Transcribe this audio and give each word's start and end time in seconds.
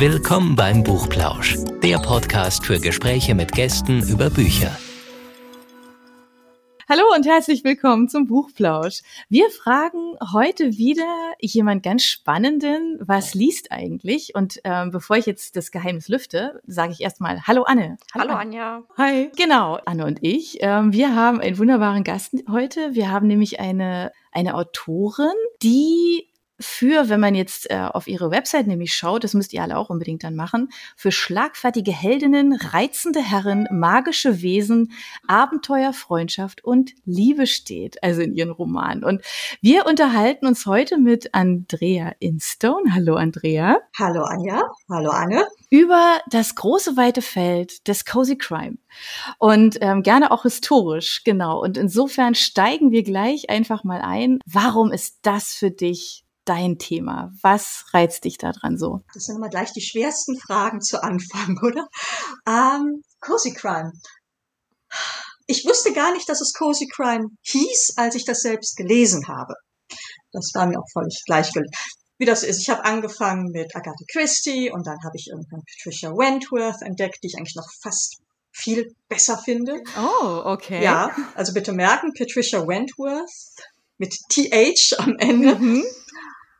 Willkommen 0.00 0.56
beim 0.56 0.82
Buchplausch, 0.82 1.58
der 1.82 1.98
Podcast 1.98 2.64
für 2.64 2.80
Gespräche 2.80 3.34
mit 3.34 3.52
Gästen 3.52 4.02
über 4.08 4.30
Bücher. 4.30 4.74
Hallo 6.88 7.02
und 7.14 7.26
herzlich 7.26 7.64
willkommen 7.64 8.08
zum 8.08 8.26
Buchplausch. 8.26 9.02
Wir 9.28 9.50
fragen 9.50 10.16
heute 10.32 10.78
wieder 10.78 11.34
jemand 11.38 11.82
ganz 11.82 12.04
Spannenden, 12.04 12.98
was 13.02 13.34
liest 13.34 13.72
eigentlich? 13.72 14.34
Und 14.34 14.62
ähm, 14.64 14.90
bevor 14.90 15.18
ich 15.18 15.26
jetzt 15.26 15.54
das 15.56 15.70
Geheimnis 15.70 16.08
lüfte, 16.08 16.62
sage 16.66 16.92
ich 16.92 17.02
erstmal 17.02 17.42
Hallo 17.46 17.64
Anne. 17.64 17.98
Hallo, 18.14 18.30
Hallo 18.30 18.40
Anja. 18.40 18.82
Hi. 18.96 19.30
Genau, 19.36 19.80
Anne 19.84 20.06
und 20.06 20.20
ich. 20.22 20.56
Ähm, 20.60 20.94
wir 20.94 21.14
haben 21.14 21.42
einen 21.42 21.58
wunderbaren 21.58 22.04
Gast 22.04 22.36
heute. 22.50 22.94
Wir 22.94 23.10
haben 23.10 23.26
nämlich 23.26 23.60
eine 23.60 24.12
eine 24.32 24.54
Autorin, 24.54 25.34
die 25.62 26.29
für, 26.60 27.08
wenn 27.08 27.20
man 27.20 27.34
jetzt 27.34 27.70
äh, 27.70 27.88
auf 27.92 28.06
ihre 28.06 28.30
Website 28.30 28.66
nämlich 28.66 28.94
schaut, 28.94 29.24
das 29.24 29.34
müsst 29.34 29.52
ihr 29.52 29.62
alle 29.62 29.76
auch 29.76 29.90
unbedingt 29.90 30.24
dann 30.24 30.36
machen, 30.36 30.68
für 30.96 31.10
schlagfertige 31.10 31.92
Heldinnen, 31.92 32.52
reizende 32.52 33.20
Herren, 33.20 33.66
magische 33.70 34.42
Wesen, 34.42 34.92
Abenteuer, 35.26 35.92
Freundschaft 35.92 36.64
und 36.64 36.92
Liebe 37.04 37.46
steht, 37.46 38.02
also 38.02 38.20
in 38.22 38.34
ihren 38.34 38.50
Romanen. 38.50 39.04
Und 39.04 39.22
wir 39.60 39.86
unterhalten 39.86 40.46
uns 40.46 40.66
heute 40.66 40.98
mit 40.98 41.34
Andrea 41.34 42.12
Instone. 42.18 42.94
Hallo 42.94 43.16
Andrea. 43.16 43.78
Hallo 43.98 44.22
Anja. 44.22 44.62
Hallo 44.90 45.10
Anne. 45.10 45.44
Über 45.70 46.20
das 46.28 46.54
große 46.54 46.96
weite 46.96 47.22
Feld 47.22 47.86
des 47.88 48.04
Cozy 48.04 48.36
Crime. 48.36 48.76
Und 49.38 49.78
ähm, 49.80 50.02
gerne 50.02 50.30
auch 50.32 50.42
historisch, 50.42 51.22
genau. 51.24 51.62
Und 51.62 51.78
insofern 51.78 52.34
steigen 52.34 52.90
wir 52.90 53.02
gleich 53.02 53.50
einfach 53.50 53.84
mal 53.84 54.00
ein. 54.00 54.40
Warum 54.46 54.90
ist 54.92 55.18
das 55.22 55.54
für 55.54 55.70
dich 55.70 56.24
dein 56.44 56.78
Thema? 56.78 57.32
Was 57.42 57.84
reizt 57.92 58.24
dich 58.24 58.38
daran 58.38 58.78
so? 58.78 59.00
Das 59.14 59.24
sind 59.24 59.36
immer 59.36 59.48
gleich 59.48 59.72
die 59.72 59.82
schwersten 59.82 60.38
Fragen 60.38 60.80
zu 60.80 61.02
Anfang, 61.02 61.58
oder? 61.62 61.88
Ähm, 62.46 63.02
Cozy 63.20 63.52
Crime. 63.52 63.92
Ich 65.46 65.64
wusste 65.64 65.92
gar 65.92 66.12
nicht, 66.12 66.28
dass 66.28 66.40
es 66.40 66.52
Cozy 66.52 66.86
Crime 66.86 67.28
hieß, 67.42 67.94
als 67.96 68.14
ich 68.14 68.24
das 68.24 68.40
selbst 68.40 68.76
gelesen 68.76 69.26
habe. 69.28 69.54
Das 70.32 70.50
war 70.54 70.66
mir 70.66 70.78
auch 70.78 70.88
völlig 70.92 71.22
gleichgültig. 71.26 71.72
Wie 72.18 72.26
das 72.26 72.42
ist, 72.42 72.60
ich 72.60 72.68
habe 72.68 72.84
angefangen 72.84 73.50
mit 73.50 73.74
Agatha 73.74 74.04
Christie 74.12 74.70
und 74.70 74.86
dann 74.86 74.98
habe 75.04 75.16
ich 75.16 75.28
irgendwann 75.28 75.62
Patricia 75.64 76.10
Wentworth 76.10 76.82
entdeckt, 76.82 77.18
die 77.22 77.28
ich 77.28 77.36
eigentlich 77.36 77.56
noch 77.56 77.68
fast 77.82 78.18
viel 78.52 78.94
besser 79.08 79.38
finde. 79.38 79.80
Oh, 79.98 80.42
okay. 80.44 80.84
Ja, 80.84 81.14
also 81.34 81.54
bitte 81.54 81.72
merken, 81.72 82.12
Patricia 82.12 82.66
Wentworth 82.66 83.30
mit 83.98 84.14
TH 84.28 84.98
am 84.98 85.16
Ende. 85.18 85.54
Mhm. 85.54 85.84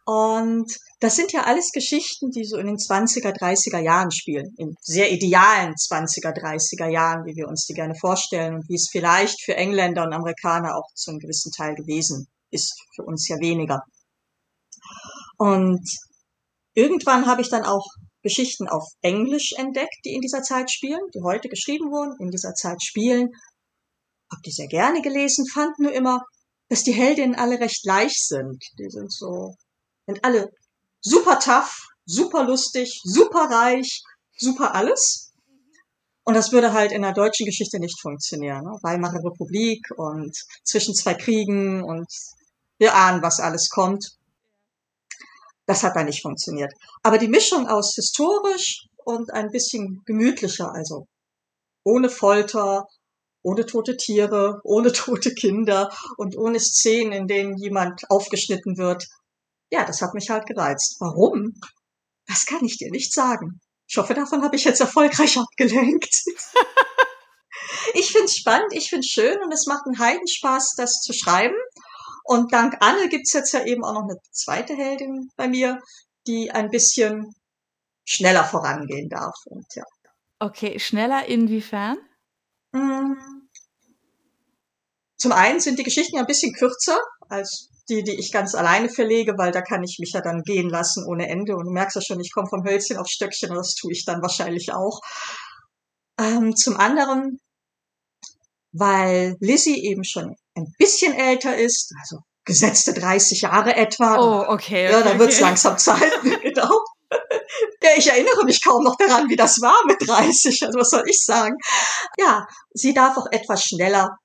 Und 0.06 0.76
das 1.00 1.16
sind 1.16 1.32
ja 1.32 1.44
alles 1.44 1.70
Geschichten, 1.72 2.30
die 2.30 2.44
so 2.44 2.56
in 2.56 2.66
den 2.66 2.76
20er, 2.76 3.32
30er 3.32 3.78
Jahren 3.78 4.10
spielen. 4.10 4.52
In 4.56 4.74
sehr 4.80 5.10
idealen 5.12 5.74
20er, 5.74 6.34
30er 6.34 6.90
Jahren, 6.90 7.24
wie 7.24 7.36
wir 7.36 7.48
uns 7.48 7.66
die 7.66 7.74
gerne 7.74 7.94
vorstellen 7.94 8.54
und 8.54 8.68
wie 8.68 8.74
es 8.74 8.88
vielleicht 8.90 9.42
für 9.44 9.56
Engländer 9.56 10.02
und 10.02 10.12
Amerikaner 10.12 10.76
auch 10.76 10.88
zu 10.94 11.10
einem 11.10 11.20
gewissen 11.20 11.52
Teil 11.52 11.74
gewesen 11.74 12.26
ist. 12.50 12.74
Für 12.96 13.04
uns 13.04 13.28
ja 13.28 13.36
weniger. 13.40 13.80
Und 15.38 15.88
irgendwann 16.74 17.26
habe 17.26 17.42
ich 17.42 17.48
dann 17.48 17.64
auch 17.64 17.86
Geschichten 18.22 18.68
auf 18.68 18.84
Englisch 19.00 19.52
entdeckt, 19.56 19.96
die 20.04 20.14
in 20.14 20.20
dieser 20.20 20.42
Zeit 20.42 20.70
spielen, 20.70 21.00
die 21.14 21.22
heute 21.22 21.48
geschrieben 21.48 21.90
wurden, 21.90 22.16
in 22.20 22.30
dieser 22.30 22.54
Zeit 22.54 22.82
spielen. 22.82 23.28
Hab 24.30 24.42
die 24.44 24.52
sehr 24.52 24.68
gerne 24.68 25.00
gelesen, 25.00 25.46
fand 25.46 25.78
nur 25.78 25.92
immer, 25.92 26.22
dass 26.68 26.82
die 26.82 26.92
Heldinnen 26.92 27.34
alle 27.34 27.58
recht 27.58 27.84
leicht 27.84 28.26
sind. 28.26 28.62
Die 28.78 28.90
sind 28.90 29.12
so 29.12 29.54
sind 30.11 30.25
alle 30.25 30.50
super 31.00 31.39
tough, 31.39 31.89
super 32.05 32.44
lustig, 32.44 33.00
super 33.05 33.48
reich, 33.50 34.03
super 34.36 34.75
alles. 34.75 35.33
Und 36.25 36.34
das 36.34 36.52
würde 36.52 36.72
halt 36.72 36.92
in 36.92 37.02
der 37.02 37.12
deutschen 37.12 37.47
Geschichte 37.47 37.78
nicht 37.78 38.01
funktionieren. 38.01 38.64
Ne? 38.64 38.79
Weimarer 38.83 39.24
Republik 39.24 39.86
und 39.96 40.36
zwischen 40.64 40.95
zwei 40.95 41.14
Kriegen 41.14 41.83
und 41.83 42.07
wir 42.79 42.95
ahnen, 42.95 43.23
was 43.23 43.40
alles 43.40 43.68
kommt. 43.68 44.05
Das 45.67 45.83
hat 45.83 45.96
da 45.96 46.05
nicht 46.05 46.23
funktioniert. 46.23 46.73
Aber 47.02 47.18
die 47.18 47.29
Mischung 47.29 47.68
aus 47.68 47.95
historisch 47.95 48.86
und 49.05 49.33
ein 49.33 49.51
bisschen 49.51 50.02
gemütlicher, 50.05 50.73
also 50.73 51.07
ohne 51.84 52.11
Folter, 52.11 52.86
ohne 53.42 53.64
tote 53.64 53.96
Tiere, 53.96 54.61
ohne 54.64 54.92
tote 54.92 55.33
Kinder 55.34 55.90
und 56.17 56.36
ohne 56.36 56.61
Szenen, 56.61 57.13
in 57.13 57.27
denen 57.27 57.57
jemand 57.57 58.02
aufgeschnitten 58.11 58.77
wird, 58.77 59.07
ja, 59.70 59.85
das 59.85 60.03
hat 60.03 60.14
mich 60.14 60.31
halt 60.31 60.47
gereizt. 60.47 60.97
Warum? 61.01 61.55
Das 62.27 62.47
kann 62.47 62.64
ich 62.64 62.77
dir 62.77 62.91
nicht 62.91 63.13
sagen. 63.13 63.61
Ich 63.89 63.97
hoffe, 63.97 64.14
davon 64.14 64.42
habe 64.42 64.57
ich 64.57 64.64
jetzt 64.64 64.81
erfolgreich 64.81 65.39
abgelenkt. 65.39 66.14
ich 67.95 68.13
find's 68.13 68.36
spannend, 68.36 68.73
ich 68.73 68.89
find's 68.89 69.08
schön 69.08 69.42
und 69.42 69.53
es 69.53 69.67
macht 69.67 69.86
einen 69.86 69.98
Heidenspaß, 69.98 70.75
das 70.77 70.92
zu 71.01 71.13
schreiben. 71.13 71.57
Und 72.25 72.53
dank 72.53 72.77
Anne 72.81 73.08
gibt's 73.08 73.33
jetzt 73.33 73.53
ja 73.53 73.64
eben 73.64 73.85
auch 73.85 73.95
noch 73.95 74.05
eine 74.05 74.19
zweite 74.31 74.75
Heldin 74.75 75.31
bei 75.36 75.48
mir, 75.48 75.81
die 76.27 76.51
ein 76.51 76.70
bisschen 76.70 77.35
schneller 78.05 78.45
vorangehen 78.45 79.08
darf. 79.08 79.35
Und 79.47 79.67
ja. 79.75 79.85
Okay, 80.39 80.79
schneller 80.79 81.27
inwiefern? 81.27 81.98
Hm. 82.75 83.48
Zum 85.17 85.33
einen 85.33 85.61
sind 85.61 85.79
die 85.79 85.83
Geschichten 85.83 86.17
ja 86.17 86.23
ein 86.23 86.27
bisschen 86.27 86.52
kürzer 86.55 86.98
als 87.30 87.70
die, 87.89 88.05
die 88.05 88.18
ich 88.18 88.33
ganz 88.33 88.55
alleine 88.55 88.89
verlege, 88.89 89.35
weil 89.36 89.52
da 89.52 89.63
kann 89.63 89.83
ich 89.83 89.98
mich 89.98 90.13
ja 90.13 90.20
dann 90.20 90.42
gehen 90.42 90.68
lassen 90.68 91.05
ohne 91.07 91.29
Ende. 91.29 91.57
Und 91.57 91.67
du 91.67 91.73
merkst 91.73 91.96
ja 91.96 92.02
schon, 92.02 92.20
ich 92.20 92.33
komme 92.33 92.48
vom 92.48 92.64
Hölzchen 92.64 92.98
auf 92.98 93.08
Stöckchen 93.08 93.51
und 93.51 93.57
das 93.57 93.74
tue 93.74 93.92
ich 93.92 94.05
dann 94.05 94.23
wahrscheinlich 94.23 94.73
auch. 94.73 95.01
Ähm, 96.19 96.55
zum 96.55 96.77
anderen, 96.77 97.40
weil 98.73 99.36
Lizzie 99.40 99.85
eben 99.85 100.05
schon 100.05 100.36
ein 100.55 100.67
bisschen 100.79 101.14
älter 101.14 101.57
ist, 101.57 101.92
also 102.01 102.19
gesetzte 102.45 102.95
30 102.95 103.42
Jahre 103.42 103.74
etwa. 103.74 104.17
Oh, 104.19 104.52
okay. 104.52 104.89
okay 104.89 104.92
ja, 104.92 105.02
dann 105.02 105.19
wird's 105.19 105.36
okay. 105.36 105.45
langsam 105.45 105.79
Zeit, 105.79 106.13
genau. 106.42 106.85
Ja, 107.83 107.90
ich 107.96 108.08
erinnere 108.08 108.45
mich 108.45 108.63
kaum 108.63 108.85
noch 108.85 108.96
daran, 108.96 109.29
wie 109.29 109.36
das 109.36 109.61
war 109.61 109.85
mit 109.86 109.96
30. 110.07 110.63
Also 110.64 110.79
was 110.79 110.90
soll 110.90 111.02
ich 111.07 111.24
sagen? 111.24 111.57
Ja, 112.19 112.46
sie 112.73 112.95
darf 112.95 113.17
auch 113.17 113.27
etwas 113.33 113.64
schneller 113.64 114.17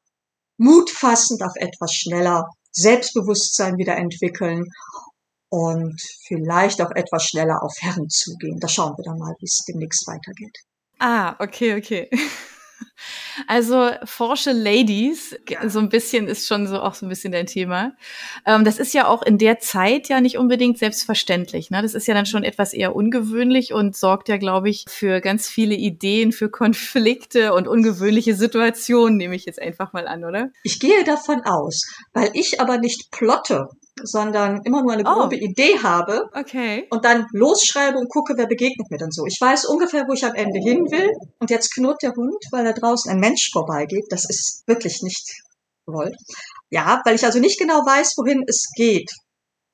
Mut 0.58 0.92
fassen, 0.92 1.38
darf 1.40 1.54
etwas 1.56 1.94
schneller 1.94 2.46
Selbstbewusstsein 2.76 3.78
wieder 3.78 3.96
entwickeln 3.96 4.66
und 5.50 6.02
vielleicht 6.28 6.82
auch 6.82 6.92
etwas 6.92 7.26
schneller 7.26 7.64
auf 7.64 7.74
Herren 7.80 8.10
zugehen. 8.10 8.60
Da 8.60 8.68
schauen 8.68 8.98
wir 8.98 9.04
dann 9.04 9.18
mal, 9.18 9.36
wie 9.40 9.46
es 9.46 9.64
demnächst 9.68 10.08
weitergeht. 10.08 10.58
Ah, 11.00 11.36
okay, 11.40 11.76
okay. 11.76 12.10
Also 13.48 13.92
forsche 14.04 14.52
Ladies, 14.52 15.36
ja. 15.50 15.68
so 15.70 15.80
ein 15.80 15.90
bisschen 15.90 16.28
ist 16.28 16.48
schon 16.48 16.68
so 16.68 16.82
auch 16.82 16.94
so 16.94 17.06
ein 17.06 17.10
bisschen 17.10 17.32
dein 17.32 17.46
Thema. 17.46 17.94
Ähm, 18.46 18.64
das 18.64 18.80
ist 18.80 18.94
ja 18.94 19.08
auch 19.08 19.22
in 19.22 19.38
der 19.38 19.60
Zeit 19.60 20.10
ja 20.10 20.22
nicht 20.22 20.38
unbedingt 20.38 20.78
selbstverständlich. 20.78 21.70
Ne? 21.70 21.82
Das 21.82 21.94
ist 21.94 22.08
ja 22.08 22.14
dann 22.14 22.26
schon 22.26 22.44
etwas 22.44 22.74
eher 22.74 22.96
ungewöhnlich 22.96 23.74
und 23.74 23.96
sorgt 23.96 24.30
ja, 24.30 24.38
glaube 24.38 24.70
ich, 24.70 24.86
für 24.88 25.22
ganz 25.22 25.48
viele 25.48 25.76
Ideen, 25.76 26.32
für 26.32 26.50
Konflikte 26.50 27.54
und 27.54 27.68
ungewöhnliche 27.68 28.36
Situationen, 28.36 29.18
nehme 29.18 29.36
ich 29.36 29.46
jetzt 29.46 29.62
einfach 29.62 29.94
mal 29.94 30.08
an, 30.08 30.24
oder? 30.24 30.50
Ich 30.64 30.80
gehe 30.80 31.04
davon 31.04 31.42
aus, 31.44 31.84
weil 32.14 32.30
ich 32.34 32.60
aber 32.62 32.78
nicht 32.78 33.12
plotte 33.12 33.70
sondern 34.04 34.62
immer 34.64 34.82
nur 34.82 34.94
eine 34.94 35.04
oh. 35.06 35.14
grobe 35.14 35.36
oh. 35.36 35.46
Idee 35.46 35.80
habe 35.82 36.30
okay. 36.34 36.88
und 36.90 37.06
dann 37.06 37.26
losschreibe 37.32 37.98
und 37.98 38.10
gucke, 38.10 38.34
wer 38.38 38.48
begegnet 38.48 38.90
mir 38.90 38.98
dann 38.98 39.12
so. 39.12 39.26
Ich 39.26 39.38
weiß 39.40 39.66
ungefähr, 39.66 40.06
wo 40.08 40.14
ich 40.14 40.26
am 40.26 40.36
Ende 40.36 40.60
hin 40.60 40.86
will 40.92 41.10
und 41.40 41.50
jetzt 41.50 41.74
knurrt 41.74 42.02
der 42.04 42.14
Hund, 42.14 42.44
weil 42.52 42.66
da 42.66 42.74
draußen 42.74 43.12
ein 43.12 43.20
Mensch 43.20 43.50
vorbeigeht. 43.52 44.06
Das 44.10 44.30
ist 44.30 44.64
wirklich 44.68 45.02
nicht 45.02 45.32
gewollt. 45.86 46.16
Ja, 46.70 47.02
weil 47.06 47.16
ich 47.16 47.26
also 47.26 47.40
nicht 47.40 47.60
genau 47.60 47.80
weiß, 47.86 48.14
wohin 48.18 48.44
es 48.48 48.68
geht 48.76 49.10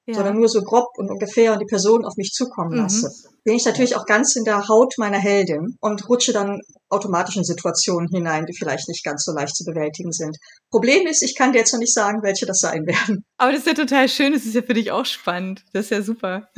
ja. 0.06 0.16
sondern 0.16 0.38
nur 0.38 0.50
so 0.50 0.62
grob 0.62 0.88
und 0.97 1.09
ungefähr 1.09 1.53
und 1.53 1.59
die 1.59 1.66
Person 1.66 2.05
auf 2.05 2.16
mich 2.17 2.31
zukommen 2.31 2.72
mhm. 2.72 2.84
lasse. 2.84 3.08
Mhm. 3.08 3.35
Bin 3.43 3.55
ich 3.55 3.66
natürlich 3.66 3.96
auch 3.96 4.05
ganz 4.05 4.35
in 4.35 4.43
der 4.43 4.67
Haut 4.67 4.93
meiner 4.97 5.17
Heldin 5.17 5.76
und 5.79 6.08
rutsche 6.09 6.34
dann 6.34 6.59
automatisch 6.90 7.37
in 7.37 7.43
Situationen 7.43 8.09
hinein, 8.09 8.46
die 8.46 8.55
vielleicht 8.55 8.87
nicht 8.87 9.03
ganz 9.03 9.23
so 9.23 9.31
leicht 9.34 9.55
zu 9.55 9.64
bewältigen 9.64 10.11
sind. 10.11 10.37
Problem 10.70 11.08
ist, 11.08 11.23
ich 11.23 11.35
kann 11.35 11.52
dir 11.52 11.59
jetzt 11.59 11.73
noch 11.73 11.79
nicht 11.79 11.93
sagen, 11.93 12.22
welche 12.23 12.46
das 12.46 12.59
sein 12.59 12.85
werden. 12.85 13.23
Aber 13.37 13.52
das 13.52 13.61
ist 13.61 13.67
ja 13.67 13.73
total 13.73 14.09
schön, 14.09 14.34
das 14.34 14.46
ist 14.46 14.55
ja 14.55 14.61
für 14.61 14.73
dich 14.73 14.91
auch 14.91 15.05
spannend. 15.05 15.64
Das 15.73 15.85
ist 15.85 15.91
ja 15.91 16.02
super. 16.02 16.49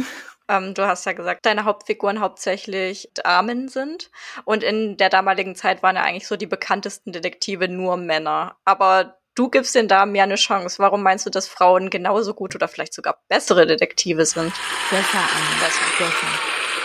Ähm, 0.50 0.73
du 0.73 0.85
hast 0.85 1.06
ja 1.06 1.13
gesagt, 1.13 1.45
deine 1.45 1.63
Hauptfiguren 1.63 2.19
hauptsächlich 2.19 3.09
Damen 3.13 3.69
sind. 3.69 4.12
Und 4.44 4.63
in 4.63 4.97
der 4.97 5.09
damaligen 5.09 5.56
Zeit 5.56 5.83
waren 5.83 5.95
ja 5.95 6.03
eigentlich 6.03 6.27
so 6.27 6.35
die 6.35 6.47
bekanntesten 6.47 7.12
Detektive 7.13 7.69
nur 7.69 7.97
Männer. 7.97 8.57
Aber 8.65 9.18
du 9.35 9.50
gibst 9.50 9.75
den 9.75 9.88
Damen 9.88 10.15
ja 10.15 10.24
eine 10.24 10.35
Chance. 10.35 10.80
Warum 10.80 11.03
meinst 11.03 11.25
du, 11.25 11.30
dass 11.30 11.47
Frauen 11.47 11.89
genauso 11.89 12.33
gut 12.33 12.56
oder 12.56 12.68
vielleicht 12.68 12.94
sogar 12.94 13.21
bessere 13.27 13.65
Detektive 13.65 14.25
sind? 14.25 14.53
Besser. 14.89 15.19
Besser, 15.59 15.85
besser. 15.97 16.27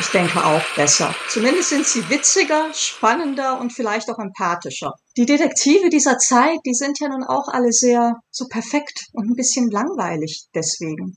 Ich 0.00 0.06
denke 0.08 0.44
auch 0.44 0.62
besser. 0.76 1.12
Zumindest 1.28 1.70
sind 1.70 1.84
sie 1.84 2.08
witziger, 2.08 2.72
spannender 2.72 3.58
und 3.58 3.72
vielleicht 3.72 4.08
auch 4.10 4.18
empathischer. 4.18 4.92
Die 5.16 5.26
Detektive 5.26 5.88
dieser 5.88 6.18
Zeit, 6.18 6.58
die 6.64 6.74
sind 6.74 7.00
ja 7.00 7.08
nun 7.08 7.24
auch 7.24 7.48
alle 7.48 7.72
sehr 7.72 8.14
so 8.30 8.46
perfekt 8.46 9.06
und 9.12 9.28
ein 9.28 9.34
bisschen 9.34 9.68
langweilig 9.70 10.46
deswegen. 10.54 11.16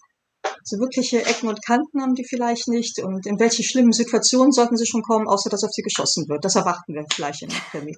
So 0.64 0.78
wirkliche 0.80 1.24
Ecken 1.24 1.48
und 1.48 1.64
Kanten 1.64 2.02
haben 2.02 2.16
die 2.16 2.26
vielleicht 2.28 2.68
nicht. 2.68 3.00
Und 3.00 3.28
in 3.28 3.40
welche 3.40 3.64
schlimmen 3.64 3.94
Situationen 3.94 4.52
sollten 4.52 4.78
sie 4.78 4.88
schon 4.88 5.04
kommen, 5.04 5.28
außer 5.28 5.52
dass 5.52 5.64
auf 5.64 5.72
sie 5.72 5.84
geschossen 5.84 6.28
wird? 6.28 6.44
Das 6.44 6.56
erwarten 6.56 6.96
wir 6.96 7.06
vielleicht 7.14 7.44
in 7.44 7.50
der 7.50 7.60
Krimi. 7.70 7.96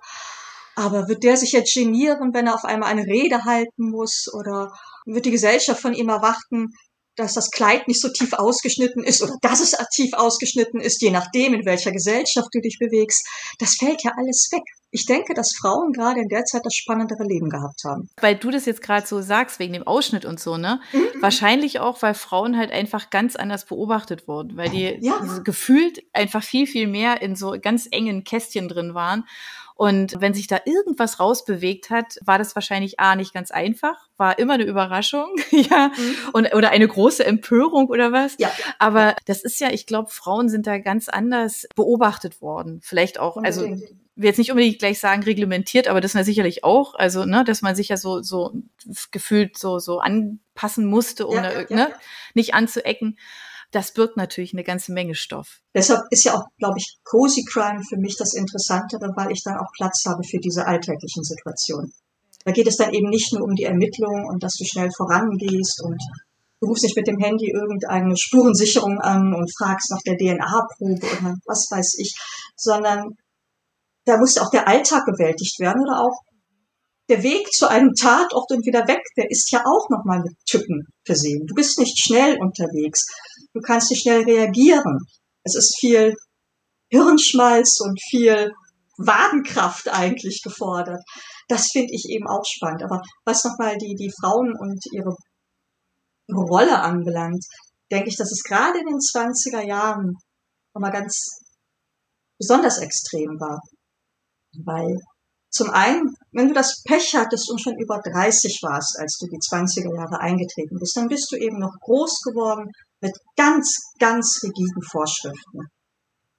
Aber 0.76 1.08
wird 1.08 1.24
der 1.24 1.38
sich 1.38 1.52
jetzt 1.52 1.74
genieren, 1.74 2.34
wenn 2.34 2.48
er 2.48 2.56
auf 2.56 2.66
einmal 2.66 2.90
eine 2.90 3.06
Rede 3.06 3.46
halten 3.46 3.90
muss? 3.90 4.26
Oder 4.34 4.72
wird 5.06 5.26
die 5.26 5.32
Gesellschaft 5.32 5.82
von 5.82 5.94
ihm 5.94 6.10
erwarten, 6.10 6.70
dass 7.16 7.34
das 7.34 7.52
Kleid 7.52 7.88
nicht 7.88 8.02
so 8.02 8.10
tief 8.10 8.34
ausgeschnitten 8.34 9.04
ist 9.04 9.22
oder 9.22 9.36
dass 9.42 9.62
es 9.62 9.76
tief 9.94 10.14
ausgeschnitten 10.14 10.80
ist, 10.80 11.02
je 11.02 11.12
nachdem, 11.12 11.54
in 11.54 11.66
welcher 11.66 11.92
Gesellschaft 11.92 12.48
du 12.52 12.60
dich 12.60 12.78
bewegst. 12.80 13.28
Das 13.60 13.76
fällt 13.76 14.04
ja 14.04 14.12
alles 14.18 14.50
weg. 14.52 14.64
Ich 14.90 15.06
denke, 15.06 15.34
dass 15.34 15.56
Frauen 15.60 15.92
gerade 15.92 16.22
in 16.22 16.28
der 16.28 16.44
Zeit 16.46 16.62
das 16.64 16.76
spannendere 16.76 17.24
Leben 17.24 17.50
gehabt 17.50 17.82
haben. 17.84 18.10
Weil 18.22 18.36
du 18.36 18.52
das 18.52 18.66
jetzt 18.66 18.82
gerade 18.82 19.08
so 19.08 19.22
sagst, 19.22 19.60
wegen 19.60 19.74
dem 19.74 19.88
Ausschnitt 19.88 20.24
und 20.24 20.40
so, 20.40 20.58
ne? 20.58 20.82
Mhm. 20.92 21.22
Wahrscheinlich 21.22 21.80
auch, 21.80 22.02
weil 22.04 22.14
Frauen 22.14 22.58
halt 22.58 22.72
einfach 22.72 23.10
ganz 23.10 23.36
anders 23.36 23.66
beobachtet 23.66 24.28
wurden, 24.28 24.56
weil 24.56 24.70
die 24.70 24.98
ja. 25.02 25.40
gefühlt 25.44 26.04
einfach 26.14 26.44
viel, 26.44 26.68
viel 26.68 26.88
mehr 26.88 27.24
in 27.24 27.36
so 27.36 27.56
ganz 27.60 27.88
engen 27.90 28.24
Kästchen 28.24 28.70
drin 28.70 28.94
waren. 28.94 29.26
Und 29.76 30.16
wenn 30.20 30.34
sich 30.34 30.48
da 30.48 30.60
irgendwas 30.66 31.20
rausbewegt 31.20 31.90
hat, 31.90 32.18
war 32.24 32.38
das 32.38 32.56
wahrscheinlich 32.56 33.00
A 33.00 33.16
nicht 33.16 33.34
ganz 33.34 33.52
einfach, 33.52 33.96
war 34.18 34.38
immer 34.38 34.54
eine 34.54 34.64
Überraschung, 34.64 35.36
ja, 35.52 35.92
mhm. 35.96 36.16
und, 36.34 36.54
oder 36.54 36.70
eine 36.70 36.88
große 36.88 37.26
Empörung 37.26 37.88
oder 37.88 38.12
was. 38.12 38.36
Ja. 38.38 38.52
Aber 38.80 39.16
das 39.26 39.44
ist 39.44 39.60
ja, 39.60 39.72
ich 39.72 39.86
glaube, 39.86 40.12
Frauen 40.12 40.50
sind 40.50 40.68
da 40.68 40.78
ganz 40.78 41.10
anders 41.10 41.66
beobachtet 41.76 42.42
worden. 42.42 42.82
Vielleicht 42.84 43.20
auch, 43.20 43.38
also 43.38 43.68
will 44.16 44.26
jetzt 44.26 44.38
nicht 44.38 44.52
unbedingt 44.52 44.80
gleich 44.80 45.00
sagen 45.00 45.24
reglementiert, 45.24 45.88
aber 45.88 46.00
das 46.00 46.12
ist 46.12 46.18
ja 46.18 46.24
sicherlich 46.24 46.64
auch, 46.64 46.94
also 46.94 47.26
ne, 47.26 47.44
dass 47.44 47.62
man 47.62 47.76
sich 47.76 47.90
ja 47.90 47.98
so 47.98 48.22
so 48.22 48.54
gefühlt 49.12 49.58
so 49.58 49.80
so 49.80 50.00
anpassen 50.00 50.86
musste, 50.86 51.26
um 51.26 51.36
ja, 51.36 51.52
ja, 51.52 51.60
ne, 51.62 51.68
ja. 51.70 51.90
nicht 52.36 52.54
anzuecken 52.54 53.18
das 53.74 53.92
birgt 53.92 54.18
natürlich 54.18 54.54
eine 54.54 54.64
ganze 54.64 54.94
Menge 54.94 55.16
Stoff. 55.16 55.60
Deshalb 55.74 56.02
ist 56.12 56.26
ja 56.26 56.36
auch, 56.36 56.46
glaube 56.58 56.78
ich, 56.78 56.98
Cozy 57.04 57.44
Crime 57.44 57.82
für 57.88 57.98
mich 57.98 58.16
das 58.18 58.36
Interessantere, 58.36 59.12
weil 59.16 59.32
ich 59.32 59.44
dann 59.44 59.58
auch 59.58 59.72
Platz 59.76 60.04
habe 60.06 60.24
für 60.24 60.38
diese 60.38 60.66
alltäglichen 60.66 61.24
Situationen. 61.24 61.92
Da 62.46 62.52
geht 62.52 62.68
es 62.68 62.78
dann 62.78 62.94
eben 62.94 63.10
nicht 63.10 63.34
nur 63.34 63.44
um 63.44 63.56
die 63.56 63.64
Ermittlung 63.64 64.28
und 64.28 64.44
dass 64.44 64.56
du 64.58 64.66
schnell 64.66 64.90
vorangehst 64.96 65.82
und 65.84 65.98
du 66.62 66.68
rufst 66.68 66.84
nicht 66.84 66.96
mit 66.96 67.08
dem 67.08 67.18
Handy 67.18 67.50
irgendeine 67.50 68.16
Spurensicherung 68.16 69.00
an 69.00 69.34
und 69.34 69.52
fragst 69.58 69.90
nach 69.90 70.02
der 70.06 70.18
DNA-Probe 70.18 71.06
oder 71.06 71.36
was 71.46 71.68
weiß 71.72 71.96
ich, 71.98 72.16
sondern 72.56 73.16
da 74.06 74.18
muss 74.18 74.38
auch 74.38 74.52
der 74.52 74.68
Alltag 74.68 75.06
bewältigt 75.06 75.60
werden 75.60 75.82
oder 75.82 76.02
auch 76.02 76.22
der 77.10 77.24
Weg 77.24 77.52
zu 77.52 77.68
einem 77.70 77.94
Tatort 77.94 78.52
und 78.52 78.66
wieder 78.66 78.88
weg, 78.88 79.02
der 79.18 79.30
ist 79.30 79.52
ja 79.52 79.62
auch 79.66 79.90
nochmal 79.90 80.22
mit 80.22 80.34
Tücken 80.46 80.88
versehen. 81.06 81.46
Du 81.48 81.54
bist 81.54 81.78
nicht 81.80 82.00
schnell 82.00 82.38
unterwegs. 82.40 83.06
Du 83.54 83.62
kannst 83.62 83.92
nicht 83.92 84.02
schnell 84.02 84.24
reagieren. 84.24 85.00
Es 85.44 85.56
ist 85.56 85.78
viel 85.80 86.16
Hirnschmalz 86.90 87.80
und 87.82 88.00
viel 88.10 88.52
Wadenkraft 88.98 89.90
eigentlich 89.90 90.42
gefordert. 90.44 91.02
Das 91.48 91.70
finde 91.72 91.94
ich 91.94 92.06
eben 92.10 92.28
auch 92.28 92.44
spannend. 92.46 92.84
Aber 92.84 93.02
was 93.26 93.44
nochmal 93.44 93.78
die, 93.78 93.96
die 93.96 94.12
Frauen 94.22 94.54
und 94.58 94.80
ihre, 94.92 95.16
ihre 96.28 96.42
Rolle 96.42 96.80
anbelangt, 96.80 97.44
denke 97.92 98.10
ich, 98.10 98.16
dass 98.16 98.32
es 98.32 98.44
gerade 98.44 98.80
in 98.80 98.86
den 98.86 99.00
20er 99.00 99.62
Jahren 99.62 100.14
nochmal 100.74 100.92
ganz 100.92 101.40
besonders 102.40 102.80
extrem 102.80 103.40
war. 103.40 103.60
Weil 104.66 104.98
zum 105.52 105.70
einen, 105.70 106.16
wenn 106.32 106.48
du 106.48 106.54
das 106.54 106.82
Pech 106.84 107.16
hattest 107.16 107.50
und 107.52 107.62
schon 107.62 107.78
über 107.78 108.02
30 108.02 108.60
warst, 108.64 108.98
als 109.00 109.18
du 109.20 109.28
die 109.28 109.38
20er 109.38 109.96
Jahre 109.96 110.20
eingetreten 110.20 110.78
bist, 110.80 110.98
dann 110.98 111.08
bist 111.08 111.32
du 111.32 111.36
eben 111.36 111.60
noch 111.60 111.74
groß 111.82 112.22
geworden 112.24 112.72
mit 113.04 113.14
ganz, 113.36 113.94
ganz 114.00 114.40
rigiden 114.42 114.82
Vorschriften. 114.90 115.68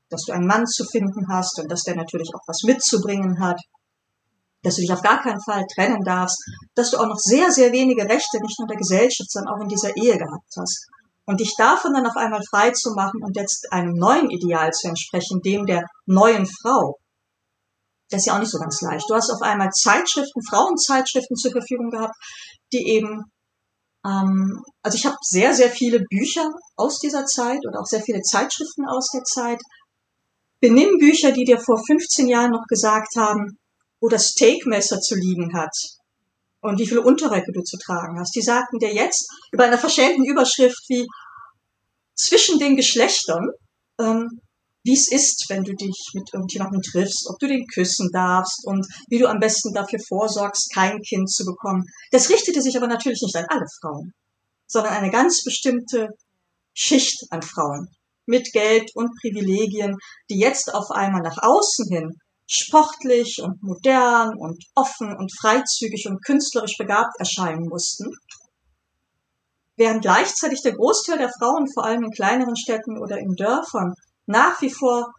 Dass 0.09 0.23
du 0.27 0.33
einen 0.33 0.47
Mann 0.47 0.67
zu 0.67 0.85
finden 0.85 1.27
hast 1.29 1.61
und 1.61 1.71
dass 1.71 1.83
der 1.83 1.95
natürlich 1.95 2.31
auch 2.35 2.43
was 2.47 2.63
mitzubringen 2.65 3.39
hat, 3.41 3.61
dass 4.63 4.77
du 4.77 4.81
dich 4.81 4.93
auf 4.93 5.03
gar 5.03 5.23
keinen 5.23 5.41
Fall 5.43 5.65
trennen 5.75 6.03
darfst, 6.05 6.43
dass 6.75 6.91
du 6.91 6.97
auch 6.97 7.07
noch 7.07 7.19
sehr, 7.19 7.53
sehr 7.53 7.71
wenige 7.73 8.03
Rechte 8.03 8.41
nicht 8.41 8.59
nur 8.59 8.65
in 8.65 8.75
der 8.75 8.79
Gesellschaft, 8.79 9.31
sondern 9.31 9.55
auch 9.55 9.61
in 9.61 9.69
dieser 9.69 9.95
Ehe 9.95 10.17
gehabt 10.17 10.53
hast. 10.59 10.89
Und 11.27 11.41
dich 11.41 11.55
davon 11.57 11.93
dann 11.95 12.07
auf 12.07 12.17
einmal 12.17 12.43
frei 12.51 12.71
zu 12.71 12.93
machen 12.95 13.21
und 13.23 13.37
jetzt 13.37 13.67
einem 13.71 13.93
neuen 13.95 14.31
Ideal 14.31 14.71
zu 14.73 14.89
entsprechen, 14.89 15.41
dem 15.43 15.67
der 15.67 15.85
neuen 16.07 16.47
Frau, 16.47 16.97
das 18.11 18.21
ist 18.21 18.27
ja 18.27 18.37
auch 18.37 18.41
nicht 18.41 18.51
so 18.51 18.59
ganz 18.59 18.81
leicht. 18.83 19.09
Du 19.09 19.15
hast 19.15 19.31
auf 19.31 19.43
einmal 19.43 19.71
Zeitschriften, 19.71 20.41
Frauenzeitschriften 20.49 21.37
zur 21.37 21.53
Verfügung 21.53 21.91
gehabt, 21.91 22.15
die 22.73 22.89
eben, 22.89 23.25
ähm, 24.05 24.63
also 24.83 24.97
ich 24.97 25.07
habe 25.07 25.17
sehr, 25.23 25.55
sehr 25.55 25.71
viele 25.71 26.01
Bücher 26.01 26.51
aus 26.77 26.99
dieser 26.99 27.25
Zeit 27.25 27.61
und 27.67 27.77
auch 27.77 27.87
sehr 27.87 28.03
viele 28.03 28.21
Zeitschriften 28.21 28.87
aus 28.87 29.09
der 29.13 29.23
Zeit. 29.23 29.61
Benimm 30.61 30.99
Bücher, 30.99 31.33
die 31.33 31.45
dir 31.45 31.59
vor 31.59 31.81
15 31.87 32.29
Jahren 32.29 32.51
noch 32.51 32.65
gesagt 32.69 33.17
haben, 33.17 33.59
wo 34.01 34.09
das 34.09 34.29
Steakmesser 34.29 35.01
zu 35.01 35.15
liegen 35.15 35.55
hat 35.55 35.75
und 36.61 36.79
wie 36.79 36.87
viele 36.87 37.03
Unterröcke 37.03 37.53
du 37.53 37.63
zu 37.63 37.77
tragen 37.79 38.19
hast. 38.19 38.35
Die 38.35 38.43
sagten 38.43 38.79
dir 38.79 38.93
jetzt 38.93 39.27
über 39.53 39.65
einer 39.65 39.79
verschämten 39.79 40.25
Überschrift 40.25 40.83
wie 40.89 41.07
zwischen 42.15 42.59
den 42.59 42.77
Geschlechtern 42.77 43.49
ähm, 43.99 44.29
wie 44.85 44.93
es 44.93 45.11
ist, 45.11 45.47
wenn 45.49 45.65
du 45.65 45.75
dich 45.75 46.11
mit 46.13 46.33
irgendjemandem 46.33 46.83
triffst, 46.83 47.27
ob 47.31 47.39
du 47.39 47.49
den 47.49 47.67
küssen 47.67 48.11
darfst 48.13 48.67
und 48.67 48.87
wie 49.09 49.19
du 49.19 49.29
am 49.29 49.41
besten 49.41 49.73
dafür 49.73 49.99
vorsorgst, 50.07 50.73
kein 50.73 51.01
Kind 51.01 51.31
zu 51.31 51.45
bekommen. 51.45 51.85
Das 52.11 52.29
richtete 52.29 52.61
sich 52.61 52.77
aber 52.77 52.87
natürlich 52.87 53.23
nicht 53.23 53.37
an 53.37 53.47
alle 53.49 53.67
Frauen, 53.81 54.13
sondern 54.67 54.93
eine 54.93 55.11
ganz 55.11 55.43
bestimmte 55.43 56.09
Schicht 56.75 57.25
an 57.31 57.43
Frauen 57.43 57.89
mit 58.27 58.53
Geld 58.53 58.91
und 58.95 59.11
Privilegien, 59.21 59.97
die 60.31 60.39
jetzt 60.39 60.75
auf 60.75 60.91
einmal 60.91 61.23
nach 61.23 61.39
außen 61.41 61.89
hin 61.89 62.19
sportlich 62.47 63.41
und 63.43 63.63
modern 63.63 64.37
und 64.37 64.63
offen 64.75 65.17
und 65.17 65.33
freizügig 65.41 66.07
und 66.07 66.23
künstlerisch 66.25 66.77
begabt 66.77 67.19
erscheinen 67.19 67.69
mussten, 67.69 68.11
während 69.77 70.03
gleichzeitig 70.03 70.61
der 70.63 70.75
Großteil 70.75 71.19
der 71.19 71.33
Frauen, 71.39 71.67
vor 71.73 71.85
allem 71.85 72.05
in 72.05 72.11
kleineren 72.11 72.57
Städten 72.57 72.99
oder 72.99 73.19
in 73.19 73.35
Dörfern, 73.35 73.95
nach 74.27 74.61
wie 74.63 74.71
vor 74.71 75.13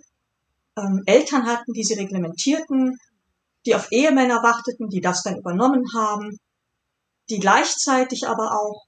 ähm, 0.78 1.04
Eltern 1.06 1.46
hatten, 1.46 1.74
die 1.74 1.84
sie 1.84 1.96
reglementierten, 1.96 2.98
die 3.66 3.76
auf 3.76 3.92
Ehemänner 3.92 4.44
warteten, 4.44 4.90
die 4.90 5.02
das 5.02 5.24
dann 5.24 5.38
übernommen 5.38 5.84
haben, 5.96 6.38
die 7.30 7.40
gleichzeitig 7.40 8.28
aber 8.28 8.52
auch 8.52 8.84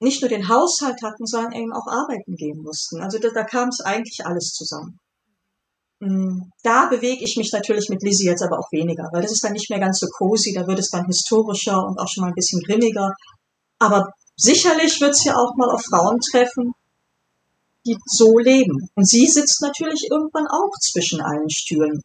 nicht 0.00 0.22
nur 0.22 0.28
den 0.28 0.48
Haushalt 0.48 1.02
hatten, 1.02 1.26
sondern 1.26 1.52
eben 1.52 1.72
auch 1.72 1.86
arbeiten 1.86 2.36
gehen 2.36 2.62
mussten. 2.62 3.02
Also 3.02 3.18
da, 3.18 3.28
da 3.34 3.44
kam 3.44 3.68
es 3.68 3.80
eigentlich 3.80 4.24
alles 4.24 4.52
zusammen. 4.52 4.98
Mm, 6.00 6.50
da 6.62 6.86
bewege 6.86 7.24
ich 7.24 7.36
mich 7.36 7.50
natürlich 7.52 7.88
mit 7.88 8.02
Lizzie 8.02 8.26
jetzt 8.26 8.42
aber 8.42 8.58
auch 8.58 8.70
weniger, 8.70 9.08
weil 9.12 9.22
das 9.22 9.32
ist 9.32 9.42
dann 9.42 9.52
nicht 9.52 9.68
mehr 9.68 9.80
ganz 9.80 9.98
so 9.98 10.06
cozy, 10.06 10.52
da 10.54 10.66
wird 10.66 10.78
es 10.78 10.90
dann 10.90 11.06
historischer 11.06 11.84
und 11.84 11.98
auch 11.98 12.06
schon 12.08 12.22
mal 12.22 12.28
ein 12.28 12.34
bisschen 12.34 12.60
grimmiger. 12.62 13.12
Aber 13.80 14.06
sicherlich 14.36 15.00
wird 15.00 15.10
es 15.10 15.24
ja 15.24 15.34
auch 15.34 15.54
mal 15.56 15.70
auf 15.70 15.82
Frauen 15.82 16.20
treffen, 16.20 16.72
die 17.86 17.96
so 18.06 18.38
leben. 18.38 18.88
Und 18.94 19.08
sie 19.08 19.26
sitzt 19.26 19.62
natürlich 19.62 20.08
irgendwann 20.10 20.46
auch 20.46 20.72
zwischen 20.80 21.20
allen 21.20 21.50
Stühlen. 21.50 22.02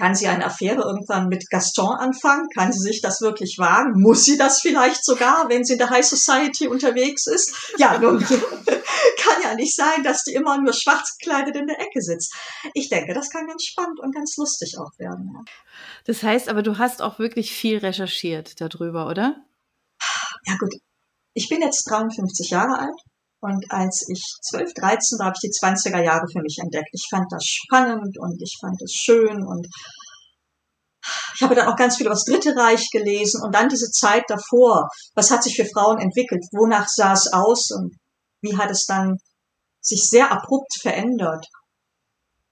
Kann 0.00 0.14
sie 0.14 0.28
eine 0.28 0.46
Affäre 0.46 0.82
irgendwann 0.82 1.26
mit 1.26 1.50
Gaston 1.50 1.96
anfangen? 1.96 2.48
Kann 2.54 2.72
sie 2.72 2.78
sich 2.78 3.00
das 3.02 3.20
wirklich 3.20 3.56
wagen? 3.58 4.00
Muss 4.00 4.24
sie 4.24 4.38
das 4.38 4.60
vielleicht 4.60 5.04
sogar, 5.04 5.48
wenn 5.48 5.64
sie 5.64 5.72
in 5.72 5.80
der 5.80 5.90
High 5.90 6.06
Society 6.06 6.68
unterwegs 6.68 7.26
ist? 7.26 7.72
Ja, 7.78 7.98
nun 7.98 8.20
kann 8.24 9.42
ja 9.42 9.54
nicht 9.56 9.74
sein, 9.74 10.04
dass 10.04 10.22
die 10.22 10.34
immer 10.34 10.56
nur 10.60 10.72
schwarz 10.72 11.16
gekleidet 11.18 11.56
in 11.56 11.66
der 11.66 11.80
Ecke 11.80 12.00
sitzt. 12.00 12.32
Ich 12.74 12.88
denke, 12.88 13.12
das 13.12 13.28
kann 13.28 13.48
ganz 13.48 13.64
spannend 13.64 13.98
und 13.98 14.14
ganz 14.14 14.36
lustig 14.36 14.76
auch 14.78 14.96
werden. 14.98 15.32
Ja. 15.34 15.52
Das 16.04 16.22
heißt 16.22 16.48
aber, 16.48 16.62
du 16.62 16.78
hast 16.78 17.02
auch 17.02 17.18
wirklich 17.18 17.50
viel 17.52 17.78
recherchiert 17.78 18.60
darüber, 18.60 19.08
oder? 19.08 19.44
Ja 20.46 20.56
gut, 20.60 20.74
ich 21.34 21.48
bin 21.48 21.60
jetzt 21.60 21.90
53 21.90 22.50
Jahre 22.50 22.78
alt 22.78 23.00
und 23.40 23.64
als 23.70 24.06
ich 24.08 24.22
12, 24.42 24.72
13 24.74 25.18
war, 25.18 25.26
habe 25.26 25.36
ich 25.40 25.50
die 25.50 25.56
20er 25.56 26.02
Jahre 26.02 26.26
für 26.30 26.42
mich 26.42 26.58
entdeckt. 26.60 26.88
Ich 26.92 27.06
fand 27.08 27.26
das 27.30 27.44
spannend 27.44 28.18
und 28.18 28.40
ich 28.42 28.56
fand 28.60 28.80
es 28.82 28.92
schön 28.92 29.46
und 29.46 29.66
ich 31.34 31.42
habe 31.42 31.54
dann 31.54 31.68
auch 31.68 31.76
ganz 31.76 31.96
viel 31.96 32.06
über 32.06 32.14
das 32.14 32.24
Dritte 32.24 32.54
Reich 32.56 32.88
gelesen 32.90 33.42
und 33.44 33.54
dann 33.54 33.68
diese 33.68 33.90
Zeit 33.90 34.24
davor. 34.28 34.88
Was 35.14 35.30
hat 35.30 35.42
sich 35.42 35.54
für 35.56 35.64
Frauen 35.64 35.98
entwickelt? 35.98 36.44
Wonach 36.52 36.88
sah 36.88 37.12
es 37.12 37.32
aus 37.32 37.70
und 37.70 37.94
wie 38.42 38.56
hat 38.56 38.70
es 38.70 38.84
dann 38.86 39.16
sich 39.80 40.02
sehr 40.02 40.32
abrupt 40.32 40.74
verändert? 40.80 41.46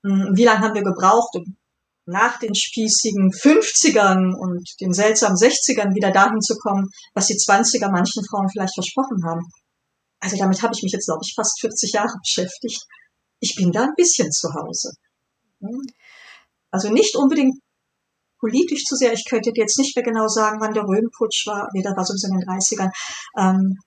Hm, 0.05 0.31
wie 0.35 0.45
lange 0.45 0.61
haben 0.61 0.75
wir 0.75 0.85
gebraucht, 0.85 1.35
um 1.35 1.57
nach 2.07 2.39
den 2.39 2.55
spießigen 2.55 3.33
50ern 3.33 4.33
und 4.39 4.63
den 4.81 4.93
seltsamen 4.93 5.37
60ern 5.37 5.95
wieder 5.95 6.13
dahin 6.13 6.41
zu 6.41 6.55
kommen, 6.57 6.87
was 7.15 7.27
die 7.27 7.35
20er 7.35 7.91
manchen 7.91 8.25
Frauen 8.31 8.49
vielleicht 8.49 8.75
versprochen 8.75 9.25
haben? 9.27 9.43
Also 10.21 10.37
damit 10.37 10.63
habe 10.63 10.73
ich 10.75 10.83
mich 10.83 10.93
jetzt, 10.93 11.07
glaube 11.07 11.23
ich, 11.25 11.35
fast 11.35 11.61
40 11.61 11.93
Jahre 11.93 12.15
beschäftigt. 12.23 12.83
Ich 13.41 13.55
bin 13.57 13.73
da 13.73 13.85
ein 13.85 13.95
bisschen 13.97 14.31
zu 14.33 14.49
Hause. 14.55 14.93
Also 16.71 16.91
nicht 16.91 17.17
unbedingt 17.17 17.55
politisch 18.39 18.85
zu 18.85 18.97
sehr. 18.97 19.13
Ich 19.13 19.25
könnte 19.29 19.53
dir 19.53 19.63
jetzt 19.63 19.79
nicht 19.79 19.95
mehr 19.97 20.05
genau 20.05 20.29
sagen, 20.29 20.61
wann 20.61 20.75
der 20.75 20.85
Röhmputsch 20.85 21.47
war. 21.47 21.69
Nee, 21.73 21.83
das 21.83 21.97
war 21.97 22.05
sowieso 22.05 22.29
in 22.29 22.41
den 22.41 22.49
30ern. 22.49 22.91
Ähm, 23.39 23.79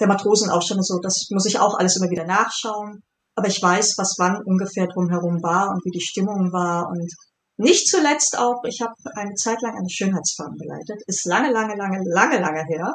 der 0.00 0.08
Matrosenaufstand 0.08 0.78
und 0.78 0.86
so, 0.86 0.98
das 1.00 1.28
muss 1.30 1.46
ich 1.46 1.58
auch 1.58 1.78
alles 1.78 1.96
immer 1.96 2.10
wieder 2.10 2.24
nachschauen. 2.24 3.02
Aber 3.34 3.48
ich 3.48 3.60
weiß, 3.62 3.94
was 3.98 4.16
wann 4.18 4.42
ungefähr 4.44 4.86
drumherum 4.86 5.42
war 5.42 5.70
und 5.70 5.84
wie 5.84 5.90
die 5.90 6.00
Stimmung 6.00 6.52
war 6.52 6.88
und 6.88 7.12
nicht 7.58 7.88
zuletzt 7.88 8.38
auch, 8.38 8.62
ich 8.64 8.80
habe 8.80 8.94
eine 9.14 9.34
Zeit 9.34 9.60
lang 9.62 9.76
eine 9.76 9.88
Schönheitsfarm 9.88 10.56
geleitet, 10.56 11.02
ist 11.06 11.26
lange, 11.26 11.50
lange, 11.52 11.74
lange, 11.76 12.00
lange, 12.04 12.38
lange 12.38 12.64
her, 12.64 12.94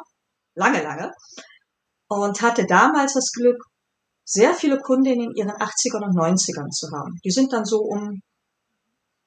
lange, 0.56 0.84
lange, 0.84 1.12
und 2.12 2.42
hatte 2.42 2.66
damals 2.66 3.14
das 3.14 3.32
Glück, 3.32 3.58
sehr 4.26 4.54
viele 4.54 4.80
Kundinnen 4.80 5.32
in 5.32 5.36
ihren 5.36 5.52
80ern 5.52 6.04
und 6.04 6.18
90ern 6.18 6.70
zu 6.70 6.88
haben. 6.92 7.18
Die 7.24 7.32
sind 7.32 7.54
dann 7.54 7.66
so 7.66 7.80
um 7.80 8.22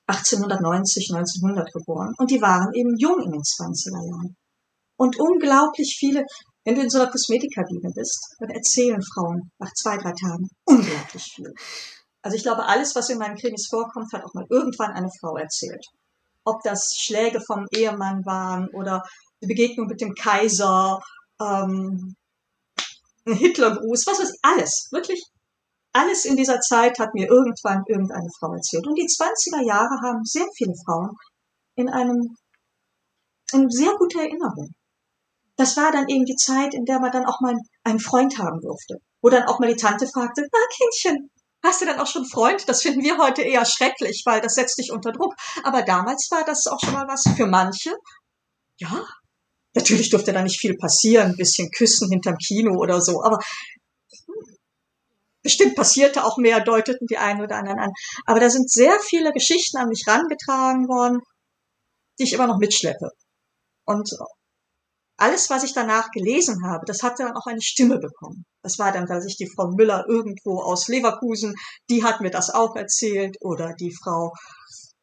1890, 0.06 1.10
1900 1.14 1.72
geboren 1.72 2.12
und 2.18 2.30
die 2.30 2.42
waren 2.42 2.72
eben 2.74 2.94
jung 2.98 3.20
in 3.22 3.32
den 3.32 3.40
20er 3.40 4.06
Jahren. 4.06 4.36
Und 4.96 5.18
unglaublich 5.18 5.96
viele, 5.98 6.24
wenn 6.64 6.74
du 6.74 6.82
in 6.82 6.90
so 6.90 7.00
einer 7.00 7.10
Kosmetikkabine 7.10 7.90
bist, 7.94 8.36
dann 8.38 8.50
erzählen 8.50 9.02
Frauen 9.02 9.50
nach 9.58 9.72
zwei, 9.72 9.96
drei 9.96 10.12
Tagen 10.12 10.48
unglaublich 10.64 11.24
viel. 11.34 11.52
Also 12.22 12.36
ich 12.36 12.42
glaube, 12.42 12.66
alles, 12.66 12.94
was 12.94 13.08
in 13.08 13.18
meinen 13.18 13.36
Krimis 13.36 13.66
vorkommt, 13.68 14.12
hat 14.12 14.24
auch 14.24 14.34
mal 14.34 14.46
irgendwann 14.50 14.92
eine 14.92 15.10
Frau 15.20 15.36
erzählt. 15.36 15.84
Ob 16.44 16.62
das 16.62 16.92
Schläge 16.96 17.40
vom 17.40 17.66
Ehemann 17.74 18.24
waren 18.24 18.68
oder 18.74 19.02
die 19.42 19.46
Begegnung 19.46 19.86
mit 19.86 20.00
dem 20.00 20.14
Kaiser, 20.14 20.98
ähm, 21.40 22.14
ein 23.26 23.34
Hitlergruß, 23.34 24.06
was 24.06 24.20
weiß 24.20 24.30
ich, 24.30 24.38
alles, 24.42 24.88
wirklich 24.90 25.22
alles 25.94 26.24
in 26.24 26.36
dieser 26.36 26.60
Zeit 26.60 26.98
hat 26.98 27.14
mir 27.14 27.28
irgendwann 27.28 27.84
irgendeine 27.86 28.28
Frau 28.38 28.52
erzählt. 28.52 28.86
Und 28.86 28.96
die 28.96 29.06
20er 29.06 29.64
Jahre 29.64 29.94
haben 30.02 30.24
sehr 30.24 30.46
viele 30.56 30.74
Frauen 30.84 31.10
in 31.76 31.88
einem, 31.88 32.36
in 33.52 33.70
sehr 33.70 33.94
guter 33.96 34.22
Erinnerung. 34.22 34.70
Das 35.56 35.76
war 35.76 35.92
dann 35.92 36.08
eben 36.08 36.24
die 36.24 36.34
Zeit, 36.34 36.74
in 36.74 36.84
der 36.84 36.98
man 36.98 37.12
dann 37.12 37.26
auch 37.26 37.40
mal 37.40 37.54
einen 37.84 38.00
Freund 38.00 38.38
haben 38.38 38.60
durfte. 38.60 38.96
Wo 39.22 39.30
dann 39.30 39.44
auch 39.44 39.60
mal 39.60 39.68
die 39.72 39.80
Tante 39.80 40.06
fragte, 40.06 40.42
na 40.52 40.58
Kindchen, 40.76 41.30
Hast 41.64 41.80
du 41.80 41.86
dann 41.86 41.98
auch 41.98 42.06
schon 42.06 42.26
Freund? 42.26 42.68
Das 42.68 42.82
finden 42.82 43.02
wir 43.02 43.16
heute 43.16 43.40
eher 43.40 43.64
schrecklich, 43.64 44.20
weil 44.26 44.42
das 44.42 44.52
setzt 44.52 44.76
dich 44.78 44.92
unter 44.92 45.12
Druck. 45.12 45.32
Aber 45.62 45.80
damals 45.80 46.28
war 46.30 46.44
das 46.44 46.66
auch 46.66 46.78
schon 46.78 46.92
mal 46.92 47.08
was 47.08 47.22
für 47.36 47.46
manche. 47.46 47.96
Ja, 48.78 49.02
natürlich 49.74 50.10
durfte 50.10 50.32
da 50.32 50.42
nicht 50.42 50.60
viel 50.60 50.76
passieren, 50.76 51.32
ein 51.32 51.36
bisschen 51.36 51.70
küssen 51.70 52.08
hinterm 52.10 52.36
Kino 52.38 52.78
oder 52.78 53.00
so, 53.00 53.22
aber 53.22 53.38
bestimmt 55.42 55.76
passierte 55.76 56.24
auch 56.24 56.38
mehr, 56.38 56.60
deuteten 56.60 57.06
die 57.06 57.18
einen 57.18 57.42
oder 57.42 57.56
anderen 57.56 57.78
an. 57.78 57.90
Aber 58.26 58.40
da 58.40 58.50
sind 58.50 58.70
sehr 58.70 58.98
viele 59.00 59.32
Geschichten 59.32 59.76
an 59.76 59.88
mich 59.88 60.04
rangetragen 60.06 60.88
worden, 60.88 61.20
die 62.18 62.24
ich 62.24 62.32
immer 62.32 62.46
noch 62.46 62.58
mitschleppe. 62.58 63.10
Und 63.84 64.10
alles, 65.16 65.50
was 65.50 65.62
ich 65.62 65.74
danach 65.74 66.10
gelesen 66.10 66.66
habe, 66.66 66.84
das 66.86 67.02
hatte 67.02 67.22
dann 67.22 67.36
auch 67.36 67.46
eine 67.46 67.62
Stimme 67.62 67.98
bekommen. 67.98 68.44
Das 68.62 68.78
war 68.78 68.90
dann, 68.90 69.06
dass 69.06 69.26
ich 69.26 69.36
die 69.36 69.48
Frau 69.54 69.68
Müller 69.76 70.04
irgendwo 70.08 70.60
aus 70.60 70.88
Leverkusen, 70.88 71.54
die 71.90 72.02
hat 72.02 72.20
mir 72.20 72.30
das 72.30 72.50
auch 72.50 72.74
erzählt, 72.74 73.36
oder 73.40 73.74
die 73.78 73.94
Frau 74.02 74.32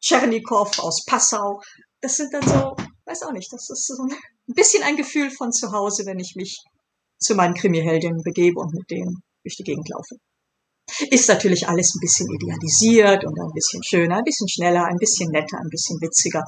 Tschernikow 0.02 0.78
aus 0.80 1.04
Passau. 1.06 1.60
Das 2.00 2.16
sind 2.16 2.34
dann 2.34 2.46
so, 2.46 2.76
weiß 3.06 3.22
auch 3.22 3.32
nicht, 3.32 3.52
das 3.52 3.70
ist 3.70 3.86
so 3.86 4.06
ein 4.48 4.54
bisschen 4.54 4.82
ein 4.82 4.96
Gefühl 4.96 5.30
von 5.30 5.52
zu 5.52 5.72
Hause, 5.72 6.04
wenn 6.06 6.18
ich 6.18 6.34
mich 6.36 6.62
zu 7.18 7.34
meinen 7.34 7.54
Krimiheldinnen 7.54 8.22
begebe 8.22 8.60
und 8.60 8.74
mit 8.74 8.90
denen 8.90 9.22
durch 9.42 9.56
die 9.56 9.64
Gegend 9.64 9.88
laufe. 9.88 10.16
Ist 11.10 11.28
natürlich 11.28 11.68
alles 11.68 11.94
ein 11.94 12.00
bisschen 12.00 12.26
idealisiert 12.34 13.24
und 13.24 13.38
ein 13.40 13.52
bisschen 13.54 13.82
schöner, 13.84 14.18
ein 14.18 14.24
bisschen 14.24 14.48
schneller, 14.48 14.84
ein 14.84 14.98
bisschen 14.98 15.30
netter, 15.30 15.58
ein 15.58 15.70
bisschen 15.70 15.96
witziger. 16.00 16.42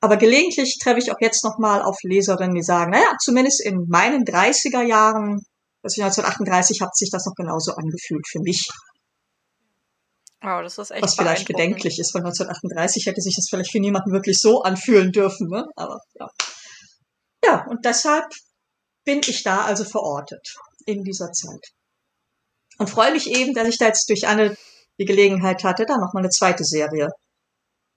Aber 0.00 0.16
gelegentlich 0.16 0.78
treffe 0.80 1.00
ich 1.00 1.10
auch 1.10 1.20
jetzt 1.20 1.44
nochmal 1.44 1.82
auf 1.82 1.96
Leserinnen, 2.02 2.54
die 2.54 2.62
sagen, 2.62 2.92
naja, 2.92 3.16
zumindest 3.24 3.64
in 3.64 3.86
meinen 3.88 4.24
30er 4.24 4.82
Jahren, 4.82 5.40
also 5.82 6.02
1938, 6.02 6.80
hat 6.82 6.94
sich 6.94 7.10
das 7.10 7.26
noch 7.26 7.34
genauso 7.34 7.72
angefühlt 7.72 8.26
für 8.28 8.40
mich. 8.40 8.68
Wow, 10.40 10.62
das 10.62 10.78
ist 10.78 10.92
echt 10.92 11.02
Was 11.02 11.16
vielleicht 11.16 11.48
bedenklich 11.48 11.98
ist, 11.98 12.14
weil 12.14 12.22
1938 12.22 13.06
hätte 13.06 13.20
sich 13.20 13.34
das 13.34 13.48
vielleicht 13.48 13.72
für 13.72 13.80
niemanden 13.80 14.12
wirklich 14.12 14.38
so 14.38 14.62
anfühlen 14.62 15.10
dürfen, 15.10 15.48
ne? 15.48 15.66
Aber 15.74 15.98
ja. 16.14 16.28
Ja, 17.44 17.66
und 17.68 17.84
deshalb 17.84 18.26
bin 19.04 19.20
ich 19.26 19.42
da 19.42 19.64
also 19.64 19.84
verortet 19.84 20.54
in 20.86 21.02
dieser 21.02 21.32
Zeit. 21.32 21.72
Und 22.78 22.88
freue 22.88 23.12
mich 23.12 23.28
eben, 23.28 23.52
dass 23.54 23.68
ich 23.68 23.78
da 23.78 23.86
jetzt 23.86 24.08
durch 24.08 24.28
Anne 24.28 24.56
die 25.00 25.04
Gelegenheit 25.04 25.64
hatte, 25.64 25.86
da 25.86 25.96
nochmal 25.96 26.22
eine 26.22 26.30
zweite 26.30 26.64
Serie 26.64 27.08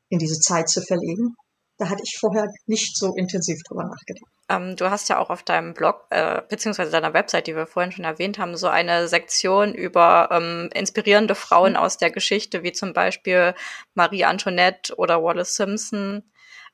in 0.10 0.20
diese 0.20 0.40
Zeit 0.40 0.70
zu 0.70 0.82
verlegen. 0.82 1.36
Da 1.82 1.90
hatte 1.90 2.04
ich 2.04 2.16
vorher 2.20 2.46
nicht 2.68 2.96
so 2.96 3.16
intensiv 3.16 3.58
drüber 3.68 3.86
nachgedacht. 3.86 4.32
Ähm, 4.50 4.76
du 4.76 4.92
hast 4.92 5.10
ja 5.10 5.18
auch 5.18 5.32
auf 5.32 5.42
deinem 5.42 5.74
Blog, 5.74 6.06
äh, 6.12 6.44
beziehungsweise 6.48 6.92
deiner 6.92 7.16
Website, 7.16 7.48
die 7.48 7.56
wir 7.56 7.66
vorhin 7.66 7.92
schon 7.92 8.06
erwähnt 8.06 8.38
haben, 8.38 8.56
so 8.56 8.68
eine 8.68 9.08
Sektion 9.08 9.74
über 9.74 10.30
ähm, 10.32 10.70
inspirierende 10.76 11.34
Frauen 11.34 11.72
mhm. 11.72 11.78
aus 11.78 11.98
der 11.98 12.12
Geschichte, 12.12 12.62
wie 12.62 12.72
zum 12.72 12.94
Beispiel 12.94 13.56
Marie 13.96 14.26
Antoinette 14.26 14.96
oder 14.96 15.24
Wallace 15.24 15.56
Simpson. 15.56 16.22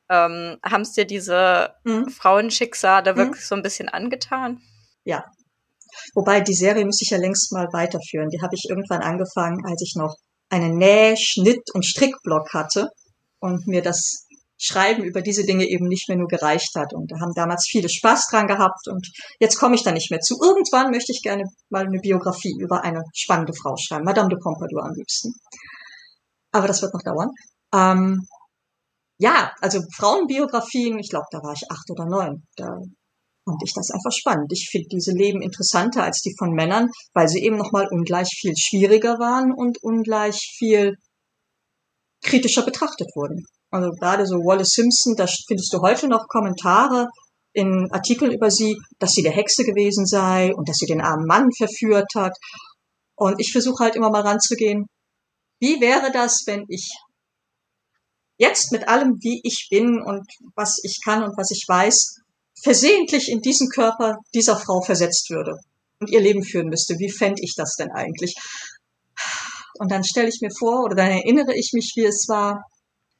Ähm, 0.09 0.57
haben 0.61 0.81
es 0.81 0.91
dir 0.91 1.05
diese 1.05 1.73
mhm. 1.85 2.09
Frauenschicksale 2.09 3.13
mhm. 3.13 3.17
wirklich 3.17 3.45
so 3.45 3.55
ein 3.55 3.63
bisschen 3.63 3.87
angetan? 3.87 4.59
Ja. 5.05 5.23
Wobei 6.15 6.41
die 6.41 6.53
Serie 6.53 6.83
müsste 6.83 7.05
ich 7.05 7.11
ja 7.11 7.17
längst 7.17 7.53
mal 7.53 7.69
weiterführen. 7.71 8.27
Die 8.27 8.41
habe 8.41 8.55
ich 8.55 8.65
irgendwann 8.69 9.03
angefangen, 9.03 9.63
als 9.65 9.81
ich 9.81 9.93
noch 9.95 10.17
einen 10.49 10.77
Näh-, 10.77 11.15
Schnitt- 11.15 11.73
und 11.73 11.85
Strickblog 11.85 12.53
hatte 12.53 12.89
und 13.39 13.67
mir 13.67 13.81
das 13.81 14.26
Schreiben 14.57 15.03
über 15.03 15.21
diese 15.21 15.45
Dinge 15.45 15.65
eben 15.65 15.87
nicht 15.87 16.09
mehr 16.09 16.17
nur 16.17 16.27
gereicht 16.27 16.75
hat. 16.75 16.93
Und 16.93 17.11
da 17.11 17.19
haben 17.19 17.33
damals 17.35 17.67
viele 17.69 17.89
Spaß 17.89 18.27
dran 18.29 18.47
gehabt 18.47 18.87
und 18.87 19.07
jetzt 19.39 19.57
komme 19.57 19.75
ich 19.75 19.83
da 19.83 19.91
nicht 19.91 20.09
mehr 20.09 20.19
zu. 20.19 20.35
Irgendwann 20.41 20.91
möchte 20.91 21.11
ich 21.11 21.21
gerne 21.21 21.43
mal 21.69 21.85
eine 21.85 21.99
Biografie 21.99 22.55
über 22.59 22.83
eine 22.83 23.03
spannende 23.13 23.53
Frau 23.53 23.75
schreiben, 23.77 24.05
Madame 24.05 24.29
de 24.29 24.39
Pompadour 24.41 24.83
am 24.83 24.93
liebsten. 24.93 25.33
Aber 26.51 26.67
das 26.67 26.81
wird 26.81 26.93
noch 26.93 27.03
dauern. 27.03 27.29
Ähm, 27.73 28.27
ja, 29.19 29.53
also 29.61 29.81
Frauenbiografien, 29.95 30.99
ich 30.99 31.09
glaube, 31.09 31.25
da 31.31 31.39
war 31.39 31.53
ich 31.53 31.69
acht 31.69 31.89
oder 31.89 32.05
neun. 32.05 32.43
Da 32.55 32.67
fand 33.45 33.63
ich 33.63 33.73
das 33.73 33.91
einfach 33.91 34.11
spannend. 34.11 34.51
Ich 34.51 34.69
finde 34.71 34.87
diese 34.91 35.11
Leben 35.11 35.41
interessanter 35.41 36.03
als 36.03 36.21
die 36.21 36.35
von 36.37 36.51
Männern, 36.51 36.89
weil 37.13 37.27
sie 37.27 37.43
eben 37.43 37.57
nochmal 37.57 37.87
ungleich 37.89 38.29
viel 38.29 38.53
schwieriger 38.57 39.19
waren 39.19 39.51
und 39.53 39.77
ungleich 39.83 40.37
viel 40.57 40.95
kritischer 42.23 42.63
betrachtet 42.63 43.09
wurden. 43.15 43.45
Also 43.69 43.91
gerade 43.91 44.25
so 44.25 44.35
Wallace 44.35 44.73
Simpson, 44.73 45.15
da 45.15 45.27
findest 45.47 45.73
du 45.73 45.81
heute 45.81 46.07
noch 46.07 46.27
Kommentare 46.27 47.07
in 47.53 47.87
Artikeln 47.91 48.31
über 48.31 48.49
sie, 48.51 48.77
dass 48.99 49.11
sie 49.11 49.23
der 49.23 49.31
Hexe 49.31 49.63
gewesen 49.63 50.05
sei 50.05 50.53
und 50.53 50.69
dass 50.69 50.77
sie 50.77 50.85
den 50.85 51.01
armen 51.01 51.25
Mann 51.25 51.49
verführt 51.57 52.09
hat. 52.15 52.33
Und 53.15 53.39
ich 53.39 53.51
versuche 53.51 53.83
halt 53.83 53.95
immer 53.95 54.11
mal 54.11 54.21
ranzugehen, 54.21 54.85
wie 55.59 55.81
wäre 55.81 56.11
das, 56.11 56.43
wenn 56.45 56.65
ich 56.69 56.87
jetzt 58.37 58.71
mit 58.71 58.87
allem, 58.87 59.17
wie 59.21 59.41
ich 59.43 59.67
bin 59.69 60.01
und 60.01 60.23
was 60.55 60.77
ich 60.83 60.99
kann 61.03 61.23
und 61.23 61.35
was 61.35 61.49
ich 61.51 61.65
weiß, 61.67 62.17
versehentlich 62.63 63.29
in 63.29 63.41
diesen 63.41 63.69
Körper 63.69 64.17
dieser 64.33 64.55
Frau 64.55 64.81
versetzt 64.81 65.29
würde 65.29 65.53
und 65.99 66.11
ihr 66.11 66.21
Leben 66.21 66.43
führen 66.43 66.67
müsste. 66.67 66.95
Wie 66.99 67.11
fände 67.11 67.41
ich 67.41 67.53
das 67.55 67.73
denn 67.77 67.91
eigentlich? 67.91 68.35
Und 69.79 69.91
dann 69.91 70.03
stelle 70.03 70.29
ich 70.29 70.39
mir 70.41 70.51
vor 70.57 70.83
oder 70.83 70.95
dann 70.95 71.11
erinnere 71.11 71.55
ich 71.55 71.71
mich, 71.73 71.93
wie 71.95 72.05
es 72.05 72.25
war, 72.27 72.63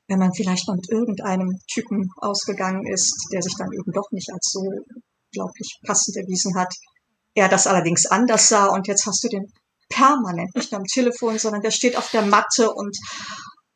wenn 0.07 0.19
man 0.19 0.33
vielleicht 0.33 0.67
mal 0.67 0.75
mit 0.75 0.89
irgendeinem 0.89 1.59
Typen 1.71 2.09
ausgegangen 2.17 2.85
ist, 2.87 3.13
der 3.31 3.41
sich 3.41 3.53
dann 3.57 3.71
eben 3.73 3.91
doch 3.91 4.09
nicht 4.11 4.31
als 4.33 4.49
so 4.51 4.61
unglaublich 4.61 5.79
passend 5.85 6.17
erwiesen 6.17 6.55
hat, 6.55 6.73
er 7.33 7.49
das 7.49 7.67
allerdings 7.67 8.05
anders 8.05 8.49
sah 8.49 8.67
und 8.67 8.87
jetzt 8.87 9.05
hast 9.05 9.23
du 9.23 9.27
den 9.27 9.51
permanent 9.89 10.55
nicht 10.55 10.71
nur 10.71 10.79
am 10.79 10.85
Telefon, 10.85 11.37
sondern 11.37 11.61
der 11.61 11.71
steht 11.71 11.97
auf 11.97 12.09
der 12.11 12.23
Matte 12.23 12.73
und 12.73 12.97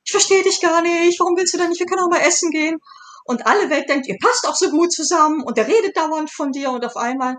ich 0.03 0.11
verstehe 0.11 0.43
dich 0.43 0.59
gar 0.61 0.81
nicht, 0.81 1.19
warum 1.19 1.37
willst 1.37 1.53
du 1.53 1.57
denn 1.57 1.69
nicht, 1.69 1.79
wir 1.79 1.85
können 1.85 2.03
auch 2.03 2.09
mal 2.09 2.25
essen 2.25 2.51
gehen. 2.51 2.77
Und 3.25 3.45
alle 3.45 3.69
Welt 3.69 3.87
denkt, 3.87 4.07
ihr 4.07 4.17
passt 4.19 4.47
auch 4.47 4.55
so 4.55 4.71
gut 4.71 4.91
zusammen 4.91 5.43
und 5.43 5.57
der 5.57 5.67
redet 5.67 5.95
dauernd 5.95 6.31
von 6.31 6.51
dir 6.51 6.71
und 6.71 6.83
auf 6.83 6.97
einmal 6.97 7.37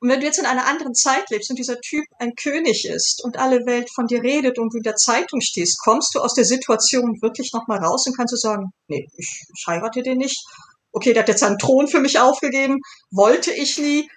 und 0.00 0.10
wenn 0.10 0.20
du 0.20 0.26
jetzt 0.26 0.38
in 0.38 0.46
einer 0.46 0.66
anderen 0.66 0.94
Zeit 0.94 1.30
lebst 1.30 1.48
und 1.48 1.58
dieser 1.58 1.80
Typ 1.80 2.04
ein 2.18 2.34
König 2.34 2.84
ist 2.84 3.24
und 3.24 3.38
alle 3.38 3.64
Welt 3.64 3.88
von 3.94 4.06
dir 4.06 4.22
redet 4.22 4.58
und 4.58 4.72
du 4.72 4.76
in 4.78 4.82
der 4.82 4.96
Zeitung 4.96 5.40
stehst, 5.40 5.78
kommst 5.82 6.14
du 6.14 6.20
aus 6.20 6.34
der 6.34 6.44
Situation 6.44 7.16
wirklich 7.22 7.50
nochmal 7.54 7.82
raus 7.82 8.06
und 8.06 8.16
kannst 8.16 8.32
du 8.32 8.36
sagen, 8.36 8.66
nee, 8.88 9.06
ich, 9.16 9.42
ich 9.56 9.66
heirate 9.66 10.02
den 10.02 10.18
nicht. 10.18 10.44
Okay, 10.92 11.12
der 11.12 11.22
hat 11.22 11.28
jetzt 11.28 11.40
seinen 11.40 11.58
Thron 11.58 11.88
für 11.88 12.00
mich 12.00 12.18
aufgegeben, 12.18 12.78
wollte 13.10 13.52
ich 13.52 13.78
nie. 13.78 14.08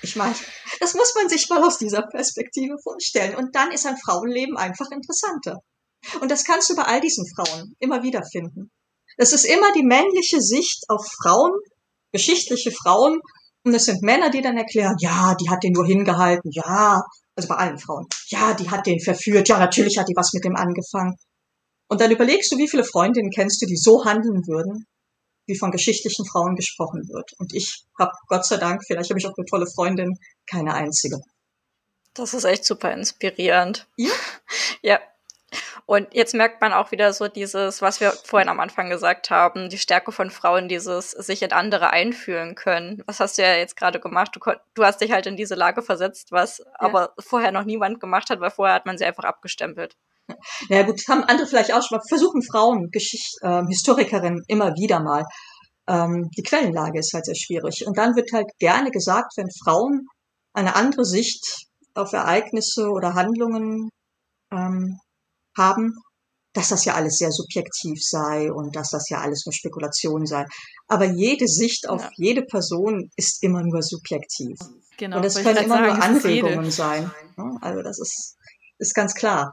Ich 0.00 0.16
meine, 0.16 0.34
das 0.80 0.94
muss 0.94 1.14
man 1.14 1.28
sich 1.28 1.48
mal 1.48 1.62
aus 1.62 1.78
dieser 1.78 2.02
Perspektive 2.02 2.76
vorstellen. 2.82 3.34
Und 3.36 3.54
dann 3.54 3.70
ist 3.70 3.86
ein 3.86 3.98
Frauenleben 3.98 4.56
einfach 4.56 4.90
interessanter. 4.90 5.58
Und 6.20 6.30
das 6.30 6.44
kannst 6.44 6.70
du 6.70 6.76
bei 6.76 6.84
all 6.84 7.00
diesen 7.00 7.26
Frauen 7.34 7.74
immer 7.80 8.02
wieder 8.02 8.22
finden. 8.24 8.70
Es 9.16 9.32
ist 9.32 9.44
immer 9.44 9.72
die 9.72 9.82
männliche 9.82 10.40
Sicht 10.40 10.84
auf 10.88 11.04
Frauen, 11.22 11.52
geschichtliche 12.12 12.70
Frauen, 12.70 13.20
und 13.64 13.74
es 13.74 13.84
sind 13.84 14.02
Männer, 14.02 14.30
die 14.30 14.42
dann 14.42 14.56
erklären, 14.56 14.96
ja, 15.00 15.34
die 15.34 15.50
hat 15.50 15.62
den 15.62 15.72
nur 15.72 15.86
hingehalten, 15.86 16.50
ja, 16.52 17.00
also 17.36 17.48
bei 17.48 17.56
allen 17.56 17.78
Frauen, 17.78 18.06
ja, 18.28 18.54
die 18.54 18.70
hat 18.70 18.86
den 18.86 19.00
verführt, 19.00 19.48
ja, 19.48 19.58
natürlich 19.58 19.98
hat 19.98 20.08
die 20.08 20.16
was 20.16 20.32
mit 20.32 20.44
dem 20.44 20.56
angefangen. 20.56 21.16
Und 21.88 22.00
dann 22.00 22.10
überlegst 22.10 22.52
du, 22.52 22.58
wie 22.58 22.68
viele 22.68 22.84
Freundinnen 22.84 23.30
kennst 23.30 23.62
du, 23.62 23.66
die 23.66 23.76
so 23.76 24.04
handeln 24.04 24.46
würden? 24.46 24.86
wie 25.48 25.58
von 25.58 25.70
geschichtlichen 25.70 26.26
Frauen 26.26 26.54
gesprochen 26.54 27.08
wird. 27.08 27.32
Und 27.38 27.54
ich 27.54 27.84
habe, 27.98 28.12
Gott 28.28 28.46
sei 28.46 28.58
Dank, 28.58 28.82
vielleicht 28.86 29.10
habe 29.10 29.18
ich 29.18 29.26
auch 29.26 29.34
eine 29.36 29.46
tolle 29.46 29.66
Freundin, 29.66 30.18
keine 30.48 30.74
einzige. 30.74 31.18
Das 32.14 32.34
ist 32.34 32.44
echt 32.44 32.64
super 32.64 32.92
inspirierend. 32.92 33.88
Ja. 33.96 34.12
Ja. 34.80 35.00
Und 35.88 36.12
jetzt 36.12 36.34
merkt 36.34 36.60
man 36.60 36.74
auch 36.74 36.90
wieder 36.90 37.14
so 37.14 37.28
dieses, 37.28 37.80
was 37.80 37.98
wir 37.98 38.10
vorhin 38.10 38.50
am 38.50 38.60
Anfang 38.60 38.90
gesagt 38.90 39.30
haben, 39.30 39.70
die 39.70 39.78
Stärke 39.78 40.12
von 40.12 40.28
Frauen, 40.28 40.68
dieses 40.68 41.12
sich 41.12 41.40
in 41.40 41.52
andere 41.52 41.88
einfühlen 41.88 42.54
können. 42.56 43.02
Was 43.06 43.20
hast 43.20 43.38
du 43.38 43.42
ja 43.42 43.54
jetzt 43.54 43.74
gerade 43.74 43.98
gemacht? 43.98 44.32
Du, 44.34 44.52
du, 44.74 44.84
hast 44.84 45.00
dich 45.00 45.12
halt 45.12 45.26
in 45.26 45.38
diese 45.38 45.54
Lage 45.54 45.80
versetzt, 45.80 46.30
was 46.30 46.58
ja. 46.58 46.66
aber 46.74 47.14
vorher 47.18 47.52
noch 47.52 47.64
niemand 47.64 48.00
gemacht 48.00 48.28
hat, 48.28 48.38
weil 48.40 48.50
vorher 48.50 48.74
hat 48.74 48.84
man 48.84 48.98
sie 48.98 49.06
einfach 49.06 49.24
abgestempelt. 49.24 49.96
Ja 50.68 50.82
gut, 50.82 51.00
haben 51.08 51.24
andere 51.24 51.46
vielleicht 51.46 51.72
auch 51.72 51.82
schon 51.82 51.96
mal 51.96 52.04
versuchen 52.06 52.42
Frauen, 52.42 52.90
Geschicht, 52.90 53.38
äh, 53.40 53.62
Historikerinnen 53.66 54.42
immer 54.46 54.74
wieder 54.74 55.00
mal. 55.00 55.24
Ähm, 55.88 56.28
die 56.36 56.42
Quellenlage 56.42 56.98
ist 56.98 57.14
halt 57.14 57.24
sehr 57.24 57.34
schwierig. 57.34 57.86
Und 57.86 57.96
dann 57.96 58.14
wird 58.14 58.30
halt 58.34 58.50
gerne 58.58 58.90
gesagt, 58.90 59.32
wenn 59.38 59.48
Frauen 59.64 60.04
eine 60.52 60.76
andere 60.76 61.06
Sicht 61.06 61.64
auf 61.94 62.12
Ereignisse 62.12 62.90
oder 62.90 63.14
Handlungen 63.14 63.88
ähm, 64.52 64.98
haben, 65.58 65.94
dass 66.54 66.68
das 66.68 66.84
ja 66.84 66.94
alles 66.94 67.18
sehr 67.18 67.30
subjektiv 67.30 67.98
sei 68.02 68.50
und 68.50 68.74
dass 68.74 68.90
das 68.90 69.08
ja 69.10 69.20
alles 69.20 69.44
nur 69.46 69.52
Spekulation 69.52 70.26
sei. 70.26 70.44
Aber 70.86 71.04
jede 71.04 71.46
Sicht 71.46 71.88
auf 71.88 72.02
ja. 72.02 72.10
jede 72.16 72.42
Person 72.42 73.10
ist 73.16 73.42
immer 73.42 73.62
nur 73.62 73.82
subjektiv. 73.82 74.56
Genau, 74.96 75.18
und 75.18 75.24
es 75.24 75.36
können 75.36 75.64
immer 75.64 75.76
sagen, 75.76 75.86
nur 75.86 76.02
Anregungen 76.02 76.70
sein. 76.70 77.10
Also 77.60 77.82
das 77.82 78.00
ist, 78.00 78.36
ist 78.78 78.94
ganz 78.94 79.14
klar. 79.14 79.52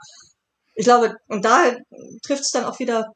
Ich 0.74 0.86
glaube, 0.86 1.16
und 1.28 1.46
da 1.46 1.76
trifft 2.26 2.42
es 2.42 2.52
dann 2.52 2.66
auch 2.66 2.80
wieder, 2.80 3.12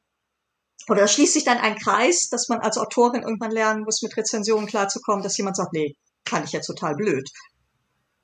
oder 0.87 1.07
schließt 1.07 1.33
sich 1.33 1.45
dann 1.45 1.57
ein 1.57 1.77
Kreis, 1.77 2.27
dass 2.29 2.47
man 2.49 2.59
als 2.59 2.77
Autorin 2.77 3.23
irgendwann 3.23 3.51
lernen 3.51 3.83
muss, 3.83 4.01
mit 4.01 4.15
Rezensionen 4.15 4.67
klarzukommen, 4.67 5.23
dass 5.23 5.37
jemand 5.37 5.57
sagt, 5.57 5.73
nee, 5.73 5.95
kann 6.25 6.43
ich 6.43 6.51
jetzt 6.51 6.67
total 6.67 6.95
blöd. 6.95 7.27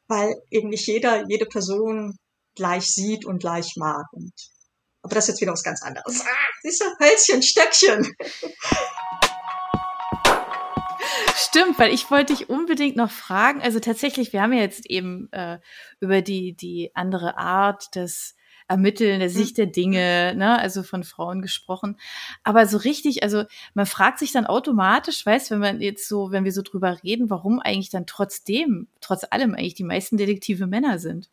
Weil 0.07 0.35
eben 0.51 0.69
nicht 0.69 0.87
jeder, 0.87 1.27
jede 1.27 1.45
Person 1.45 2.15
gleich 2.55 2.85
sieht 2.85 3.25
und 3.25 3.39
gleich 3.39 3.73
mag. 3.77 4.05
Und 4.11 4.33
aber 5.05 5.13
das 5.13 5.25
ist 5.25 5.35
jetzt 5.35 5.41
wieder 5.41 5.53
was 5.53 5.63
ganz 5.63 5.83
anderes. 5.83 6.21
Ah, 6.25 6.29
siehst 6.63 6.81
du, 6.81 6.85
Hölzchen, 6.99 7.43
Stöckchen. 7.43 8.15
Stimmt, 11.35 11.77
weil 11.77 11.93
ich 11.93 12.09
wollte 12.09 12.33
dich 12.33 12.49
unbedingt 12.49 12.95
noch 12.95 13.11
fragen. 13.11 13.61
Also 13.61 13.79
tatsächlich, 13.79 14.33
wir 14.33 14.41
haben 14.41 14.53
ja 14.53 14.61
jetzt 14.61 14.89
eben 14.89 15.31
äh, 15.31 15.59
über 15.99 16.23
die 16.23 16.55
die 16.55 16.89
andere 16.95 17.37
Art 17.37 17.93
des 17.95 18.35
Ermitteln 18.67 19.19
der 19.19 19.29
Sicht 19.29 19.59
der 19.59 19.67
Dinge, 19.67 20.33
ne, 20.35 20.57
also 20.57 20.81
von 20.81 21.03
Frauen 21.03 21.43
gesprochen. 21.43 21.99
Aber 22.43 22.65
so 22.65 22.77
richtig, 22.77 23.21
also 23.21 23.43
man 23.75 23.85
fragt 23.85 24.17
sich 24.17 24.31
dann 24.31 24.47
automatisch, 24.47 25.23
weißt, 25.23 25.51
wenn 25.51 25.59
man 25.59 25.81
jetzt 25.81 26.07
so, 26.07 26.31
wenn 26.31 26.45
wir 26.45 26.51
so 26.51 26.63
drüber 26.63 26.97
reden, 27.03 27.29
warum 27.29 27.59
eigentlich 27.59 27.91
dann 27.91 28.07
trotzdem, 28.07 28.87
trotz 29.01 29.23
allem 29.29 29.53
eigentlich 29.53 29.75
die 29.75 29.83
meisten 29.83 30.17
Detektive 30.17 30.65
Männer 30.65 30.97
sind. 30.97 31.29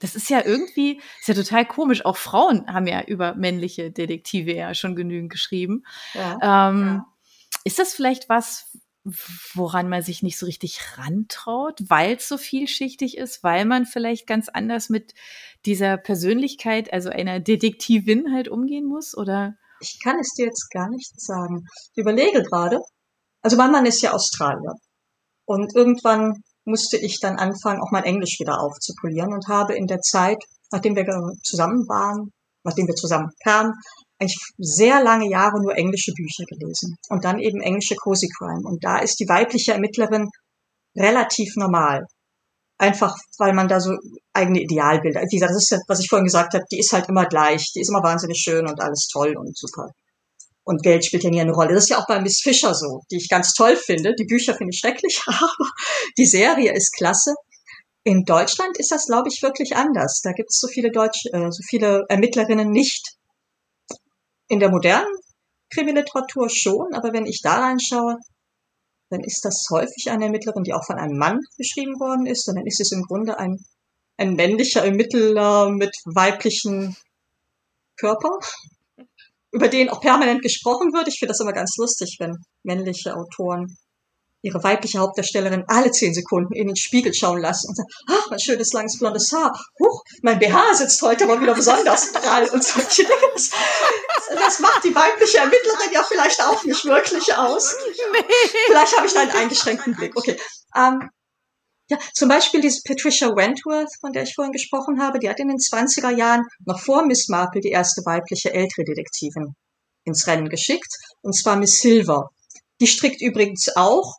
Das 0.00 0.16
ist 0.16 0.30
ja 0.30 0.44
irgendwie, 0.44 1.00
ist 1.20 1.28
ja 1.28 1.34
total 1.34 1.66
komisch. 1.66 2.04
Auch 2.04 2.16
Frauen 2.16 2.66
haben 2.66 2.86
ja 2.86 3.02
über 3.02 3.34
männliche 3.34 3.90
Detektive 3.90 4.52
ja 4.52 4.74
schon 4.74 4.96
genügend 4.96 5.30
geschrieben. 5.30 5.84
Ja, 6.14 6.70
ähm, 6.70 6.86
ja. 6.86 7.06
Ist 7.64 7.78
das 7.78 7.94
vielleicht 7.94 8.28
was, 8.28 8.70
woran 9.54 9.88
man 9.88 10.02
sich 10.02 10.22
nicht 10.22 10.38
so 10.38 10.46
richtig 10.46 10.80
rantraut, 10.96 11.78
weil 11.88 12.16
es 12.16 12.28
so 12.28 12.38
vielschichtig 12.38 13.16
ist, 13.16 13.42
weil 13.42 13.64
man 13.64 13.86
vielleicht 13.86 14.26
ganz 14.26 14.48
anders 14.48 14.88
mit 14.88 15.14
dieser 15.64 15.96
Persönlichkeit, 15.96 16.92
also 16.92 17.10
einer 17.10 17.40
Detektivin 17.40 18.32
halt 18.32 18.48
umgehen 18.48 18.86
muss, 18.86 19.16
oder? 19.16 19.54
Ich 19.80 19.98
kann 20.02 20.18
es 20.18 20.34
dir 20.34 20.46
jetzt 20.46 20.70
gar 20.70 20.90
nicht 20.90 21.18
sagen. 21.20 21.66
Ich 21.92 21.98
überlege 21.98 22.42
gerade. 22.42 22.80
Also 23.42 23.56
mein 23.56 23.72
Mann 23.72 23.86
ist 23.86 24.02
ja 24.02 24.12
Australier. 24.12 24.74
Und 25.46 25.74
irgendwann 25.74 26.42
musste 26.70 26.96
ich 26.96 27.18
dann 27.20 27.36
anfangen, 27.36 27.80
auch 27.80 27.90
mein 27.90 28.04
Englisch 28.04 28.38
wieder 28.40 28.60
aufzupolieren 28.60 29.32
und 29.32 29.46
habe 29.48 29.74
in 29.74 29.86
der 29.86 30.00
Zeit, 30.00 30.38
nachdem 30.72 30.96
wir 30.96 31.04
zusammen 31.42 31.86
waren, 31.88 32.30
nachdem 32.64 32.86
wir 32.86 32.94
zusammen 32.94 33.30
kamen, 33.44 33.72
eigentlich 34.18 34.38
sehr 34.58 35.02
lange 35.02 35.30
Jahre 35.30 35.60
nur 35.62 35.76
englische 35.76 36.12
Bücher 36.12 36.44
gelesen 36.46 36.96
und 37.08 37.24
dann 37.24 37.38
eben 37.38 37.60
englische 37.60 37.96
Cozy 37.96 38.28
Crime. 38.36 38.62
Und 38.64 38.84
da 38.84 38.98
ist 38.98 39.18
die 39.18 39.28
weibliche 39.28 39.72
Ermittlerin 39.72 40.28
relativ 40.96 41.56
normal. 41.56 42.04
Einfach, 42.78 43.14
weil 43.38 43.52
man 43.52 43.68
da 43.68 43.80
so 43.80 43.92
eigene 44.32 44.62
Idealbilder, 44.62 45.20
wie 45.20 45.36
gesagt, 45.36 45.54
das 45.54 45.70
ist 45.70 45.84
was 45.86 46.00
ich 46.00 46.08
vorhin 46.08 46.24
gesagt 46.24 46.54
habe, 46.54 46.64
die 46.72 46.78
ist 46.78 46.92
halt 46.92 47.08
immer 47.08 47.26
gleich, 47.26 47.62
die 47.74 47.80
ist 47.80 47.90
immer 47.90 48.02
wahnsinnig 48.02 48.38
schön 48.38 48.66
und 48.66 48.80
alles 48.80 49.06
toll 49.12 49.34
und 49.36 49.56
super. 49.56 49.90
Und 50.64 50.82
Geld 50.82 51.04
spielt 51.04 51.24
ja 51.24 51.30
nie 51.30 51.40
eine 51.40 51.52
Rolle. 51.52 51.74
Das 51.74 51.84
ist 51.84 51.90
ja 51.90 51.98
auch 51.98 52.06
bei 52.06 52.20
Miss 52.20 52.40
Fischer 52.42 52.74
so, 52.74 53.00
die 53.10 53.16
ich 53.16 53.28
ganz 53.28 53.52
toll 53.54 53.76
finde. 53.76 54.14
Die 54.14 54.26
Bücher 54.26 54.54
finde 54.54 54.70
ich 54.72 54.80
schrecklich, 54.80 55.22
aber 55.26 55.50
die 56.18 56.26
Serie 56.26 56.74
ist 56.74 56.92
klasse. 56.96 57.34
In 58.04 58.24
Deutschland 58.24 58.78
ist 58.78 58.90
das, 58.92 59.06
glaube 59.06 59.28
ich, 59.28 59.42
wirklich 59.42 59.76
anders. 59.76 60.20
Da 60.22 60.32
gibt 60.32 60.50
es 60.50 60.58
so 60.60 60.68
viele 60.68 60.90
Deutsche, 60.90 61.28
äh, 61.32 61.50
so 61.50 61.62
viele 61.68 62.04
Ermittlerinnen 62.08 62.70
nicht. 62.70 63.16
In 64.48 64.58
der 64.58 64.70
modernen 64.70 65.14
Krimiliteratur 65.72 66.48
schon, 66.50 66.92
aber 66.94 67.12
wenn 67.12 67.26
ich 67.26 67.40
da 67.42 67.60
reinschaue, 67.60 68.16
dann 69.10 69.20
ist 69.20 69.44
das 69.44 69.64
häufig 69.70 70.10
eine 70.10 70.26
Ermittlerin, 70.26 70.62
die 70.62 70.72
auch 70.72 70.84
von 70.84 70.98
einem 70.98 71.16
Mann 71.16 71.38
geschrieben 71.56 71.98
worden 72.00 72.26
ist, 72.26 72.48
und 72.48 72.56
dann 72.56 72.66
ist 72.66 72.80
es 72.80 72.92
im 72.92 73.02
Grunde 73.02 73.38
ein, 73.38 73.58
ein 74.16 74.34
männlicher 74.34 74.84
Ermittler 74.84 75.70
mit 75.70 75.94
weiblichen 76.04 76.96
Körper 77.96 78.38
über 79.52 79.68
den 79.68 79.88
auch 79.88 80.00
permanent 80.00 80.42
gesprochen 80.42 80.92
wird. 80.92 81.08
Ich 81.08 81.18
finde 81.18 81.32
das 81.32 81.40
immer 81.40 81.52
ganz 81.52 81.76
lustig, 81.76 82.16
wenn 82.18 82.36
männliche 82.62 83.16
Autoren 83.16 83.66
ihre 84.42 84.62
weibliche 84.62 84.98
Hauptdarstellerin 84.98 85.64
alle 85.68 85.90
zehn 85.90 86.14
Sekunden 86.14 86.54
in 86.54 86.66
den 86.66 86.76
Spiegel 86.76 87.12
schauen 87.12 87.40
lassen 87.40 87.68
und 87.68 87.76
sagen, 87.76 87.88
ach, 88.08 88.30
mein 88.30 88.40
schönes 88.40 88.72
langes 88.72 88.98
blondes 88.98 89.30
Haar, 89.32 89.52
huch, 89.78 90.02
mein 90.22 90.38
BH 90.38 90.74
sitzt 90.74 91.02
heute 91.02 91.26
mal 91.26 91.40
wieder 91.40 91.54
besonders 91.54 92.12
prall 92.12 92.48
und 92.48 92.64
solche 92.64 93.02
Dinge. 93.04 93.20
Das, 93.34 93.50
das 94.34 94.60
macht 94.60 94.84
die 94.84 94.94
weibliche 94.94 95.38
Ermittlerin 95.38 95.92
ja 95.92 96.02
vielleicht 96.02 96.42
auch 96.42 96.64
nicht 96.64 96.84
wirklich 96.84 97.34
aus. 97.34 97.76
Vielleicht 98.66 98.96
habe 98.96 99.06
ich 99.06 99.12
da 99.12 99.20
einen 99.20 99.30
eingeschränkten 99.30 99.94
Blick. 99.94 100.16
Okay. 100.16 100.38
Ähm, 100.76 101.10
ja, 101.90 101.98
zum 102.14 102.28
Beispiel 102.28 102.60
diese 102.60 102.82
Patricia 102.84 103.28
Wentworth, 103.34 103.90
von 104.00 104.12
der 104.12 104.22
ich 104.22 104.34
vorhin 104.34 104.52
gesprochen 104.52 105.02
habe, 105.02 105.18
die 105.18 105.28
hat 105.28 105.40
in 105.40 105.48
den 105.48 105.58
20er 105.58 106.16
Jahren 106.16 106.44
noch 106.64 106.78
vor 106.78 107.04
Miss 107.04 107.28
Marple 107.28 107.60
die 107.60 107.70
erste 107.70 108.02
weibliche 108.06 108.52
ältere 108.54 108.84
Detektivin 108.84 109.56
ins 110.04 110.26
Rennen 110.28 110.48
geschickt, 110.48 110.88
und 111.22 111.36
zwar 111.36 111.56
Miss 111.56 111.80
Silver. 111.80 112.30
Die 112.80 112.86
strickt 112.86 113.20
übrigens 113.20 113.74
auch, 113.74 114.18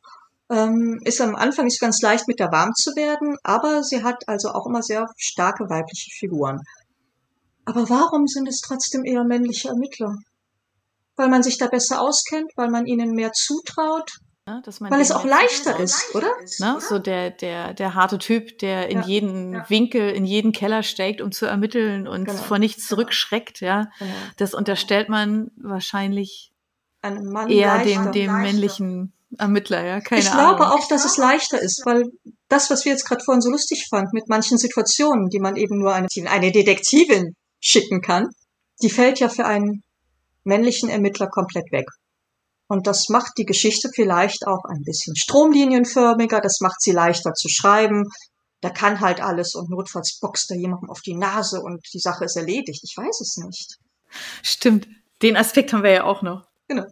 ähm, 0.50 1.00
ist 1.06 1.22
am 1.22 1.36
Anfang 1.36 1.64
nicht 1.66 1.80
ganz 1.80 2.02
leicht 2.02 2.28
mit 2.28 2.40
der 2.40 2.52
warm 2.52 2.74
zu 2.76 2.92
werden, 2.98 3.38
aber 3.42 3.84
sie 3.84 4.04
hat 4.04 4.28
also 4.28 4.50
auch 4.50 4.68
immer 4.68 4.84
sehr 4.84 5.08
starke 5.18 5.70
weibliche 5.70 6.12
Figuren. 6.12 6.60
Aber 7.64 7.90
warum 7.90 8.28
sind 8.28 8.50
es 8.50 8.60
trotzdem 8.60 9.06
eher 9.06 9.24
männliche 9.24 9.70
Ermittler? 9.70 10.18
Weil 11.16 11.30
man 11.30 11.42
sich 11.42 11.58
da 11.58 11.68
besser 11.68 12.02
auskennt, 12.02 12.52
weil 12.58 12.70
man 12.70 12.86
ihnen 12.86 13.12
mehr 13.12 13.32
zutraut, 13.32 14.12
Ne? 14.48 14.62
Dass 14.66 14.80
man 14.80 14.90
Weil 14.90 15.02
es 15.02 15.12
auch 15.12 15.24
leichter 15.24 15.80
ist, 15.80 16.16
oder? 16.16 16.32
Ne? 16.60 16.78
So 16.80 16.98
der, 16.98 17.30
der, 17.30 17.76
der 17.76 17.94
harte 17.94 18.18
Typ, 18.18 18.58
der 18.58 18.90
in 18.90 19.02
ja, 19.02 19.06
jeden 19.06 19.54
ja. 19.54 19.70
Winkel, 19.70 20.10
in 20.10 20.26
jeden 20.26 20.52
Keller 20.52 20.82
steigt, 20.82 21.22
um 21.22 21.32
zu 21.32 21.46
ermitteln 21.46 22.08
und 22.08 22.26
genau. 22.26 22.42
vor 22.42 22.58
nichts 22.58 22.88
zurückschreckt, 22.88 23.62
ja. 23.62 23.92
Genau. 24.00 24.12
Das 24.38 24.56
unterstellt 24.56 25.10
man 25.10 25.52
wahrscheinlich 25.58 26.52
eher 27.04 27.76
leichter, 27.76 27.84
dem, 27.84 28.12
dem 28.12 28.28
leichter. 28.28 28.42
männlichen 28.42 29.14
Ermittler, 29.38 29.86
ja. 29.86 30.02
Keine 30.02 30.22
ich 30.22 30.32
Ahnung. 30.32 30.58
glaube 30.58 30.74
auch, 30.74 30.88
dass 30.88 31.06
es 31.06 31.18
leichter 31.18 31.62
ist, 31.62 31.84
weil 31.86 32.06
das, 32.50 32.72
was 32.72 32.84
wir 32.84 32.92
jetzt 32.92 33.06
gerade 33.08 33.24
vorhin 33.24 33.42
so 33.42 33.52
lustig 33.52 33.88
fanden, 33.90 34.10
mit 34.14 34.28
manchen 34.28 34.58
Situationen, 34.58 35.30
die 35.30 35.40
man 35.40 35.56
eben 35.56 35.78
nur 35.78 35.94
eine, 35.94 36.08
eine 36.26 36.52
Detektivin 36.52 37.36
schicken 37.60 38.02
kann, 38.02 38.28
die 38.82 38.90
fällt 38.90 39.20
ja 39.20 39.30
für 39.30 39.46
einen 39.46 39.84
männlichen 40.44 40.90
Ermittler 40.90 41.28
komplett 41.28 41.72
weg. 41.72 41.86
Und 42.72 42.88
das 42.88 43.10
macht 43.10 43.34
die 43.38 43.44
Geschichte 43.44 43.90
vielleicht 43.94 44.48
auch 44.48 44.64
ein 44.64 44.82
bisschen 44.86 45.14
stromlinienförmiger, 45.18 46.40
das 46.40 46.60
macht 46.62 46.80
sie 46.80 46.94
leichter 46.94 47.34
zu 47.34 47.50
schreiben. 47.50 48.06
Da 48.62 48.70
kann 48.70 49.02
halt 49.02 49.20
alles 49.20 49.56
und 49.56 49.70
notfalls 49.70 50.20
boxt 50.22 50.50
da 50.50 50.56
jemandem 50.56 50.90
auf 50.90 51.02
die 51.02 51.18
Nase 51.18 51.60
und 51.60 51.82
die 51.94 52.00
Sache 52.00 52.24
ist 52.24 52.38
erledigt. 52.38 52.80
Ich 52.82 52.96
weiß 52.96 53.20
es 53.20 53.36
nicht. 53.44 53.76
Stimmt. 54.42 54.88
Den 55.22 55.36
Aspekt 55.36 55.74
haben 55.74 55.84
wir 55.84 55.92
ja 55.92 56.04
auch 56.06 56.22
noch. 56.22 56.48
Genau. 56.70 56.86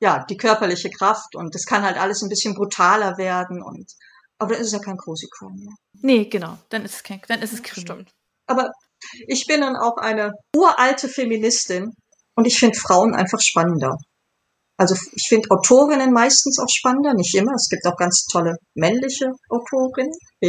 Ja, 0.00 0.24
die 0.24 0.38
körperliche 0.38 0.88
Kraft 0.88 1.36
und 1.36 1.54
das 1.54 1.66
kann 1.66 1.82
halt 1.82 1.98
alles 1.98 2.22
ein 2.22 2.30
bisschen 2.30 2.54
brutaler 2.54 3.18
werden 3.18 3.62
und 3.62 3.84
aber 4.38 4.54
dann 4.54 4.62
ist 4.62 4.68
es 4.68 4.72
ja 4.72 4.78
kein 4.78 4.96
Cozy 4.96 5.28
Crime 5.30 5.58
mehr. 5.58 5.74
Nee, 6.00 6.24
genau. 6.24 6.56
Dann 6.70 6.86
ist 6.86 6.94
es 6.94 7.02
kein, 7.02 7.20
dann 7.28 7.42
ist 7.42 7.52
es. 7.52 7.58
Stimmt. 7.58 8.12
Aber 8.46 8.70
ich 9.26 9.44
bin 9.46 9.60
dann 9.60 9.76
auch 9.76 9.98
eine 9.98 10.32
uralte 10.56 11.06
Feministin 11.06 11.92
und 12.34 12.46
ich 12.46 12.58
finde 12.58 12.78
Frauen 12.78 13.14
einfach 13.14 13.40
spannender. 13.42 13.94
Also 14.78 14.94
ich 14.94 15.26
finde 15.28 15.50
Autorinnen 15.50 16.12
meistens 16.12 16.58
auch 16.58 16.68
spannender, 16.70 17.12
nicht 17.14 17.34
immer. 17.34 17.52
Es 17.54 17.68
gibt 17.68 17.84
auch 17.86 17.96
ganz 17.96 18.24
tolle 18.30 18.56
männliche 18.74 19.32
Autorinnen. 19.50 20.12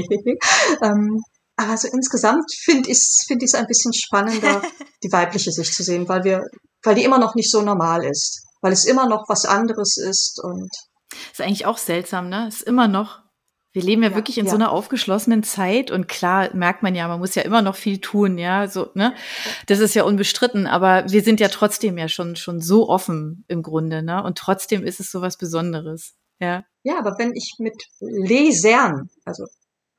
ähm, 0.84 1.20
aber 1.58 1.72
also 1.72 1.90
insgesamt 1.92 2.46
finde 2.64 2.90
ich 2.90 2.98
es 2.98 3.26
find 3.28 3.44
ein 3.56 3.68
bisschen 3.68 3.92
spannender, 3.94 4.62
die 5.04 5.12
weibliche 5.12 5.52
Sicht 5.52 5.74
zu 5.74 5.84
sehen, 5.84 6.08
weil 6.08 6.24
wir, 6.24 6.44
weil 6.84 6.96
die 6.96 7.04
immer 7.04 7.18
noch 7.18 7.36
nicht 7.36 7.52
so 7.52 7.62
normal 7.62 8.06
ist. 8.06 8.46
weil 8.62 8.72
es 8.72 8.86
immer 8.86 9.08
noch 9.08 9.26
was 9.28 9.46
anderes 9.46 9.98
ist 9.98 10.40
und 10.44 10.70
ist 11.32 11.42
eigentlich 11.42 11.66
auch 11.66 11.78
seltsam, 11.78 12.30
ne? 12.30 12.48
Ist 12.48 12.62
immer 12.62 12.88
noch 12.88 13.20
wir 13.72 13.84
leben 13.84 14.04
ja, 14.04 14.10
ja 14.10 14.16
wirklich 14.16 14.38
in 14.38 14.46
ja. 14.46 14.52
so 14.52 14.56
einer 14.56 14.72
aufgeschlossenen 14.72 15.44
Zeit 15.44 15.92
und 15.92 16.08
klar 16.08 16.54
merkt 16.56 16.82
man 16.82 16.96
ja, 16.96 17.08
man 17.08 17.20
muss 17.20 17.36
ja 17.36 17.44
immer 17.44 17.62
noch 17.62 17.76
viel 17.76 18.00
tun, 18.00 18.38
ja, 18.38 18.68
so, 18.68 18.90
ne? 18.96 19.14
Das 19.68 19.80
ist 19.80 19.94
ja 19.94 20.04
unbestritten, 20.04 20.66
aber 20.66 21.06
wir 21.10 21.22
sind 21.22 21.40
ja 21.40 21.50
trotzdem 21.50 21.98
ja 21.98 22.08
schon, 22.08 22.36
schon 22.36 22.62
so 22.62 22.90
offen 22.90 23.46
im 23.48 23.62
Grunde, 23.62 24.02
ne? 24.02 24.24
Und 24.24 24.38
trotzdem 24.38 24.84
ist 24.84 25.00
es 25.00 25.12
so 25.12 25.22
was 25.22 25.38
Besonderes, 25.38 26.16
ja. 26.40 26.64
Ja, 26.84 26.98
aber 26.98 27.16
wenn 27.20 27.34
ich 27.36 27.56
mit 27.60 27.76
Lesern, 28.00 29.10
also 29.26 29.46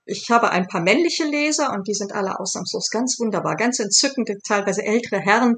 ich 0.05 0.29
habe 0.31 0.51
ein 0.51 0.67
paar 0.67 0.81
männliche 0.81 1.25
Leser 1.25 1.73
und 1.73 1.87
die 1.87 1.95
sind 1.95 2.13
alle 2.13 2.41
ausnahmslos 2.41 2.91
ganz 2.91 3.17
wunderbar, 3.21 3.55
ganz 3.55 3.79
entzückende, 3.79 4.39
teilweise 4.47 4.83
ältere 4.83 5.21
Herren, 5.21 5.55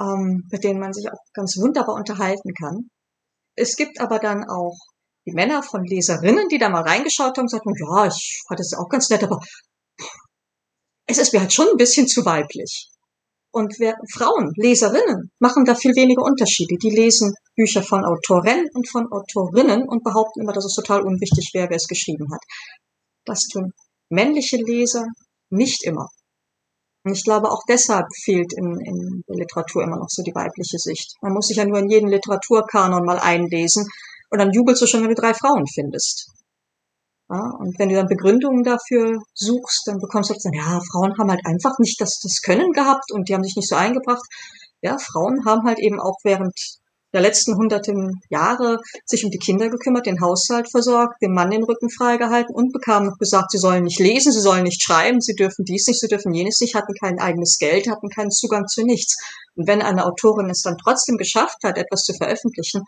ähm, 0.00 0.46
mit 0.50 0.64
denen 0.64 0.80
man 0.80 0.92
sich 0.92 1.10
auch 1.10 1.22
ganz 1.32 1.56
wunderbar 1.56 1.94
unterhalten 1.94 2.52
kann. 2.52 2.90
Es 3.54 3.76
gibt 3.76 4.00
aber 4.00 4.18
dann 4.18 4.44
auch 4.44 4.76
die 5.28 5.34
Männer 5.34 5.62
von 5.62 5.84
Leserinnen, 5.84 6.48
die 6.48 6.58
da 6.58 6.68
mal 6.68 6.82
reingeschaut 6.82 7.36
haben, 7.36 7.48
sagten, 7.48 7.72
ja, 7.78 8.06
ich 8.06 8.42
fand 8.46 8.60
das 8.60 8.72
auch 8.74 8.88
ganz 8.88 9.10
nett, 9.10 9.22
aber 9.22 9.40
es 11.06 11.18
ist 11.18 11.32
mir 11.32 11.40
halt 11.40 11.52
schon 11.52 11.68
ein 11.68 11.76
bisschen 11.76 12.06
zu 12.06 12.24
weiblich. 12.24 12.88
Und 13.50 13.74
wer, 13.78 13.96
Frauen, 14.12 14.52
Leserinnen, 14.56 15.30
machen 15.38 15.64
da 15.64 15.74
viel 15.74 15.94
weniger 15.96 16.22
Unterschiede. 16.22 16.76
Die 16.82 16.90
lesen 16.90 17.34
Bücher 17.56 17.82
von 17.82 18.04
Autorinnen 18.04 18.68
und 18.74 18.88
von 18.88 19.06
Autorinnen 19.10 19.88
und 19.88 20.04
behaupten 20.04 20.42
immer, 20.42 20.52
dass 20.52 20.66
es 20.66 20.74
total 20.74 21.02
unwichtig 21.02 21.50
wäre, 21.54 21.70
wer 21.70 21.76
es 21.76 21.86
geschrieben 21.86 22.26
hat. 22.32 22.42
Das 23.24 23.40
tun 23.50 23.72
männliche 24.10 24.56
Leser 24.56 25.06
nicht 25.50 25.84
immer. 25.84 26.08
Und 27.04 27.12
ich 27.12 27.24
glaube, 27.24 27.50
auch 27.50 27.62
deshalb 27.68 28.06
fehlt 28.22 28.52
in, 28.56 28.78
in 28.84 29.22
der 29.28 29.36
Literatur 29.36 29.82
immer 29.82 29.96
noch 29.96 30.08
so 30.08 30.22
die 30.22 30.34
weibliche 30.34 30.78
Sicht. 30.78 31.14
Man 31.22 31.32
muss 31.32 31.46
sich 31.46 31.56
ja 31.56 31.64
nur 31.64 31.78
in 31.78 31.88
jeden 31.88 32.08
Literaturkanon 32.08 33.04
mal 33.04 33.18
einlesen 33.18 33.86
und 34.30 34.38
dann 34.38 34.52
jubelst 34.52 34.82
du 34.82 34.86
schon, 34.86 35.02
wenn 35.02 35.14
du 35.14 35.20
drei 35.20 35.34
Frauen 35.34 35.66
findest. 35.66 36.30
Ja, 37.30 37.42
und 37.58 37.78
wenn 37.78 37.90
du 37.90 37.94
dann 37.94 38.08
Begründungen 38.08 38.64
dafür 38.64 39.18
suchst, 39.34 39.86
dann 39.86 39.98
bekommst 39.98 40.30
du 40.30 40.34
dann, 40.42 40.54
ja, 40.54 40.80
Frauen 40.90 41.12
haben 41.18 41.30
halt 41.30 41.44
einfach 41.44 41.78
nicht 41.78 42.00
das, 42.00 42.20
das 42.22 42.40
Können 42.42 42.72
gehabt 42.72 43.12
und 43.12 43.28
die 43.28 43.34
haben 43.34 43.44
sich 43.44 43.56
nicht 43.56 43.68
so 43.68 43.76
eingebracht. 43.76 44.24
Ja, 44.80 44.96
Frauen 44.98 45.44
haben 45.44 45.66
halt 45.66 45.78
eben 45.78 46.00
auch 46.00 46.16
während 46.24 46.54
der 47.12 47.20
letzten 47.22 47.56
hunderten 47.56 48.20
Jahre 48.28 48.78
sich 49.06 49.24
um 49.24 49.30
die 49.30 49.38
Kinder 49.38 49.68
gekümmert, 49.70 50.06
den 50.06 50.20
Haushalt 50.20 50.70
versorgt, 50.70 51.22
dem 51.22 51.32
Mann 51.32 51.50
den 51.50 51.64
Rücken 51.64 51.90
freigehalten 51.90 52.54
und 52.54 52.72
bekamen 52.72 53.08
noch 53.08 53.18
gesagt, 53.18 53.50
sie 53.50 53.58
sollen 53.58 53.84
nicht 53.84 53.98
lesen, 53.98 54.32
sie 54.32 54.40
sollen 54.40 54.64
nicht 54.64 54.82
schreiben, 54.82 55.20
sie 55.20 55.34
dürfen 55.34 55.64
dies 55.64 55.86
nicht, 55.86 56.00
sie 56.00 56.08
dürfen 56.08 56.34
jenes 56.34 56.60
nicht, 56.60 56.74
hatten 56.74 56.94
kein 57.00 57.18
eigenes 57.18 57.56
Geld, 57.58 57.88
hatten 57.88 58.10
keinen 58.10 58.30
Zugang 58.30 58.66
zu 58.66 58.84
nichts. 58.84 59.16
Und 59.54 59.66
wenn 59.66 59.82
eine 59.82 60.04
Autorin 60.04 60.50
es 60.50 60.62
dann 60.62 60.76
trotzdem 60.76 61.16
geschafft 61.16 61.58
hat, 61.64 61.78
etwas 61.78 62.02
zu 62.04 62.12
veröffentlichen, 62.14 62.82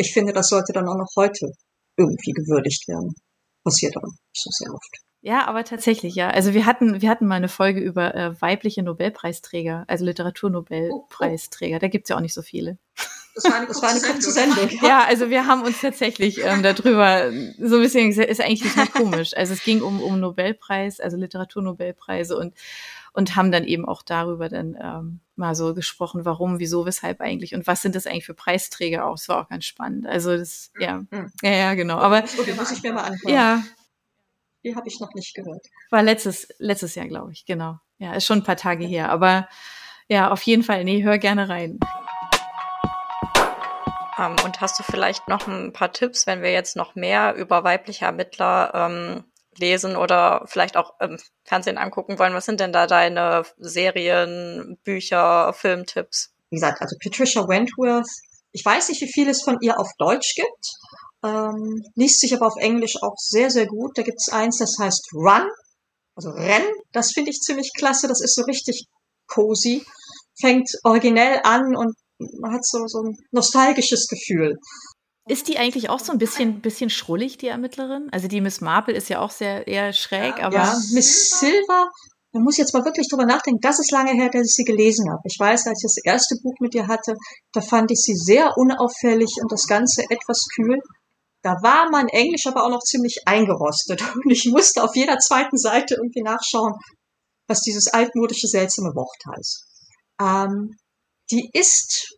ich 0.00 0.12
finde, 0.12 0.32
das 0.32 0.48
sollte 0.48 0.72
dann 0.72 0.88
auch 0.88 0.96
noch 0.96 1.10
heute 1.16 1.52
irgendwie 1.96 2.32
gewürdigt 2.32 2.88
werden. 2.88 3.14
Passiert 3.62 3.96
aber 3.96 4.06
nicht 4.06 4.42
so 4.42 4.50
sehr 4.50 4.72
oft. 4.72 4.98
Ja, 5.22 5.46
aber 5.46 5.64
tatsächlich, 5.64 6.14
ja. 6.14 6.30
Also 6.30 6.54
wir 6.54 6.64
hatten, 6.64 7.02
wir 7.02 7.10
hatten 7.10 7.26
mal 7.26 7.34
eine 7.34 7.50
Folge 7.50 7.80
über 7.80 8.14
äh, 8.14 8.40
weibliche 8.40 8.82
Nobelpreisträger, 8.82 9.84
also 9.86 10.06
Literaturnobelpreisträger. 10.06 11.78
Da 11.78 11.88
gibt's 11.88 12.08
ja 12.08 12.16
auch 12.16 12.20
nicht 12.20 12.32
so 12.32 12.40
viele. 12.40 12.78
Das 13.34 13.44
war 13.44 13.54
eine, 13.56 13.66
das 13.66 13.82
war 13.82 13.90
eine 13.90 14.00
kurze 14.00 14.30
Sendung. 14.30 14.70
Ja, 14.82 15.04
also 15.04 15.28
wir 15.28 15.46
haben 15.46 15.62
uns 15.62 15.80
tatsächlich 15.82 16.42
ähm, 16.42 16.62
darüber 16.62 17.30
so 17.58 17.76
ein 17.76 17.82
bisschen, 17.82 18.10
ist 18.10 18.40
eigentlich 18.40 18.64
nicht 18.64 18.76
mehr 18.76 18.86
komisch. 18.86 19.36
Also 19.36 19.52
es 19.52 19.62
ging 19.62 19.82
um, 19.82 20.02
um 20.02 20.18
Nobelpreis, 20.18 21.00
also 21.00 21.18
Literaturnobelpreise 21.18 22.36
und 22.36 22.54
und 23.12 23.36
haben 23.36 23.50
dann 23.52 23.64
eben 23.64 23.86
auch 23.86 24.02
darüber 24.02 24.48
dann 24.48 24.76
ähm, 24.80 25.20
mal 25.36 25.54
so 25.54 25.74
gesprochen, 25.74 26.24
warum, 26.24 26.58
wieso, 26.58 26.86
weshalb 26.86 27.20
eigentlich 27.20 27.54
und 27.54 27.66
was 27.66 27.82
sind 27.82 27.94
das 27.94 28.06
eigentlich 28.06 28.26
für 28.26 28.34
Preisträger 28.34 29.06
auch. 29.06 29.16
Das 29.16 29.28
war 29.28 29.40
auch 29.40 29.48
ganz 29.48 29.64
spannend. 29.64 30.06
Also 30.06 30.36
das, 30.36 30.70
ja, 30.78 30.98
mhm. 31.10 31.32
ja, 31.42 31.50
ja, 31.50 31.74
genau. 31.74 31.98
Aber 31.98 32.18
okay, 32.18 32.54
muss 32.54 32.70
ich 32.70 32.82
mir 32.82 32.92
mal 32.92 33.04
anhören. 33.04 33.34
Ja. 33.34 33.62
Die 34.62 34.76
habe 34.76 34.88
ich 34.88 35.00
noch 35.00 35.14
nicht 35.14 35.34
gehört. 35.34 35.66
War 35.90 36.02
letztes, 36.02 36.48
letztes 36.58 36.94
Jahr, 36.94 37.08
glaube 37.08 37.32
ich, 37.32 37.46
genau. 37.46 37.78
Ja, 37.98 38.12
ist 38.12 38.26
schon 38.26 38.38
ein 38.38 38.44
paar 38.44 38.56
Tage 38.56 38.84
her. 38.84 39.10
Aber 39.10 39.48
ja, 40.08 40.30
auf 40.30 40.42
jeden 40.42 40.62
Fall, 40.62 40.84
nee, 40.84 41.02
hör 41.02 41.18
gerne 41.18 41.48
rein. 41.48 41.78
Um, 44.18 44.26
ähm, 44.26 44.36
und 44.44 44.60
hast 44.60 44.78
du 44.78 44.82
vielleicht 44.82 45.28
noch 45.28 45.46
ein 45.46 45.72
paar 45.72 45.92
Tipps, 45.92 46.26
wenn 46.26 46.42
wir 46.42 46.52
jetzt 46.52 46.76
noch 46.76 46.94
mehr 46.94 47.34
über 47.36 47.64
weibliche 47.64 48.04
Ermittler 48.04 48.72
ähm, 48.74 49.24
lesen 49.56 49.96
oder 49.96 50.44
vielleicht 50.46 50.76
auch 50.76 50.94
im 51.00 51.18
Fernsehen 51.44 51.78
angucken 51.78 52.18
wollen, 52.18 52.34
was 52.34 52.46
sind 52.46 52.60
denn 52.60 52.72
da 52.72 52.86
deine 52.86 53.44
Serien, 53.58 54.78
Bücher, 54.84 55.52
Filmtipps? 55.52 56.30
Wie 56.50 56.56
gesagt, 56.56 56.80
also 56.80 56.96
Patricia 57.02 57.46
Wentworth, 57.46 58.08
ich 58.52 58.64
weiß 58.64 58.88
nicht, 58.88 59.00
wie 59.00 59.12
viel 59.12 59.28
es 59.28 59.42
von 59.42 59.58
ihr 59.60 59.78
auf 59.78 59.88
Deutsch 59.98 60.34
gibt, 60.34 60.66
ähm, 61.22 61.82
liest 61.94 62.20
sich 62.20 62.34
aber 62.34 62.46
auf 62.46 62.56
Englisch 62.56 62.96
auch 63.02 63.14
sehr, 63.16 63.50
sehr 63.50 63.66
gut. 63.66 63.96
Da 63.96 64.02
gibt 64.02 64.18
es 64.18 64.32
eins, 64.32 64.58
das 64.58 64.74
heißt 64.78 65.10
Run, 65.14 65.48
also 66.16 66.30
Renn. 66.30 66.64
Das 66.92 67.12
finde 67.12 67.30
ich 67.30 67.40
ziemlich 67.40 67.70
klasse. 67.76 68.08
Das 68.08 68.20
ist 68.20 68.34
so 68.34 68.42
richtig 68.42 68.86
cozy. 69.26 69.84
Fängt 70.40 70.68
originell 70.84 71.40
an 71.44 71.76
und 71.76 71.94
man 72.40 72.52
hat 72.52 72.64
so, 72.64 72.86
so 72.86 73.02
ein 73.02 73.16
nostalgisches 73.30 74.06
Gefühl. 74.06 74.56
Ist 75.30 75.46
die 75.46 75.58
eigentlich 75.58 75.88
auch 75.90 76.00
so 76.00 76.10
ein 76.10 76.18
bisschen, 76.18 76.60
bisschen 76.60 76.90
schrullig, 76.90 77.38
die 77.38 77.46
Ermittlerin? 77.46 78.08
Also 78.10 78.26
die 78.26 78.40
Miss 78.40 78.60
Marple 78.60 78.94
ist 78.94 79.08
ja 79.08 79.20
auch 79.20 79.30
sehr 79.30 79.68
eher 79.68 79.92
schräg, 79.92 80.38
ja, 80.38 80.46
aber. 80.46 80.56
Ja, 80.56 80.76
Miss 80.92 81.30
Silver, 81.38 81.88
da 82.32 82.40
muss 82.40 82.54
ich 82.54 82.58
jetzt 82.58 82.74
mal 82.74 82.84
wirklich 82.84 83.06
drüber 83.08 83.26
nachdenken. 83.26 83.60
Das 83.60 83.78
ist 83.78 83.92
lange 83.92 84.10
her, 84.10 84.28
dass 84.28 84.42
ich 84.42 84.54
sie 84.54 84.64
gelesen 84.64 85.08
habe. 85.08 85.22
Ich 85.24 85.36
weiß, 85.38 85.68
als 85.68 85.78
ich 85.78 85.94
das 85.94 86.04
erste 86.04 86.34
Buch 86.42 86.54
mit 86.58 86.74
ihr 86.74 86.88
hatte, 86.88 87.14
da 87.52 87.60
fand 87.60 87.92
ich 87.92 88.00
sie 88.00 88.16
sehr 88.16 88.56
unauffällig 88.56 89.30
und 89.40 89.52
das 89.52 89.68
Ganze 89.68 90.02
etwas 90.10 90.46
kühl. 90.56 90.80
Da 91.42 91.54
war 91.62 91.88
mein 91.92 92.08
Englisch 92.08 92.46
aber 92.46 92.64
auch 92.64 92.70
noch 92.70 92.82
ziemlich 92.82 93.20
eingerostet 93.24 94.02
und 94.24 94.30
ich 94.32 94.46
musste 94.50 94.82
auf 94.82 94.96
jeder 94.96 95.18
zweiten 95.18 95.58
Seite 95.58 95.94
irgendwie 95.94 96.22
nachschauen, 96.22 96.74
was 97.46 97.60
dieses 97.60 97.86
altmodische 97.86 98.48
seltsame 98.48 98.96
Wort 98.96 99.22
heißt. 99.36 99.64
Ähm, 100.20 100.76
die 101.30 101.48
ist 101.52 102.16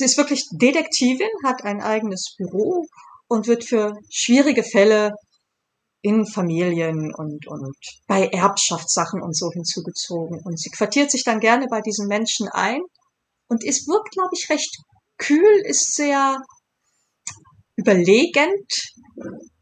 Sie 0.00 0.06
ist 0.06 0.16
wirklich 0.16 0.48
Detektivin, 0.50 1.28
hat 1.44 1.62
ein 1.62 1.82
eigenes 1.82 2.34
Büro 2.38 2.86
und 3.28 3.46
wird 3.46 3.66
für 3.66 3.92
schwierige 4.08 4.64
Fälle 4.64 5.12
in 6.00 6.24
Familien 6.24 7.12
und, 7.14 7.46
und 7.46 7.76
bei 8.06 8.26
Erbschaftssachen 8.28 9.20
und 9.20 9.36
so 9.36 9.50
hinzugezogen. 9.52 10.40
Und 10.42 10.58
sie 10.58 10.70
quartiert 10.70 11.10
sich 11.10 11.22
dann 11.22 11.38
gerne 11.38 11.66
bei 11.68 11.82
diesen 11.82 12.06
Menschen 12.06 12.48
ein 12.48 12.80
und 13.48 13.62
ist, 13.62 13.88
wirkt, 13.88 14.12
glaube 14.12 14.30
ich, 14.32 14.48
recht 14.48 14.74
kühl, 15.18 15.60
ist 15.66 15.94
sehr 15.94 16.38
überlegend 17.76 18.72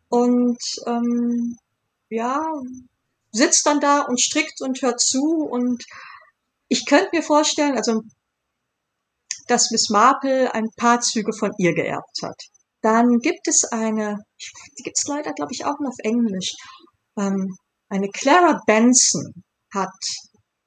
und 0.09 0.62
ähm, 0.87 1.57
ja, 2.11 2.44
sitzt 3.33 3.66
dann 3.66 3.81
da 3.81 4.03
und 4.03 4.20
strickt 4.20 4.61
und 4.61 4.81
hört 4.83 5.01
zu 5.01 5.48
und 5.51 5.85
ich 6.68 6.87
könnte 6.87 7.09
mir 7.12 7.24
vorstellen, 7.24 7.77
also 7.77 8.03
dass 9.49 9.71
Miss 9.71 9.89
Marple 9.91 10.53
ein 10.55 10.67
paar 10.77 11.01
Züge 11.01 11.33
von 11.33 11.51
ihr 11.59 11.75
geerbt 11.75 12.19
hat. 12.23 12.41
Dann 12.83 13.19
gibt 13.19 13.49
es 13.49 13.65
eine, 13.71 14.19
die 14.79 14.83
gibt 14.83 14.97
es 14.99 15.09
leider, 15.09 15.33
glaube 15.33 15.53
ich, 15.53 15.65
auch 15.65 15.79
noch 15.81 15.91
auf 15.91 15.99
Englisch. 16.05 16.53
Ähm, 17.19 17.57
eine 17.89 18.09
Clara 18.09 18.61
Benson 18.67 19.33
hat 19.75 19.91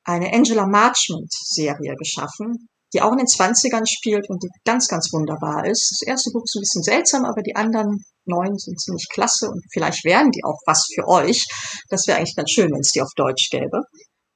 eine 0.04 0.34
Angela 0.34 0.66
Marchment-Serie 0.66 1.96
geschaffen, 1.96 2.68
die 2.94 3.02
auch 3.02 3.12
in 3.12 3.20
den 3.20 3.28
20ern 3.28 3.86
spielt 3.88 4.30
und 4.30 4.44
die 4.44 4.50
ganz, 4.66 4.88
ganz 4.88 5.14
wunderbar 5.14 5.66
ist. 5.66 5.90
Das 5.92 6.08
erste 6.08 6.32
Buch 6.32 6.44
ist 6.44 6.56
ein 6.56 6.62
bisschen 6.62 6.84
seltsam, 6.84 7.26
aber 7.26 7.42
die 7.42 7.56
anderen 7.56 8.04
neun 8.26 8.58
sind 8.58 8.80
ziemlich 8.82 9.08
klasse 9.10 9.48
und 9.48 9.64
vielleicht 9.72 10.04
wären 10.04 10.32
die 10.32 10.44
auch 10.44 10.60
was 10.66 10.86
für 10.94 11.08
euch. 11.08 11.46
Das 11.90 12.08
wäre 12.08 12.18
eigentlich 12.18 12.36
ganz 12.36 12.52
schön, 12.52 12.72
wenn 12.72 12.82
es 12.82 12.92
die 12.92 13.02
auf 13.02 13.14
Deutsch 13.16 13.50
gäbe. 13.50 13.82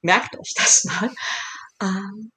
Merkt 0.02 0.38
euch 0.38 0.52
das 0.56 0.84
mal. 0.84 1.10
Ähm, 1.82 2.30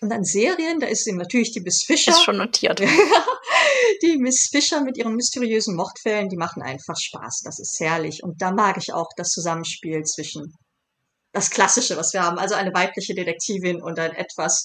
und 0.00 0.12
an 0.12 0.24
Serien, 0.24 0.80
da 0.80 0.86
ist 0.86 1.06
eben 1.06 1.18
natürlich 1.18 1.52
die 1.52 1.60
Miss 1.60 1.84
Fisher. 1.86 2.12
Ist 2.12 2.22
schon 2.22 2.38
notiert. 2.38 2.80
die 4.02 4.16
Miss 4.18 4.48
Fisher 4.50 4.82
mit 4.82 4.96
ihren 4.96 5.14
mysteriösen 5.14 5.76
Mordfällen, 5.76 6.28
die 6.28 6.36
machen 6.36 6.62
einfach 6.62 6.96
Spaß. 6.96 7.42
Das 7.44 7.58
ist 7.58 7.78
herrlich. 7.80 8.22
Und 8.22 8.40
da 8.40 8.50
mag 8.50 8.78
ich 8.78 8.94
auch 8.94 9.08
das 9.16 9.28
Zusammenspiel 9.28 10.02
zwischen 10.04 10.54
das 11.32 11.50
Klassische, 11.50 11.96
was 11.96 12.12
wir 12.12 12.22
haben, 12.22 12.38
also 12.38 12.54
eine 12.54 12.72
weibliche 12.72 13.14
Detektivin 13.14 13.80
und 13.82 13.98
ein 13.98 14.12
etwas 14.12 14.64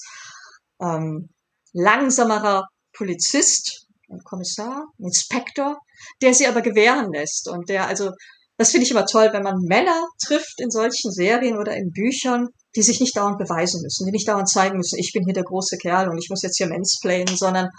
ähm, 0.80 1.28
langsamerer 1.72 2.66
Polizist, 2.92 3.86
ein 4.10 4.20
Kommissar, 4.24 4.86
ein 4.98 5.04
Inspektor, 5.04 5.78
der 6.22 6.34
sie 6.34 6.46
aber 6.46 6.62
gewähren 6.62 7.12
lässt 7.12 7.48
und 7.48 7.68
der 7.68 7.86
also 7.86 8.10
das 8.58 8.70
finde 8.70 8.86
ich 8.86 8.90
immer 8.90 9.04
toll, 9.04 9.28
wenn 9.32 9.42
man 9.42 9.58
Männer 9.60 10.08
trifft 10.26 10.60
in 10.60 10.70
solchen 10.70 11.12
Serien 11.12 11.58
oder 11.58 11.76
in 11.76 11.92
Büchern, 11.92 12.48
die 12.76 12.82
sich 12.82 13.00
nicht 13.00 13.16
dauernd 13.16 13.38
beweisen 13.38 13.82
müssen, 13.82 14.06
die 14.06 14.12
nicht 14.12 14.28
dauernd 14.28 14.48
zeigen 14.48 14.76
müssen, 14.76 14.98
ich 14.98 15.12
bin 15.12 15.24
hier 15.24 15.34
der 15.34 15.44
große 15.44 15.78
Kerl 15.78 16.08
und 16.08 16.18
ich 16.18 16.28
muss 16.30 16.42
jetzt 16.42 16.58
hier 16.58 16.68
mansplainen, 16.68 17.36
sondern 17.36 17.70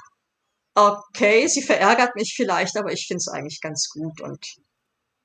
okay, 0.75 1.47
sie 1.47 1.61
verärgert 1.61 2.15
mich 2.15 2.33
vielleicht, 2.35 2.77
aber 2.77 2.91
ich 2.91 3.05
finde 3.07 3.19
es 3.19 3.27
eigentlich 3.27 3.61
ganz 3.61 3.87
gut 3.89 4.21
und 4.21 4.39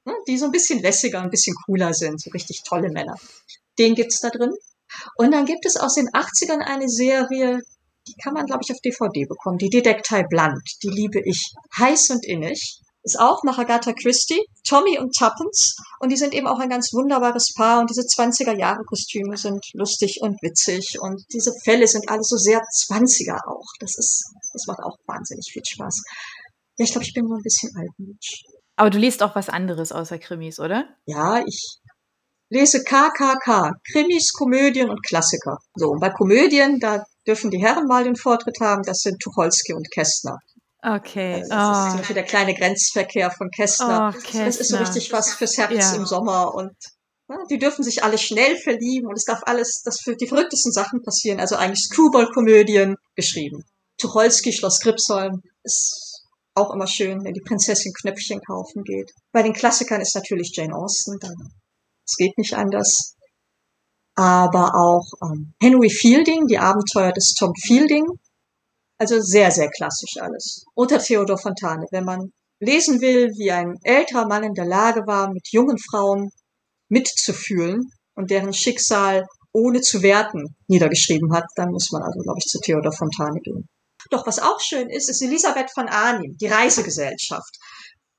ne, 0.05 0.15
die 0.29 0.39
so 0.39 0.47
ein 0.47 0.53
bisschen 0.53 0.81
lässiger, 0.81 1.21
ein 1.21 1.31
bisschen 1.31 1.57
cooler 1.67 1.93
sind, 1.93 2.21
so 2.21 2.31
richtig 2.31 2.63
tolle 2.67 2.91
Männer. 2.91 3.17
Den 3.79 3.95
gibt's 3.95 4.21
da 4.21 4.31
drin. 4.31 4.53
Und 5.17 5.33
dann 5.33 5.47
gibt 5.47 5.65
es 5.65 5.77
aus 5.77 5.95
den 5.95 6.09
80ern 6.09 6.61
eine 6.61 6.89
Serie, 6.89 7.61
Die 8.09 8.15
kann 8.23 8.35
man, 8.35 8.47
glaube 8.47 8.63
ich, 8.65 8.73
auf 8.73 8.81
DVD 8.81 9.27
bekommen. 9.27 9.59
Die 9.59 9.71
Detektei 9.71 10.25
Blunt, 10.25 10.69
die 10.83 10.89
liebe 10.89 11.21
ich 11.25 11.55
heiß 11.79 12.11
und 12.11 12.27
innig. 12.27 12.82
Ist 13.05 13.19
auch 13.19 13.43
nach 13.43 13.59
Agatha 13.59 13.93
Christie, 13.93 14.41
Tommy 14.67 14.99
und 14.99 15.13
Tuppence. 15.17 15.75
Und 16.01 16.11
die 16.11 16.17
sind 16.17 16.35
eben 16.35 16.47
auch 16.47 16.61
ein 16.61 16.69
ganz 16.69 16.93
wunderbares 16.93 17.53
Paar. 17.57 17.81
Und 17.81 17.91
diese 17.91 18.03
20er-Jahre-Kostüme 18.03 19.37
sind 19.37 19.65
lustig 19.75 20.19
und 20.21 20.37
witzig. 20.43 20.99
Und 21.01 21.21
diese 21.33 21.53
Fälle 21.65 21.89
sind 21.89 22.09
alle 22.09 22.23
so 22.23 22.37
sehr 22.37 22.61
20er 22.61 23.39
auch. 23.49 23.67
Das 23.81 23.93
ist, 23.97 24.25
das 24.53 24.67
macht 24.67 24.81
auch 24.85 24.97
wahnsinnig 25.07 25.51
viel 25.53 25.63
Spaß. 25.67 26.03
Ja, 26.79 26.85
ich 26.85 26.93
glaube, 26.93 27.05
ich 27.05 27.13
bin 27.13 27.25
nur 27.25 27.39
ein 27.39 27.43
bisschen 27.43 27.71
altmütig. 27.77 28.45
Aber 28.77 28.91
du 28.91 28.99
liest 28.99 29.23
auch 29.23 29.35
was 29.35 29.49
anderes 29.49 29.93
außer 29.93 30.19
Krimis, 30.19 30.59
oder? 30.59 30.87
Ja, 31.07 31.43
ich 31.47 31.79
lese 32.49 32.83
KKK, 32.85 33.73
Krimis, 33.91 34.33
Komödien 34.33 34.91
und 34.91 35.03
Klassiker. 35.05 35.59
So, 35.75 35.89
und 35.89 36.01
bei 36.01 36.11
Komödien, 36.11 36.79
da 36.79 37.03
dürfen 37.27 37.51
die 37.51 37.63
Herren 37.63 37.87
mal 37.87 38.05
den 38.05 38.17
Vortritt 38.17 38.59
haben, 38.61 38.83
das 38.83 38.99
sind 38.99 39.21
Tucholsky 39.21 39.73
und 39.75 39.91
Kästner. 39.91 40.39
Okay. 40.83 41.35
Also 41.35 41.49
das 41.49 41.69
oh. 41.69 41.73
ist 41.73 41.91
zum 41.91 41.99
Beispiel 41.99 42.15
der 42.15 42.25
kleine 42.25 42.55
Grenzverkehr 42.55 43.31
von 43.31 43.51
Kästner. 43.51 44.13
Oh, 44.13 44.19
Kästner. 44.19 44.45
Das 44.47 44.57
ist 44.57 44.69
so 44.69 44.77
richtig 44.79 45.13
was 45.13 45.35
fürs 45.35 45.57
Herz 45.57 45.73
ja. 45.73 45.95
im 45.95 46.07
Sommer 46.07 46.55
und 46.55 46.73
ja, 47.29 47.37
die 47.51 47.59
dürfen 47.59 47.85
sich 47.85 48.03
alle 48.03 48.19
schnell 48.19 48.57
verlieben 48.57 49.09
und 49.09 49.17
es 49.17 49.25
darf 49.25 49.41
alles, 49.47 49.83
das 49.85 50.01
für 50.03 50.17
die 50.17 50.27
verrücktesten 50.27 50.73
Sachen 50.73 51.03
passieren. 51.03 51.39
Also 51.39 51.55
eigentlich 51.55 51.85
Screwball-Komödien 51.85 52.97
geschrieben. 53.15 53.63
Tucholsky, 53.97 54.53
Schloss 54.53 54.81
Gripsholm, 54.81 55.41
ist 55.63 56.25
auch 56.55 56.75
immer 56.75 56.89
schön, 56.89 57.25
wenn 57.25 57.33
die 57.33 57.41
Prinzessin 57.41 57.93
Knöpfchen 58.01 58.41
kaufen 58.41 58.83
geht. 58.83 59.13
Bei 59.31 59.43
den 59.43 59.53
Klassikern 59.53 60.01
ist 60.01 60.17
natürlich 60.17 60.53
Jane 60.55 60.75
Austen, 60.75 61.17
dann, 61.21 61.35
es 62.05 62.17
geht 62.17 62.37
nicht 62.37 62.55
anders. 62.55 63.15
Aber 64.15 64.75
auch 64.75 65.07
ähm, 65.23 65.55
Henry 65.63 65.89
Fielding, 65.89 66.47
die 66.47 66.59
Abenteuer 66.59 67.13
des 67.13 67.35
Tom 67.39 67.53
Fielding, 67.55 68.05
also 69.03 69.21
sehr, 69.21 69.51
sehr 69.51 69.69
klassisch 69.69 70.15
alles. 70.21 70.65
Unter 70.75 71.01
Theodor 71.01 71.37
Fontane. 71.37 71.87
Wenn 71.91 72.05
man 72.05 72.31
lesen 72.61 73.01
will, 73.01 73.31
wie 73.37 73.51
ein 73.51 73.75
älterer 73.83 74.29
Mann 74.29 74.45
in 74.45 74.55
der 74.55 74.65
Lage 74.65 75.03
war, 75.07 75.33
mit 75.33 75.49
jungen 75.51 75.77
Frauen 75.91 76.31
mitzufühlen 76.89 77.91
und 78.15 78.31
deren 78.31 78.53
Schicksal 78.53 79.27
ohne 79.53 79.81
zu 79.81 80.03
werten 80.03 80.55
niedergeschrieben 80.69 81.35
hat, 81.35 81.45
dann 81.57 81.71
muss 81.71 81.91
man 81.91 82.03
also, 82.03 82.21
glaube 82.21 82.39
ich, 82.39 82.47
zu 82.47 82.61
Theodor 82.61 82.93
Fontane 82.93 83.41
gehen. 83.41 83.67
Doch 84.11 84.25
was 84.27 84.39
auch 84.39 84.61
schön 84.61 84.89
ist, 84.89 85.11
ist 85.11 85.21
Elisabeth 85.21 85.71
von 85.73 85.89
Arnim, 85.89 86.37
die 86.41 86.47
Reisegesellschaft. 86.47 87.59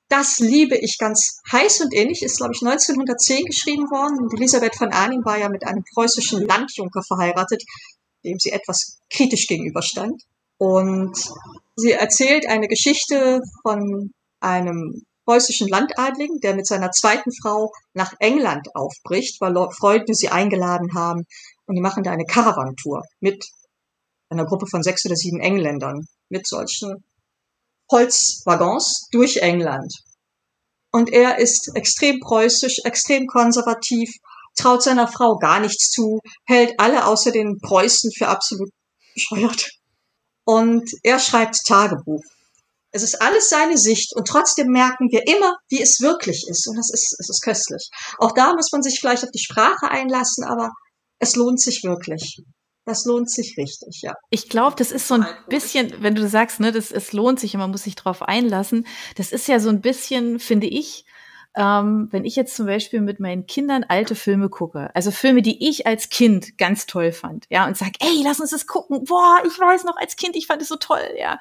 Das 0.08 0.38
liebe 0.38 0.76
ich 0.76 0.98
ganz 0.98 1.38
heiß 1.50 1.80
und 1.80 1.94
innig, 1.94 2.22
ist, 2.22 2.36
glaube 2.36 2.52
ich, 2.54 2.62
1910 2.62 3.46
geschrieben 3.46 3.84
worden. 3.90 4.18
Und 4.22 4.34
Elisabeth 4.34 4.76
von 4.76 4.92
Arnim 4.92 5.24
war 5.24 5.38
ja 5.38 5.48
mit 5.48 5.66
einem 5.66 5.82
preußischen 5.94 6.46
Landjunker 6.46 7.02
verheiratet, 7.02 7.62
dem 8.22 8.38
sie 8.38 8.50
etwas 8.50 8.98
kritisch 9.10 9.46
gegenüberstand. 9.46 10.22
Und 10.58 11.16
sie 11.76 11.92
erzählt 11.92 12.48
eine 12.48 12.68
Geschichte 12.68 13.40
von 13.62 14.12
einem 14.40 15.02
preußischen 15.24 15.68
Landadligen, 15.68 16.38
der 16.40 16.54
mit 16.54 16.66
seiner 16.66 16.90
zweiten 16.90 17.30
Frau 17.42 17.72
nach 17.94 18.12
England 18.20 18.68
aufbricht, 18.74 19.40
weil 19.40 19.54
Freunde 19.72 20.14
sie 20.14 20.28
eingeladen 20.28 20.94
haben. 20.94 21.24
Und 21.66 21.76
die 21.76 21.80
machen 21.80 22.02
da 22.02 22.12
eine 22.12 22.26
Caravantour 22.26 23.02
mit 23.20 23.44
einer 24.28 24.44
Gruppe 24.44 24.66
von 24.66 24.82
sechs 24.82 25.04
oder 25.06 25.16
sieben 25.16 25.40
Engländern, 25.40 26.06
mit 26.28 26.46
solchen 26.46 27.04
Holzwaggons 27.90 29.08
durch 29.10 29.38
England. 29.38 29.92
Und 30.92 31.10
er 31.12 31.38
ist 31.38 31.72
extrem 31.74 32.20
preußisch, 32.20 32.80
extrem 32.84 33.26
konservativ, 33.26 34.10
traut 34.56 34.82
seiner 34.82 35.08
Frau 35.08 35.36
gar 35.38 35.60
nichts 35.60 35.90
zu, 35.90 36.20
hält 36.46 36.78
alle 36.78 37.06
außer 37.06 37.32
den 37.32 37.58
Preußen 37.58 38.12
für 38.16 38.28
absolut 38.28 38.70
bescheuert 39.14 39.70
und 40.44 40.88
er 41.02 41.18
schreibt 41.18 41.56
Tagebuch. 41.66 42.22
Es 42.90 43.02
ist 43.02 43.20
alles 43.20 43.48
seine 43.48 43.76
Sicht 43.76 44.14
und 44.14 44.28
trotzdem 44.28 44.68
merken 44.68 45.08
wir 45.10 45.26
immer, 45.26 45.56
wie 45.68 45.82
es 45.82 46.00
wirklich 46.00 46.44
ist 46.48 46.68
und 46.68 46.76
das 46.76 46.90
ist, 46.92 47.16
es 47.18 47.28
ist 47.28 47.42
köstlich. 47.42 47.88
Auch 48.18 48.32
da 48.32 48.54
muss 48.54 48.70
man 48.70 48.82
sich 48.82 49.00
vielleicht 49.00 49.24
auf 49.24 49.30
die 49.32 49.42
Sprache 49.42 49.90
einlassen, 49.90 50.44
aber 50.44 50.70
es 51.18 51.34
lohnt 51.34 51.60
sich 51.60 51.82
wirklich. 51.82 52.38
Das 52.86 53.04
lohnt 53.06 53.30
sich 53.30 53.56
richtig, 53.56 54.00
ja. 54.02 54.12
Ich 54.30 54.48
glaube, 54.48 54.76
das 54.76 54.92
ist 54.92 55.08
so 55.08 55.14
ein 55.14 55.26
bisschen, 55.48 55.94
wenn 56.00 56.14
du 56.14 56.28
sagst, 56.28 56.60
ne, 56.60 56.70
das, 56.70 56.92
es 56.92 57.12
lohnt 57.12 57.40
sich 57.40 57.54
und 57.54 57.60
man 57.60 57.70
muss 57.70 57.84
sich 57.84 57.94
drauf 57.94 58.22
einlassen. 58.22 58.86
Das 59.16 59.32
ist 59.32 59.48
ja 59.48 59.58
so 59.58 59.70
ein 59.70 59.80
bisschen, 59.80 60.38
finde 60.38 60.66
ich, 60.66 61.04
ähm, 61.56 62.08
wenn 62.10 62.24
ich 62.24 62.36
jetzt 62.36 62.56
zum 62.56 62.66
Beispiel 62.66 63.00
mit 63.00 63.20
meinen 63.20 63.46
Kindern 63.46 63.84
alte 63.84 64.14
Filme 64.14 64.48
gucke, 64.48 64.90
also 64.94 65.10
Filme, 65.10 65.42
die 65.42 65.68
ich 65.68 65.86
als 65.86 66.08
Kind 66.08 66.58
ganz 66.58 66.86
toll 66.86 67.12
fand, 67.12 67.46
ja, 67.48 67.66
und 67.66 67.76
sag, 67.76 67.92
ey, 68.00 68.22
lass 68.24 68.40
uns 68.40 68.50
das 68.50 68.66
gucken, 68.66 69.04
boah, 69.04 69.38
ich 69.46 69.58
weiß 69.58 69.84
noch 69.84 69.96
als 69.96 70.16
Kind, 70.16 70.36
ich 70.36 70.46
fand 70.46 70.62
es 70.62 70.68
so 70.68 70.76
toll, 70.76 71.08
ja. 71.18 71.38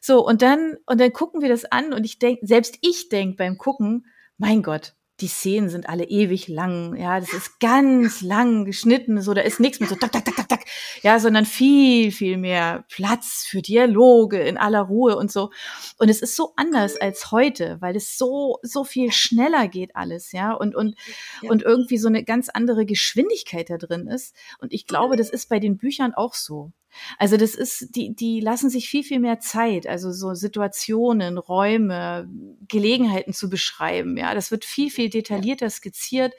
So, 0.00 0.24
und 0.24 0.42
dann, 0.42 0.76
und 0.86 1.00
dann 1.00 1.12
gucken 1.12 1.40
wir 1.40 1.48
das 1.48 1.64
an 1.64 1.92
und 1.92 2.04
ich 2.04 2.18
denke, 2.18 2.46
selbst 2.46 2.78
ich 2.82 3.08
denke 3.08 3.36
beim 3.36 3.58
Gucken, 3.58 4.06
mein 4.36 4.62
Gott, 4.62 4.94
die 5.20 5.26
Szenen 5.26 5.68
sind 5.68 5.88
alle 5.88 6.04
ewig 6.04 6.46
lang, 6.46 6.94
ja, 6.96 7.18
das 7.18 7.32
ist 7.32 7.58
ganz 7.58 8.20
lang 8.20 8.64
geschnitten, 8.64 9.20
so, 9.20 9.34
da 9.34 9.40
ist 9.40 9.58
nichts 9.58 9.80
mit 9.80 9.88
so 9.88 9.96
tak, 9.96 10.12
tak, 10.12 10.24
tak, 10.24 10.36
tak, 10.36 10.48
tak, 10.48 10.60
ja, 11.02 11.18
sondern 11.18 11.44
viel, 11.44 12.12
viel 12.12 12.36
mehr 12.36 12.84
Platz 12.88 13.44
für 13.48 13.60
Dialoge 13.60 14.40
in 14.40 14.56
aller 14.56 14.82
Ruhe 14.82 15.16
und 15.16 15.32
so. 15.32 15.50
Und 15.98 16.08
es 16.08 16.22
ist 16.22 16.36
so 16.36 16.52
anders 16.56 16.96
als 17.00 17.32
heute, 17.32 17.78
weil 17.80 17.96
es 17.96 18.16
so, 18.16 18.58
so 18.62 18.84
viel 18.84 19.10
schneller 19.10 19.66
geht 19.66 19.96
alles, 19.96 20.30
ja, 20.30 20.52
und, 20.52 20.76
und, 20.76 20.94
ja. 21.42 21.50
und 21.50 21.62
irgendwie 21.62 21.98
so 21.98 22.08
eine 22.08 22.22
ganz 22.22 22.48
andere 22.48 22.86
Geschwindigkeit 22.86 23.70
da 23.70 23.76
drin 23.76 24.06
ist. 24.06 24.36
Und 24.60 24.72
ich 24.72 24.86
glaube, 24.86 25.16
das 25.16 25.30
ist 25.30 25.48
bei 25.48 25.58
den 25.58 25.78
Büchern 25.78 26.14
auch 26.14 26.34
so. 26.34 26.72
Also 27.18 27.36
das 27.36 27.54
ist, 27.54 27.94
die, 27.96 28.14
die 28.14 28.40
lassen 28.40 28.70
sich 28.70 28.88
viel, 28.88 29.04
viel 29.04 29.20
mehr 29.20 29.40
Zeit, 29.40 29.86
also 29.86 30.12
so 30.12 30.34
Situationen, 30.34 31.38
Räume, 31.38 32.28
Gelegenheiten 32.68 33.32
zu 33.32 33.48
beschreiben. 33.48 34.16
Ja, 34.16 34.34
das 34.34 34.50
wird 34.50 34.64
viel, 34.64 34.90
viel 34.90 35.10
detaillierter 35.10 35.70
skizziert 35.70 36.34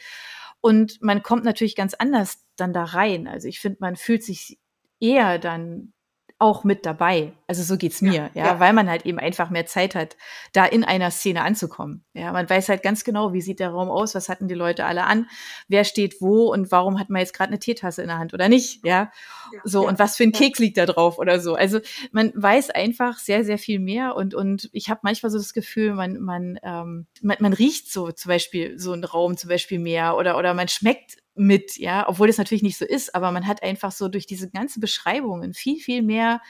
und 0.62 1.02
man 1.02 1.24
kommt 1.24 1.44
natürlich 1.44 1.76
ganz 1.76 1.94
anders 1.94 2.46
dann 2.56 2.74
da 2.74 2.84
rein. 2.84 3.28
Also 3.28 3.48
ich 3.48 3.60
finde, 3.60 3.78
man 3.80 3.96
fühlt 3.96 4.24
sich 4.24 4.60
eher 5.00 5.40
dann 5.40 5.94
auch 6.40 6.64
mit 6.64 6.86
dabei. 6.86 7.34
Also 7.48 7.64
so 7.64 7.78
geht's 7.78 8.02
mir, 8.02 8.14
ja, 8.14 8.30
ja, 8.34 8.46
ja, 8.46 8.60
weil 8.62 8.72
man 8.72 8.90
halt 8.90 9.06
eben 9.06 9.20
einfach 9.20 9.50
mehr 9.50 9.66
Zeit 9.66 9.94
hat, 9.94 10.16
da 10.54 10.66
in 10.66 10.86
einer 10.86 11.12
Szene 11.12 11.44
anzukommen. 11.44 12.06
Ja, 12.14 12.32
man 12.32 12.50
weiß 12.50 12.70
halt 12.70 12.82
ganz 12.82 13.04
genau, 13.04 13.34
wie 13.34 13.42
sieht 13.42 13.60
der 13.60 13.72
Raum 13.72 13.90
aus, 13.90 14.16
was 14.16 14.30
hatten 14.30 14.48
die 14.48 14.56
Leute 14.56 14.86
alle 14.86 15.04
an, 15.04 15.28
wer 15.68 15.84
steht 15.84 16.22
wo 16.22 16.46
und 16.52 16.72
warum 16.72 16.98
hat 16.98 17.10
man 17.10 17.20
jetzt 17.20 17.34
gerade 17.34 17.50
eine 17.50 17.60
Teetasse 17.60 18.02
in 18.02 18.08
der 18.08 18.20
Hand 18.20 18.34
oder 18.34 18.48
nicht, 18.48 18.86
ja. 18.86 19.12
ja 19.52 19.60
so 19.66 19.86
und 19.86 20.00
was 20.00 20.16
für 20.16 20.24
ein 20.24 20.32
Keks 20.32 20.60
liegt 20.60 20.78
da 20.78 20.86
drauf 20.86 21.20
oder 21.20 21.42
so. 21.42 21.56
Also 21.56 21.82
man 22.14 22.32
weiß 22.36 22.70
einfach 22.70 23.18
sehr 23.18 23.44
sehr 23.44 23.58
viel 23.58 23.80
mehr 23.80 24.16
und 24.16 24.34
und 24.34 24.70
ich 24.72 24.90
habe 24.90 25.02
manchmal 25.04 25.32
so 25.32 25.38
das 25.38 25.52
Gefühl, 25.52 25.94
man 25.94 26.20
man, 26.22 26.58
ähm, 26.64 27.08
man 27.22 27.38
man 27.40 27.54
riecht 27.54 27.92
so 27.92 28.12
zum 28.14 28.30
Beispiel 28.30 28.80
so 28.80 28.94
einen 28.94 29.04
Raum 29.04 29.36
zum 29.36 29.50
Beispiel 29.50 29.80
mehr 29.80 30.16
oder 30.16 30.38
oder 30.38 30.54
man 30.54 30.70
schmeckt 30.70 31.18
mit, 31.40 31.78
ja, 31.78 32.08
obwohl 32.08 32.28
das 32.28 32.38
natürlich 32.38 32.64
nicht 32.64 32.78
so 32.78 32.86
ist, 32.86 33.16
aber 33.16 33.32
man 33.32 33.48
hat 33.48 33.64
einfach 33.64 33.92
so 33.92 34.10
durch 34.10 34.28
diese 34.28 34.50
ganze 34.50 34.80
Beschreibungen 34.80 35.54
viel, 35.54 35.80
viel 35.80 36.04
mehr 36.04 36.42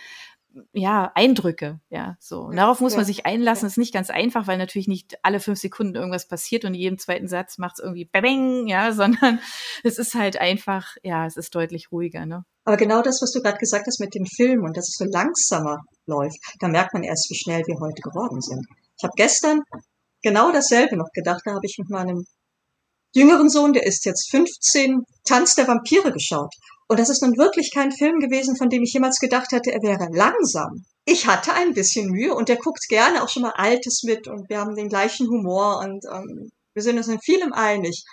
ja, 0.73 1.11
Eindrücke, 1.13 1.79
ja, 1.89 2.17
so. 2.19 2.41
Und 2.41 2.55
darauf 2.55 2.81
muss 2.81 2.95
man 2.95 3.05
sich 3.05 3.27
einlassen. 3.27 3.65
Das 3.65 3.73
ist 3.73 3.77
nicht 3.77 3.93
ganz 3.93 4.09
einfach, 4.09 4.47
weil 4.47 4.57
natürlich 4.57 4.87
nicht 4.87 5.19
alle 5.23 5.39
fünf 5.39 5.59
Sekunden 5.59 5.95
irgendwas 5.95 6.27
passiert 6.27 6.65
und 6.65 6.73
in 6.73 6.79
jedem 6.79 6.97
zweiten 6.97 7.27
Satz 7.27 7.59
macht 7.59 7.75
es 7.77 7.83
irgendwie 7.83 8.05
bang, 8.05 8.65
ja, 8.65 8.91
sondern 8.93 9.39
es 9.83 9.99
ist 9.99 10.15
halt 10.15 10.37
einfach, 10.41 10.95
ja, 11.03 11.27
es 11.27 11.37
ist 11.37 11.53
deutlich 11.53 11.91
ruhiger, 11.91 12.25
ne? 12.25 12.45
Aber 12.65 12.77
genau 12.77 13.01
das, 13.03 13.19
was 13.21 13.31
du 13.31 13.41
gerade 13.41 13.57
gesagt 13.57 13.85
hast 13.87 13.99
mit 13.99 14.15
dem 14.15 14.25
Film 14.25 14.63
und 14.63 14.75
dass 14.75 14.89
es 14.89 14.95
so 14.97 15.05
langsamer 15.05 15.81
läuft, 16.07 16.37
da 16.59 16.67
merkt 16.67 16.93
man 16.93 17.03
erst, 17.03 17.29
wie 17.29 17.37
schnell 17.37 17.63
wir 17.65 17.79
heute 17.79 18.01
geworden 18.01 18.41
sind. 18.41 18.65
Ich 18.97 19.03
habe 19.03 19.13
gestern 19.15 19.61
genau 20.23 20.51
dasselbe 20.51 20.97
noch 20.97 21.09
gedacht, 21.13 21.41
da 21.45 21.51
habe 21.51 21.65
ich 21.65 21.77
mit 21.77 21.89
meinem 21.89 22.25
jüngeren 23.13 23.49
Sohn, 23.49 23.73
der 23.73 23.85
ist 23.85 24.05
jetzt 24.05 24.29
15, 24.31 25.03
Tanz 25.25 25.55
der 25.55 25.67
Vampire 25.67 26.11
geschaut. 26.11 26.53
Und 26.87 26.99
das 26.99 27.09
ist 27.09 27.21
nun 27.21 27.37
wirklich 27.37 27.71
kein 27.73 27.91
Film 27.91 28.19
gewesen, 28.19 28.55
von 28.57 28.69
dem 28.69 28.83
ich 28.83 28.93
jemals 28.93 29.19
gedacht 29.19 29.51
hätte, 29.51 29.71
er 29.71 29.81
wäre 29.81 30.07
langsam. 30.11 30.85
Ich 31.05 31.27
hatte 31.27 31.53
ein 31.53 31.73
bisschen 31.73 32.09
Mühe 32.09 32.33
und 32.33 32.49
der 32.49 32.57
guckt 32.57 32.87
gerne 32.89 33.23
auch 33.23 33.29
schon 33.29 33.43
mal 33.43 33.53
Altes 33.55 34.01
mit 34.03 34.27
und 34.27 34.49
wir 34.49 34.59
haben 34.59 34.75
den 34.75 34.89
gleichen 34.89 35.27
Humor 35.27 35.79
und 35.79 36.03
ähm, 36.11 36.49
wir 36.73 36.83
sind 36.83 36.97
uns 36.97 37.07
in 37.07 37.19
vielem 37.21 37.53
einig. 37.53 38.03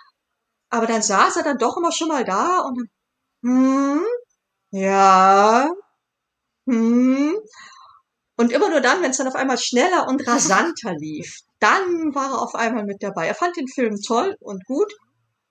Aber 0.70 0.86
dann 0.86 1.02
saß 1.02 1.36
er 1.36 1.42
dann 1.42 1.58
doch 1.58 1.76
immer 1.76 1.92
schon 1.92 2.08
mal 2.08 2.24
da 2.24 2.60
und 2.60 2.88
hm, 3.42 4.04
ja, 4.72 5.70
hm. 6.68 7.34
Und 8.38 8.52
immer 8.52 8.68
nur 8.68 8.80
dann, 8.80 9.02
wenn 9.02 9.10
es 9.10 9.16
dann 9.16 9.28
auf 9.28 9.34
einmal 9.34 9.58
schneller 9.58 10.06
und 10.08 10.26
rasanter 10.26 10.94
lief, 10.98 11.38
dann 11.58 12.14
war 12.14 12.32
er 12.32 12.42
auf 12.42 12.54
einmal 12.54 12.84
mit 12.84 13.02
dabei. 13.02 13.26
Er 13.26 13.34
fand 13.34 13.56
den 13.56 13.68
Film 13.68 13.96
toll 14.06 14.36
und 14.40 14.64
gut, 14.66 14.92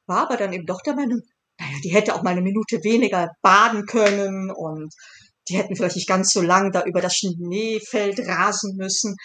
war 0.07 0.23
aber 0.23 0.37
dann 0.37 0.53
eben 0.53 0.65
doch 0.65 0.81
der 0.81 0.95
Meinung, 0.95 1.21
naja, 1.59 1.77
die 1.83 1.93
hätte 1.93 2.15
auch 2.15 2.23
mal 2.23 2.31
eine 2.31 2.41
Minute 2.41 2.83
weniger 2.83 3.29
baden 3.41 3.85
können 3.85 4.51
und 4.51 4.93
die 5.47 5.57
hätten 5.57 5.75
vielleicht 5.75 5.95
nicht 5.95 6.07
ganz 6.07 6.31
so 6.31 6.41
lang 6.41 6.71
da 6.71 6.83
über 6.83 7.01
das 7.01 7.15
Schneefeld 7.15 8.19
rasen 8.27 8.75
müssen. 8.77 9.15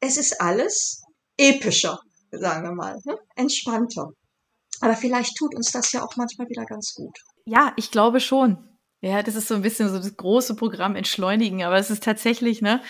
Es 0.00 0.16
ist 0.16 0.40
alles 0.40 1.02
epischer, 1.36 1.98
sagen 2.30 2.64
wir 2.64 2.74
mal, 2.74 2.98
ne? 3.04 3.16
entspannter. 3.36 4.08
Aber 4.80 4.96
vielleicht 4.96 5.36
tut 5.36 5.54
uns 5.54 5.72
das 5.72 5.92
ja 5.92 6.02
auch 6.02 6.16
manchmal 6.16 6.48
wieder 6.48 6.64
ganz 6.64 6.94
gut. 6.94 7.16
Ja, 7.44 7.72
ich 7.76 7.90
glaube 7.90 8.20
schon. 8.20 8.66
Ja, 9.02 9.22
das 9.22 9.34
ist 9.34 9.48
so 9.48 9.54
ein 9.54 9.62
bisschen 9.62 9.88
so 9.88 9.96
das 9.96 10.16
große 10.16 10.54
Programm 10.56 10.94
entschleunigen, 10.94 11.62
aber 11.62 11.78
es 11.78 11.90
ist 11.90 12.02
tatsächlich, 12.02 12.60
ne, 12.60 12.82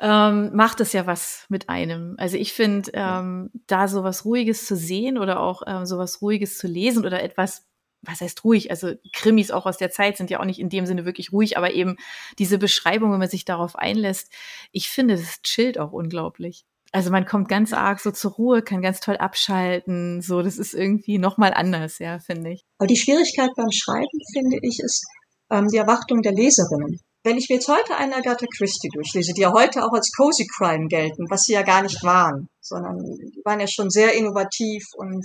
ähm, 0.00 0.54
macht 0.54 0.80
es 0.80 0.92
ja 0.92 1.06
was 1.06 1.46
mit 1.48 1.68
einem. 1.68 2.14
Also 2.18 2.36
ich 2.36 2.52
finde, 2.52 2.90
ähm, 2.94 3.50
da 3.66 3.88
so 3.88 4.04
was 4.04 4.24
Ruhiges 4.24 4.66
zu 4.66 4.76
sehen 4.76 5.18
oder 5.18 5.40
auch 5.40 5.62
ähm, 5.66 5.86
so 5.86 5.98
was 5.98 6.22
Ruhiges 6.22 6.58
zu 6.58 6.66
lesen 6.66 7.04
oder 7.04 7.22
etwas 7.22 7.66
was 8.06 8.20
heißt 8.20 8.44
ruhig? 8.44 8.70
Also 8.70 8.92
Krimis 9.12 9.50
auch 9.50 9.66
aus 9.66 9.78
der 9.78 9.90
Zeit 9.90 10.16
sind 10.16 10.30
ja 10.30 10.40
auch 10.40 10.44
nicht 10.44 10.60
in 10.60 10.68
dem 10.68 10.86
Sinne 10.86 11.04
wirklich 11.04 11.32
ruhig, 11.32 11.56
aber 11.56 11.72
eben 11.72 11.96
diese 12.38 12.58
Beschreibung, 12.58 13.12
wenn 13.12 13.18
man 13.18 13.30
sich 13.30 13.44
darauf 13.44 13.76
einlässt, 13.76 14.30
ich 14.72 14.88
finde, 14.88 15.16
das 15.16 15.42
chillt 15.42 15.78
auch 15.78 15.92
unglaublich. 15.92 16.64
Also 16.92 17.10
man 17.10 17.24
kommt 17.24 17.48
ganz 17.48 17.72
arg 17.72 17.98
so 17.98 18.12
zur 18.12 18.32
Ruhe, 18.32 18.62
kann 18.62 18.80
ganz 18.80 19.00
toll 19.00 19.16
abschalten. 19.16 20.22
So, 20.22 20.42
das 20.42 20.58
ist 20.58 20.74
irgendwie 20.74 21.18
nochmal 21.18 21.52
anders, 21.52 21.98
ja, 21.98 22.20
finde 22.20 22.52
ich. 22.52 22.64
Aber 22.78 22.86
die 22.86 22.96
Schwierigkeit 22.96 23.50
beim 23.56 23.72
Schreiben, 23.72 24.20
finde 24.32 24.58
ich, 24.62 24.78
ist 24.80 25.04
ähm, 25.50 25.66
die 25.72 25.78
Erwartung 25.78 26.22
der 26.22 26.32
Leserinnen. 26.32 27.00
Wenn 27.24 27.38
ich 27.38 27.48
mir 27.48 27.56
jetzt 27.56 27.68
heute 27.68 27.96
eine 27.96 28.16
Agatha 28.16 28.46
Christie 28.54 28.90
durchlese, 28.92 29.32
die 29.32 29.40
ja 29.40 29.52
heute 29.52 29.82
auch 29.82 29.92
als 29.92 30.12
Cozy 30.14 30.46
Crime 30.46 30.88
gelten, 30.88 31.24
was 31.30 31.40
sie 31.40 31.54
ja 31.54 31.62
gar 31.62 31.80
nicht 31.80 32.02
waren, 32.02 32.48
sondern 32.60 32.98
die 32.98 33.40
waren 33.46 33.60
ja 33.60 33.66
schon 33.66 33.88
sehr 33.88 34.12
innovativ 34.12 34.84
und 34.96 35.24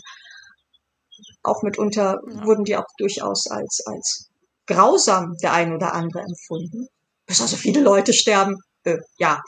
auch 1.43 1.61
mitunter 1.61 2.17
ja. 2.25 2.45
wurden 2.45 2.63
die 2.63 2.77
auch 2.77 2.85
durchaus 2.97 3.47
als, 3.51 3.81
als 3.85 4.29
grausam 4.65 5.35
der 5.43 5.51
ein 5.51 5.73
oder 5.73 5.93
andere 5.93 6.21
empfunden. 6.21 6.87
Bis 7.25 7.41
also 7.41 7.57
viele 7.57 7.81
Leute 7.81 8.13
sterben. 8.13 8.55
Äh, 8.83 8.97
ja. 9.17 9.41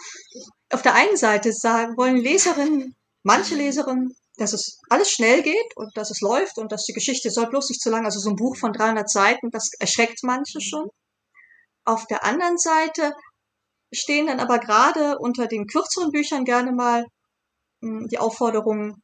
Auf 0.73 0.81
der 0.81 0.95
einen 0.95 1.15
Seite 1.15 1.53
sagen, 1.53 1.95
wollen 1.95 2.17
Leserinnen, 2.17 2.95
manche 3.23 3.55
Leserinnen, 3.55 4.09
dass 4.35 4.51
es 4.51 4.77
alles 4.89 5.09
schnell 5.09 5.41
geht 5.41 5.77
und 5.77 5.89
dass 5.95 6.11
es 6.11 6.19
läuft 6.19 6.57
und 6.57 6.73
dass 6.73 6.83
die 6.83 6.93
Geschichte 6.93 7.31
soll 7.31 7.47
bloß 7.47 7.69
nicht 7.69 7.81
zu 7.81 7.89
lang, 7.89 8.03
also 8.03 8.19
so 8.19 8.29
ein 8.29 8.35
Buch 8.35 8.57
von 8.57 8.73
300 8.73 9.09
Seiten, 9.09 9.51
das 9.51 9.69
erschreckt 9.79 10.19
manche 10.23 10.59
schon. 10.59 10.89
Auf 11.86 12.06
der 12.08 12.24
anderen 12.24 12.58
Seite 12.58 13.13
stehen 13.94 14.28
dann 14.28 14.39
aber 14.39 14.60
gerade 14.60 15.17
unter 15.20 15.48
den 15.48 15.67
kürzeren 15.67 16.12
Büchern 16.12 16.46
gerne 16.46 16.72
mal 16.72 17.06
hm, 17.82 18.08
die 18.08 18.20
Aufforderungen, 18.20 19.02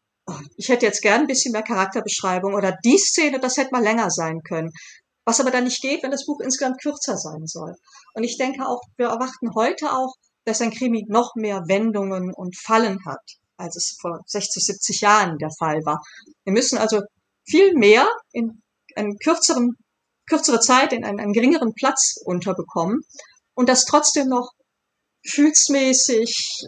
ich 0.57 0.69
hätte 0.69 0.85
jetzt 0.85 1.01
gern 1.01 1.21
ein 1.21 1.27
bisschen 1.27 1.51
mehr 1.51 1.63
Charakterbeschreibung 1.63 2.53
oder 2.53 2.77
die 2.83 2.97
Szene, 2.97 3.39
das 3.39 3.57
hätte 3.57 3.71
mal 3.71 3.83
länger 3.83 4.09
sein 4.09 4.41
können. 4.43 4.71
Was 5.25 5.39
aber 5.39 5.51
dann 5.51 5.65
nicht 5.65 5.81
geht, 5.81 6.03
wenn 6.03 6.11
das 6.11 6.25
Buch 6.25 6.39
insgesamt 6.41 6.81
kürzer 6.81 7.17
sein 7.17 7.45
soll. 7.47 7.75
Und 8.13 8.23
ich 8.23 8.37
denke 8.37 8.65
auch, 8.65 8.81
wir 8.97 9.07
erwarten 9.07 9.53
heute 9.55 9.91
auch, 9.91 10.13
dass 10.45 10.61
ein 10.61 10.71
Krimi 10.71 11.05
noch 11.09 11.35
mehr 11.35 11.63
Wendungen 11.67 12.33
und 12.33 12.57
Fallen 12.57 12.99
hat, 13.05 13.19
als 13.57 13.75
es 13.75 13.97
vor 13.99 14.21
60, 14.25 14.63
70 14.63 15.01
Jahren 15.01 15.37
der 15.37 15.49
Fall 15.59 15.81
war. 15.83 15.99
Wir 16.45 16.53
müssen 16.53 16.77
also 16.77 17.01
viel 17.45 17.73
mehr 17.73 18.07
in 18.31 18.61
einen 18.95 19.17
kürzeren, 19.17 19.75
kürzere 20.29 20.59
Zeit 20.59 20.93
in 20.93 21.03
einen, 21.03 21.19
einen 21.19 21.33
geringeren 21.33 21.73
Platz 21.73 22.15
unterbekommen 22.23 23.01
und 23.55 23.69
das 23.69 23.85
trotzdem 23.85 24.27
noch 24.27 24.51
gefühlsmäßig 25.23 26.67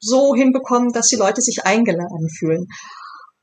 so 0.00 0.34
hinbekommen, 0.34 0.92
dass 0.92 1.08
die 1.08 1.16
Leute 1.16 1.42
sich 1.42 1.64
eingeladen 1.64 2.28
fühlen. 2.38 2.66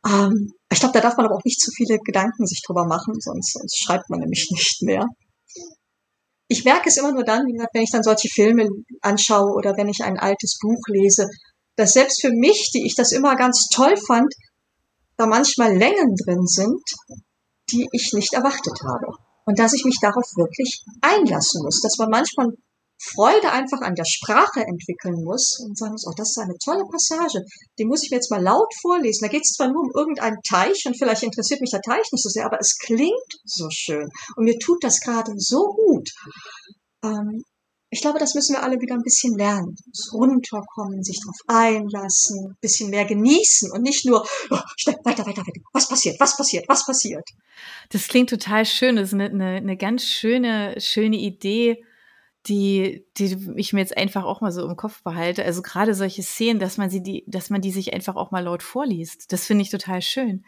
Ähm, 0.06 0.54
ich 0.72 0.80
glaube, 0.80 0.94
da 0.94 1.02
darf 1.02 1.18
man 1.18 1.26
aber 1.26 1.36
auch 1.36 1.44
nicht 1.46 1.62
zu 1.62 1.72
viele 1.72 1.98
Gedanken 2.00 2.46
sich 2.46 2.62
drüber 2.66 2.86
machen, 2.86 3.14
sonst, 3.20 3.54
sonst 3.54 3.78
schreibt 3.78 4.10
man 4.10 4.20
nämlich 4.20 4.48
nicht 4.52 4.82
mehr. 4.82 5.06
Ich 6.50 6.64
merke 6.64 6.90
es 6.90 6.98
immer 6.98 7.12
nur 7.12 7.26
dann, 7.26 7.46
wenn 7.46 7.84
ich 7.84 7.92
dann 7.92 8.04
solche 8.04 8.30
Filme 8.30 8.68
anschaue 9.02 9.54
oder 9.54 9.76
wenn 9.76 9.90
ich 9.90 10.04
ein 10.04 10.18
altes 10.18 10.58
Buch 10.62 10.82
lese, 10.88 11.28
dass 11.76 11.92
selbst 11.92 12.22
für 12.22 12.32
mich, 12.32 12.72
die 12.74 12.86
ich 12.86 12.96
das 12.96 13.12
immer 13.12 13.36
ganz 13.36 13.68
toll 13.74 13.96
fand, 14.08 14.34
da 15.18 15.26
manchmal 15.26 15.76
Längen 15.76 16.16
drin 16.16 16.48
sind, 16.48 16.82
die 17.72 17.88
ich 17.92 18.12
nicht 18.14 18.34
erwartet 18.34 18.80
habe. 18.84 19.27
Und 19.48 19.58
dass 19.58 19.74
ich 19.74 19.86
mich 19.86 19.98
darauf 20.02 20.26
wirklich 20.36 20.84
einlassen 21.02 21.64
muss, 21.64 21.80
dass 21.82 21.98
man 21.98 22.10
manchmal 22.10 22.52
Freude 23.00 23.52
einfach 23.52 23.82
an 23.82 23.96
der 23.96 24.06
Sprache 24.06 24.62
entwickeln 24.62 25.24
muss 25.24 25.60
und 25.64 25.78
sagen 25.78 25.94
muss, 25.94 26.06
oh, 26.08 26.14
das 26.18 26.32
ist 26.32 26.40
eine 26.40 26.58
tolle 26.58 26.84
Passage, 26.86 27.46
die 27.78 27.86
muss 27.86 28.04
ich 28.04 28.10
mir 28.10 28.18
jetzt 28.18 28.32
mal 28.32 28.42
laut 28.42 28.74
vorlesen. 28.82 29.24
Da 29.24 29.28
geht 29.30 29.44
es 29.44 29.56
zwar 29.56 29.72
nur 29.72 29.84
um 29.84 29.92
irgendeinen 29.96 30.42
Teich 30.42 30.84
und 30.86 30.98
vielleicht 30.98 31.24
interessiert 31.24 31.62
mich 31.62 31.72
der 31.72 31.82
Teich 31.82 32.12
nicht 32.12 32.24
so 32.24 32.30
sehr, 32.30 32.46
aber 32.46 32.58
es 32.60 32.78
klingt 32.78 33.32
so 33.46 33.70
schön 33.72 34.10
und 34.36 34.46
mir 34.46 34.58
tut 34.60 34.84
das 34.84 35.00
gerade 35.00 35.32
so 35.38 35.76
gut. 35.76 36.10
Ähm, 37.04 37.44
ich 37.90 38.02
glaube, 38.02 38.20
das 38.20 38.36
müssen 38.36 38.56
wir 38.56 38.64
alle 38.64 38.80
wieder 38.82 38.96
ein 38.96 39.04
bisschen 39.04 39.38
lernen. 39.38 39.76
Runterkommen, 40.14 41.04
sich 41.04 41.20
darauf 41.22 41.38
einlassen, 41.48 42.50
ein 42.52 42.58
bisschen 42.60 42.90
mehr 42.90 43.06
genießen 43.06 43.72
und 43.72 43.82
nicht 43.82 44.06
nur, 44.06 44.28
oh, 44.50 44.60
schnell, 44.76 44.98
weiter, 45.04 45.26
weiter, 45.26 45.42
weiter. 45.42 45.62
Was 45.74 45.88
passiert, 45.88 46.20
was 46.20 46.36
passiert, 46.36 46.68
was 46.68 46.86
passiert? 46.86 47.28
Das 47.90 48.08
klingt 48.08 48.30
total 48.30 48.66
schön. 48.66 48.98
Das 48.98 49.10
ist 49.10 49.14
eine, 49.14 49.26
eine, 49.26 49.56
eine 49.58 49.78
ganz 49.78 50.04
schöne, 50.04 50.76
schöne 50.80 51.18
Idee, 51.18 51.84
die, 52.48 53.06
die 53.18 53.38
ich 53.56 53.74
mir 53.74 53.80
jetzt 53.80 53.98
einfach 53.98 54.24
auch 54.24 54.42
mal 54.42 54.52
so 54.52 54.68
im 54.68 54.76
Kopf 54.76 55.04
behalte. 55.04 55.44
Also 55.44 55.62
gerade 55.62 55.94
solche 55.94 56.24
Szenen, 56.24 56.60
dass 56.60 56.78
man 56.78 56.90
sie, 56.90 57.02
die, 57.02 57.24
dass 57.28 57.50
man 57.50 57.62
die 57.62 57.72
sich 57.72 57.94
einfach 57.94 58.16
auch 58.16 58.32
mal 58.32 58.44
laut 58.44 58.64
vorliest. 58.64 59.32
Das 59.32 59.46
finde 59.46 59.64
ich 59.64 59.70
total 59.70 60.02
schön. 60.02 60.44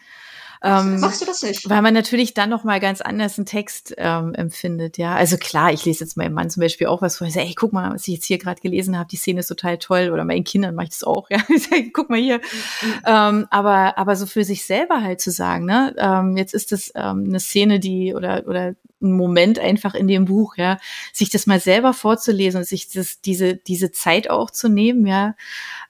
Ähm, 0.62 1.00
Machst 1.00 1.22
du 1.22 1.26
das 1.26 1.42
nicht? 1.42 1.70
Weil 1.70 1.82
man 1.82 1.94
natürlich 1.94 2.34
dann 2.34 2.50
noch 2.50 2.66
mal 2.66 2.82
ganz 2.82 3.00
anders 3.00 3.38
einen 3.38 3.46
Text 3.46 3.94
ähm, 3.98 4.34
empfindet, 4.34 4.98
ja. 4.98 5.16
Also 5.16 5.38
klar, 5.38 5.72
ich 5.72 5.86
lese 5.86 6.04
jetzt 6.04 6.18
meinem 6.18 6.34
Mann 6.34 6.50
zum 6.50 6.62
Beispiel 6.62 6.88
auch 6.88 7.02
was 7.02 7.18
vor. 7.18 7.28
Ich 7.28 7.34
sage, 7.34 7.48
ey, 7.48 7.56
guck 7.56 7.72
mal, 7.72 7.94
was 7.94 8.08
ich 8.08 8.16
jetzt 8.16 8.26
hier 8.26 8.40
gerade 8.40 8.60
gelesen 8.60 8.98
habe, 8.98 9.08
die 9.08 9.16
Szene 9.16 9.40
ist 9.40 9.48
total 9.48 9.78
toll. 9.78 10.10
Oder 10.12 10.26
meinen 10.26 10.44
Kindern 10.44 10.76
mache 10.76 10.86
ich 10.86 10.92
das 10.92 11.04
auch, 11.04 11.30
ja. 11.30 11.40
Ich 11.48 11.64
sage, 11.64 11.92
guck 11.94 12.10
mal 12.10 12.20
hier. 12.20 12.38
Mhm. 12.38 12.94
Ähm, 13.06 13.48
aber, 13.50 13.98
aber 13.98 14.16
so 14.18 14.26
für 14.26 14.44
sich 14.44 14.66
selber 14.66 15.02
halt 15.02 15.22
zu 15.22 15.32
sagen, 15.32 15.66
ne, 15.66 15.96
ähm, 15.98 16.36
jetzt 16.36 16.54
ist 16.54 16.74
das 16.74 16.92
ähm, 16.94 17.26
eine 17.28 17.40
Szene, 17.40 17.80
die 17.80 18.14
oder 18.14 18.44
oder 18.46 18.74
Moment 19.00 19.60
einfach 19.60 19.96
in 19.96 20.08
dem 20.08 20.26
Buch, 20.26 20.56
ja, 20.58 20.78
sich 21.14 21.30
das 21.30 21.48
mal 21.48 21.60
selber 21.60 21.94
vorzulesen 21.94 22.60
und 22.60 22.68
sich 22.68 22.90
das, 22.90 23.22
diese, 23.22 23.56
diese 23.56 23.92
Zeit 23.92 24.30
auch 24.30 24.52
zu 24.52 24.70
nehmen, 24.70 25.06
ja, 25.06 25.36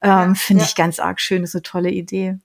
ähm, 0.01 0.35
finde 0.35 0.63
ja. 0.63 0.69
ich 0.69 0.75
ganz 0.75 0.99
arg 0.99 1.19
schön, 1.19 1.41
das 1.41 1.51
ist 1.51 1.55
eine 1.55 1.63
tolle 1.63 1.91
Idee. 1.91 2.37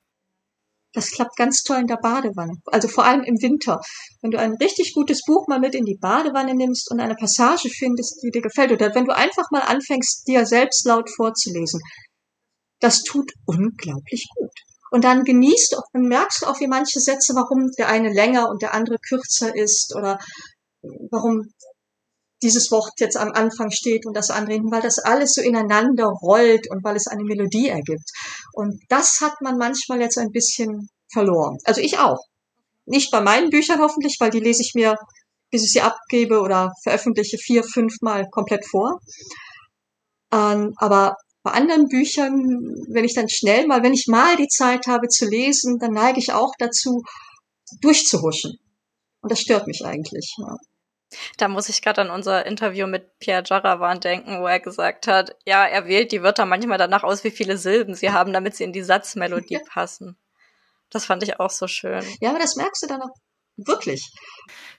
Das 0.95 1.11
klappt 1.11 1.37
ganz 1.37 1.65
toll 1.65 1.79
in 1.81 1.89
der 1.89 1.97
Badewanne. 1.97 2.55
Also 2.67 2.87
vor 2.87 3.05
allem 3.05 3.25
im 3.25 3.35
Winter. 3.43 3.81
Wenn 4.23 4.31
du 4.31 4.39
ein 4.39 4.55
richtig 4.55 4.95
gutes 4.95 5.23
Buch 5.27 5.49
mal 5.49 5.59
mit 5.59 5.75
in 5.75 5.85
die 5.85 5.99
Badewanne 6.01 6.55
nimmst 6.55 6.89
und 6.91 7.01
eine 7.01 7.17
Passage 7.17 7.69
findest, 7.69 8.23
die 8.23 8.31
dir 8.31 8.43
gefällt, 8.43 8.71
oder 8.71 8.95
wenn 8.95 9.05
du 9.05 9.15
einfach 9.15 9.51
mal 9.51 9.63
anfängst, 9.63 10.27
dir 10.29 10.47
selbst 10.47 10.87
laut 10.87 11.11
vorzulesen, 11.11 11.81
das 12.81 13.03
tut 13.03 13.33
unglaublich 13.45 14.29
gut. 14.37 14.53
Und 14.93 15.03
dann 15.03 15.25
genießt 15.25 15.77
auch, 15.77 15.83
dann 15.93 16.03
merkst 16.03 16.43
du 16.43 16.47
auch, 16.47 16.61
wie 16.61 16.69
manche 16.69 17.01
Sätze, 17.01 17.35
warum 17.35 17.69
der 17.77 17.89
eine 17.89 18.13
länger 18.13 18.49
und 18.49 18.63
der 18.63 18.75
andere 18.75 18.99
kürzer 18.99 19.53
ist 19.53 19.93
oder 19.97 20.19
warum 21.11 21.53
dieses 22.43 22.71
Wort 22.71 22.93
jetzt 22.99 23.17
am 23.17 23.33
Anfang 23.33 23.71
steht 23.71 24.07
und 24.07 24.15
das 24.15 24.31
andere 24.31 24.59
weil 24.71 24.83
das 24.83 24.99
alles 24.99 25.33
so 25.33 25.41
ineinander 25.41 26.07
rollt 26.07 26.71
und 26.71 26.85
weil 26.85 26.95
es 26.95 27.07
eine 27.07 27.25
Melodie 27.25 27.69
ergibt. 27.69 28.11
Und 28.53 28.81
das 28.89 29.21
hat 29.21 29.41
man 29.41 29.57
manchmal 29.57 30.01
jetzt 30.01 30.19
ein 30.19 30.31
bisschen 30.31 30.89
verloren. 31.11 31.57
Also 31.65 31.81
ich 31.81 31.99
auch. 31.99 32.19
Nicht 32.87 33.11
bei 33.11 33.23
meinen 33.23 33.49
Büchern 33.49 33.81
hoffentlich, 33.81 34.17
weil 34.21 34.31
die 34.31 34.41
lese 34.41 34.63
ich 34.63 34.73
mir, 34.75 34.97
bis 35.51 35.65
ich 35.65 35.73
sie 35.73 35.81
abgebe 35.81 36.41
oder 36.41 36.71
veröffentliche, 36.83 37.39
vier, 37.39 37.65
fünfmal 37.65 38.27
komplett 38.31 38.67
vor. 38.67 39.01
Ähm, 40.31 40.75
aber 40.77 41.17
bei 41.43 41.53
anderen 41.53 41.89
Büchern, 41.89 42.35
wenn 42.89 43.05
ich 43.05 43.15
dann 43.15 43.29
schnell 43.29 43.67
mal, 43.67 43.83
wenn 43.83 43.95
ich 43.95 44.07
mal 44.07 44.37
die 44.37 44.49
Zeit 44.49 44.87
habe 44.87 45.09
zu 45.09 45.27
lesen, 45.27 45.79
dann 45.79 45.93
neige 45.93 46.19
ich 46.19 46.33
auch 46.33 46.53
dazu, 46.59 47.03
durchzuhuschen. 47.81 48.59
Und 49.23 49.33
das 49.33 49.41
stört 49.41 49.67
mich 49.67 49.85
eigentlich. 49.85 50.35
Ja. 50.39 50.57
Da 51.37 51.49
muss 51.49 51.69
ich 51.69 51.83
gerade 51.83 52.01
an 52.01 52.11
unser 52.11 52.47
Interview 52.47 52.87
mit 52.87 53.19
Pierre 53.19 53.43
Jarawan 53.45 54.01
denken, 54.01 54.41
wo 54.41 54.47
er 54.47 54.61
gesagt 54.61 55.07
hat, 55.07 55.37
ja, 55.47 55.65
er 55.65 55.87
wählt 55.87 56.13
die 56.13 56.23
Wörter 56.23 56.47
manchmal 56.47 56.79
danach 56.79 57.05
aus, 57.05 57.25
wie 57.25 57.31
viele 57.31 57.59
Silben 57.59 57.95
sie 57.95 58.11
haben, 58.11 58.33
damit 58.33 58.57
sie 58.57 58.65
in 58.65 58.73
die 58.73 58.83
Satzmelodie 58.83 59.55
ja. 59.55 59.61
passen. 59.69 60.17
Das 60.91 61.07
fand 61.07 61.23
ich 61.23 61.41
auch 61.41 61.51
so 61.51 61.67
schön. 61.67 62.05
Ja, 62.21 62.31
aber 62.31 62.39
das 62.39 62.57
merkst 62.57 62.83
du 62.83 62.87
dann 62.87 63.03
auch 63.03 63.15
wirklich. 63.57 64.13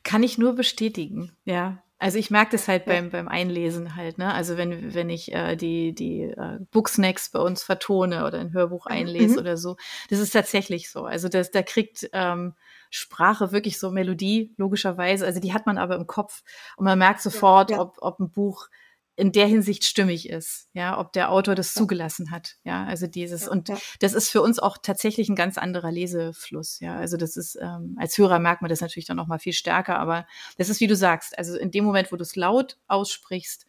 Kann 0.04 0.24
ich 0.24 0.38
nur 0.38 0.54
bestätigen, 0.54 1.36
ja. 1.43 1.82
Also 1.98 2.19
ich 2.19 2.30
merke 2.30 2.52
das 2.52 2.67
halt 2.67 2.88
ja. 2.88 2.93
beim, 2.93 3.10
beim 3.10 3.28
Einlesen 3.28 3.95
halt, 3.95 4.17
ne? 4.17 4.34
Also 4.34 4.58
wenn, 4.58 4.93
wenn 4.93 5.10
ich 5.10 5.34
äh, 5.34 5.56
die, 5.56 5.95
die 5.95 6.24
äh, 6.24 6.60
Booksnacks 6.71 7.29
bei 7.29 7.40
uns 7.40 7.63
vertone 7.63 8.25
oder 8.25 8.40
ein 8.40 8.54
Hörbuch 8.54 8.86
einlese 8.86 9.36
mhm. 9.36 9.40
oder 9.40 9.58
so, 9.58 9.77
das 10.10 10.19
ist 10.19 10.31
tatsächlich 10.31 10.90
so. 10.92 11.06
Also 11.06 11.29
das, 11.29 11.52
da 11.52 11.63
kriegt 11.63 12.10
ähm, 12.12 12.54
Sprache 12.96 13.52
wirklich 13.52 13.79
so 13.79 13.91
Melodie, 13.91 14.54
logischerweise. 14.58 15.25
Also 15.25 15.39
die 15.39 15.54
hat 15.54 15.65
man 15.65 15.77
aber 15.77 15.96
im 15.96 16.08
Kopf 16.08 16.43
und 16.77 16.85
man 16.85 16.98
merkt 16.98 17.21
sofort, 17.21 17.69
ja, 17.69 17.77
ja. 17.77 17.81
Ob, 17.81 17.98
ob 18.00 18.19
ein 18.19 18.31
Buch 18.31 18.69
in 19.17 19.31
der 19.31 19.48
Hinsicht 19.48 19.85
stimmig 19.85 20.29
ist, 20.29 20.67
ja, 20.73 21.00
ob 21.00 21.13
der 21.13 21.31
Autor 21.31 21.56
das 21.56 21.73
zugelassen 21.73 22.31
hat, 22.31 22.58
ja, 22.65 22.85
also 22.85 23.08
dieses 23.08 23.48
und 23.48 23.71
das 24.00 24.13
ist 24.13 24.29
für 24.29 24.41
uns 24.41 24.60
auch 24.60 24.77
tatsächlich 24.77 25.29
ein 25.29 25.35
ganz 25.35 25.58
anderer 25.58 25.89
Lesefluss, 25.91 26.79
ja, 26.81 26.98
also 26.98 27.15
das 27.15 27.37
ist 27.37 27.58
ähm, 27.62 27.96
als 27.98 28.17
Hörer 28.17 28.39
merkt 28.39 28.62
man 28.62 28.69
das 28.69 28.81
natürlich 28.81 29.06
dann 29.06 29.15
noch 29.17 29.27
mal 29.27 29.39
viel 29.39 29.54
stärker, 29.54 30.00
aber 30.00 30.27
das 30.58 30.67
ist 30.67 30.81
wie 30.81 30.87
du 30.87 30.98
sagst, 30.98 31.37
also 31.37 31.58
in 31.58 31.71
dem 31.71 31.85
Moment, 31.85 32.12
wo 32.12 32.17
du 32.17 32.23
es 32.23 32.35
laut 32.35 32.77
aussprichst, 32.87 33.65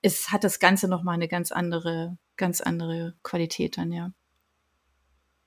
ist 0.00 0.32
hat 0.32 0.44
das 0.44 0.60
Ganze 0.60 0.88
noch 0.88 1.02
mal 1.02 1.12
eine 1.12 1.28
ganz 1.28 1.52
andere, 1.52 2.16
ganz 2.36 2.62
andere 2.62 3.14
Qualität 3.22 3.76
dann, 3.76 3.92
ja. 3.92 4.12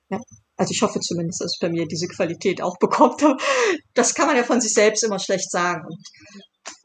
Ja. 0.09 0.19
Also 0.60 0.72
ich 0.74 0.82
hoffe 0.82 0.99
zumindest, 0.99 1.39
dass 1.39 1.53
es 1.53 1.60
bei 1.60 1.70
mir 1.70 1.88
diese 1.88 2.07
Qualität 2.07 2.62
auch 2.62 2.78
bekommt. 2.80 3.22
Das 3.93 4.14
kann 4.14 4.28
man 4.28 4.36
ja 4.38 4.43
von 4.43 4.62
sich 4.62 4.74
selbst 4.74 5.03
immer 5.03 5.20
schlecht 5.20 5.49
sagen. 5.51 5.86
Und, 5.86 6.07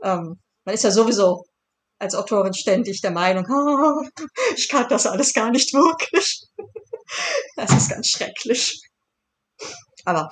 ähm, 0.03 0.41
Man 0.65 0.75
ist 0.75 0.85
ja 0.85 0.91
sowieso 0.91 1.45
als 1.99 2.15
Autorin 2.15 2.55
ständig 2.55 3.01
der 3.01 3.11
Meinung, 3.11 3.45
oh, 3.51 4.03
ich 4.57 4.69
kann 4.69 4.89
das 4.89 5.07
alles 5.07 5.33
gar 5.33 5.51
nicht 5.51 5.73
wirklich. 5.75 6.43
Das 7.57 7.71
ist 7.73 7.91
ganz 7.91 8.09
schrecklich. 8.09 8.81
Aber 10.05 10.31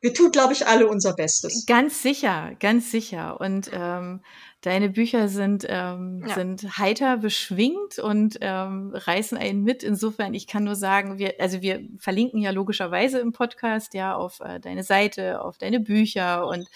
wir 0.00 0.14
tun, 0.14 0.30
glaube 0.30 0.52
ich, 0.52 0.66
alle 0.66 0.88
unser 0.88 1.14
Bestes. 1.14 1.66
Ganz 1.66 2.02
sicher, 2.02 2.52
ganz 2.58 2.90
sicher. 2.90 3.40
Und 3.40 3.70
ähm, 3.72 4.20
deine 4.62 4.88
Bücher 4.90 5.28
sind, 5.28 5.66
ähm, 5.68 6.24
ja. 6.26 6.34
sind 6.34 6.78
heiter 6.78 7.18
beschwingt 7.18 7.98
und 7.98 8.38
ähm, 8.40 8.92
reißen 8.94 9.36
einen 9.36 9.62
mit. 9.62 9.82
Insofern, 9.82 10.32
ich 10.34 10.46
kann 10.46 10.64
nur 10.64 10.76
sagen, 10.76 11.18
wir, 11.18 11.34
also 11.38 11.60
wir 11.60 11.82
verlinken 11.98 12.40
ja 12.40 12.50
logischerweise 12.50 13.18
im 13.18 13.32
Podcast 13.32 13.94
ja 13.94 14.14
auf 14.14 14.40
äh, 14.40 14.58
deine 14.58 14.84
Seite, 14.84 15.42
auf 15.42 15.58
deine 15.58 15.80
Bücher 15.80 16.46
und 16.46 16.66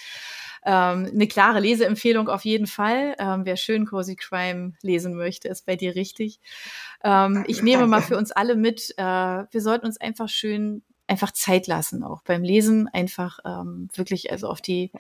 ähm, 0.67 1.11
eine 1.13 1.27
klare 1.27 1.61
Leseempfehlung 1.61 2.29
auf 2.29 2.45
jeden 2.45 2.67
Fall. 2.67 3.15
Ähm, 3.19 3.45
wer 3.45 3.57
schön 3.57 3.87
Cozy 3.87 4.17
Crime 4.17 4.73
lesen 4.83 5.15
möchte, 5.15 5.49
ist 5.49 5.67
bei 5.67 5.77
dir 5.77 5.95
richtig. 5.95 6.41
Ähm, 7.03 7.45
ich 7.49 7.63
nehme 7.63 7.87
mal 7.87 8.01
für 8.01 8.17
uns 8.17 8.33
alle 8.33 8.57
mit, 8.57 8.95
äh, 8.97 9.03
wir 9.03 9.61
sollten 9.61 9.87
uns 9.87 10.01
einfach 10.01 10.29
schön 10.29 10.83
einfach 11.07 11.33
Zeit 11.33 11.67
lassen, 11.67 12.03
auch 12.03 12.23
beim 12.23 12.43
Lesen 12.43 12.89
einfach 12.89 13.39
ähm, 13.45 13.89
wirklich 13.95 14.31
also 14.33 14.49
auf 14.49 14.61
die 14.61 14.91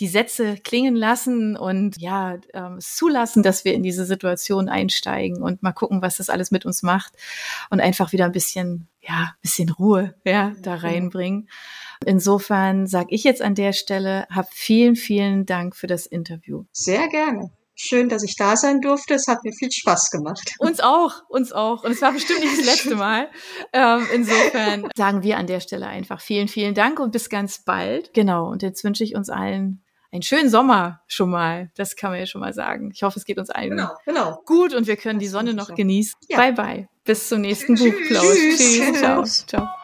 die 0.00 0.08
Sätze 0.08 0.56
klingen 0.56 0.96
lassen 0.96 1.56
und 1.56 2.00
ja 2.00 2.38
ähm, 2.52 2.78
zulassen, 2.80 3.44
dass 3.44 3.64
wir 3.64 3.74
in 3.74 3.84
diese 3.84 4.04
Situation 4.04 4.68
einsteigen 4.68 5.40
und 5.40 5.62
mal 5.62 5.72
gucken, 5.72 6.02
was 6.02 6.16
das 6.16 6.30
alles 6.30 6.50
mit 6.50 6.66
uns 6.66 6.82
macht 6.82 7.14
und 7.70 7.80
einfach 7.80 8.12
wieder 8.12 8.24
ein 8.24 8.32
bisschen 8.32 8.88
ja 9.00 9.34
bisschen 9.40 9.68
Ruhe 9.68 10.14
ja 10.24 10.52
da 10.62 10.74
reinbringen. 10.74 11.48
Insofern 12.04 12.86
sage 12.86 13.08
ich 13.10 13.22
jetzt 13.22 13.42
an 13.42 13.54
der 13.54 13.72
Stelle, 13.72 14.26
hab 14.30 14.52
vielen 14.52 14.96
vielen 14.96 15.46
Dank 15.46 15.76
für 15.76 15.86
das 15.86 16.06
Interview. 16.06 16.64
Sehr 16.72 17.08
gerne. 17.08 17.50
Schön, 17.76 18.08
dass 18.08 18.22
ich 18.22 18.36
da 18.36 18.56
sein 18.56 18.80
durfte. 18.80 19.14
Es 19.14 19.26
hat 19.26 19.42
mir 19.44 19.52
viel 19.52 19.70
Spaß 19.70 20.10
gemacht. 20.10 20.54
Uns 20.58 20.80
auch, 20.80 21.22
uns 21.28 21.52
auch. 21.52 21.82
Und 21.84 21.92
es 21.92 22.02
war 22.02 22.12
bestimmt 22.12 22.40
nicht 22.40 22.58
das 22.58 22.66
letzte 22.74 22.96
Mal. 22.96 23.28
Ähm, 23.72 24.06
insofern 24.14 24.88
sagen 24.94 25.22
wir 25.22 25.38
an 25.38 25.46
der 25.46 25.60
Stelle 25.60 25.86
einfach 25.86 26.20
vielen, 26.20 26.48
vielen 26.48 26.74
Dank 26.74 27.00
und 27.00 27.10
bis 27.10 27.28
ganz 27.28 27.64
bald. 27.64 28.14
Genau. 28.14 28.48
Und 28.48 28.62
jetzt 28.62 28.84
wünsche 28.84 29.02
ich 29.02 29.16
uns 29.16 29.28
allen 29.28 29.84
einen 30.14 30.22
schönen 30.22 30.48
Sommer 30.48 31.00
schon 31.08 31.30
mal. 31.30 31.70
Das 31.76 31.96
kann 31.96 32.10
man 32.12 32.20
ja 32.20 32.26
schon 32.26 32.40
mal 32.40 32.54
sagen. 32.54 32.92
Ich 32.94 33.02
hoffe, 33.02 33.18
es 33.18 33.24
geht 33.24 33.38
uns 33.38 33.50
allen 33.50 33.70
genau, 33.70 33.90
genau. 34.04 34.40
gut 34.46 34.72
und 34.72 34.86
wir 34.86 34.96
können 34.96 35.18
das 35.18 35.24
die 35.24 35.28
Sonne 35.28 35.54
noch 35.54 35.68
so. 35.68 35.74
genießen. 35.74 36.14
Ja. 36.28 36.36
Bye, 36.38 36.52
bye. 36.52 36.88
Bis 37.04 37.28
zum 37.28 37.40
nächsten 37.40 37.74
Buchplausch. 37.74 38.34
Tschüss. 38.34 38.58
Tschüss. 38.58 38.98
Ciao. 39.00 39.24
Ciao. 39.24 39.83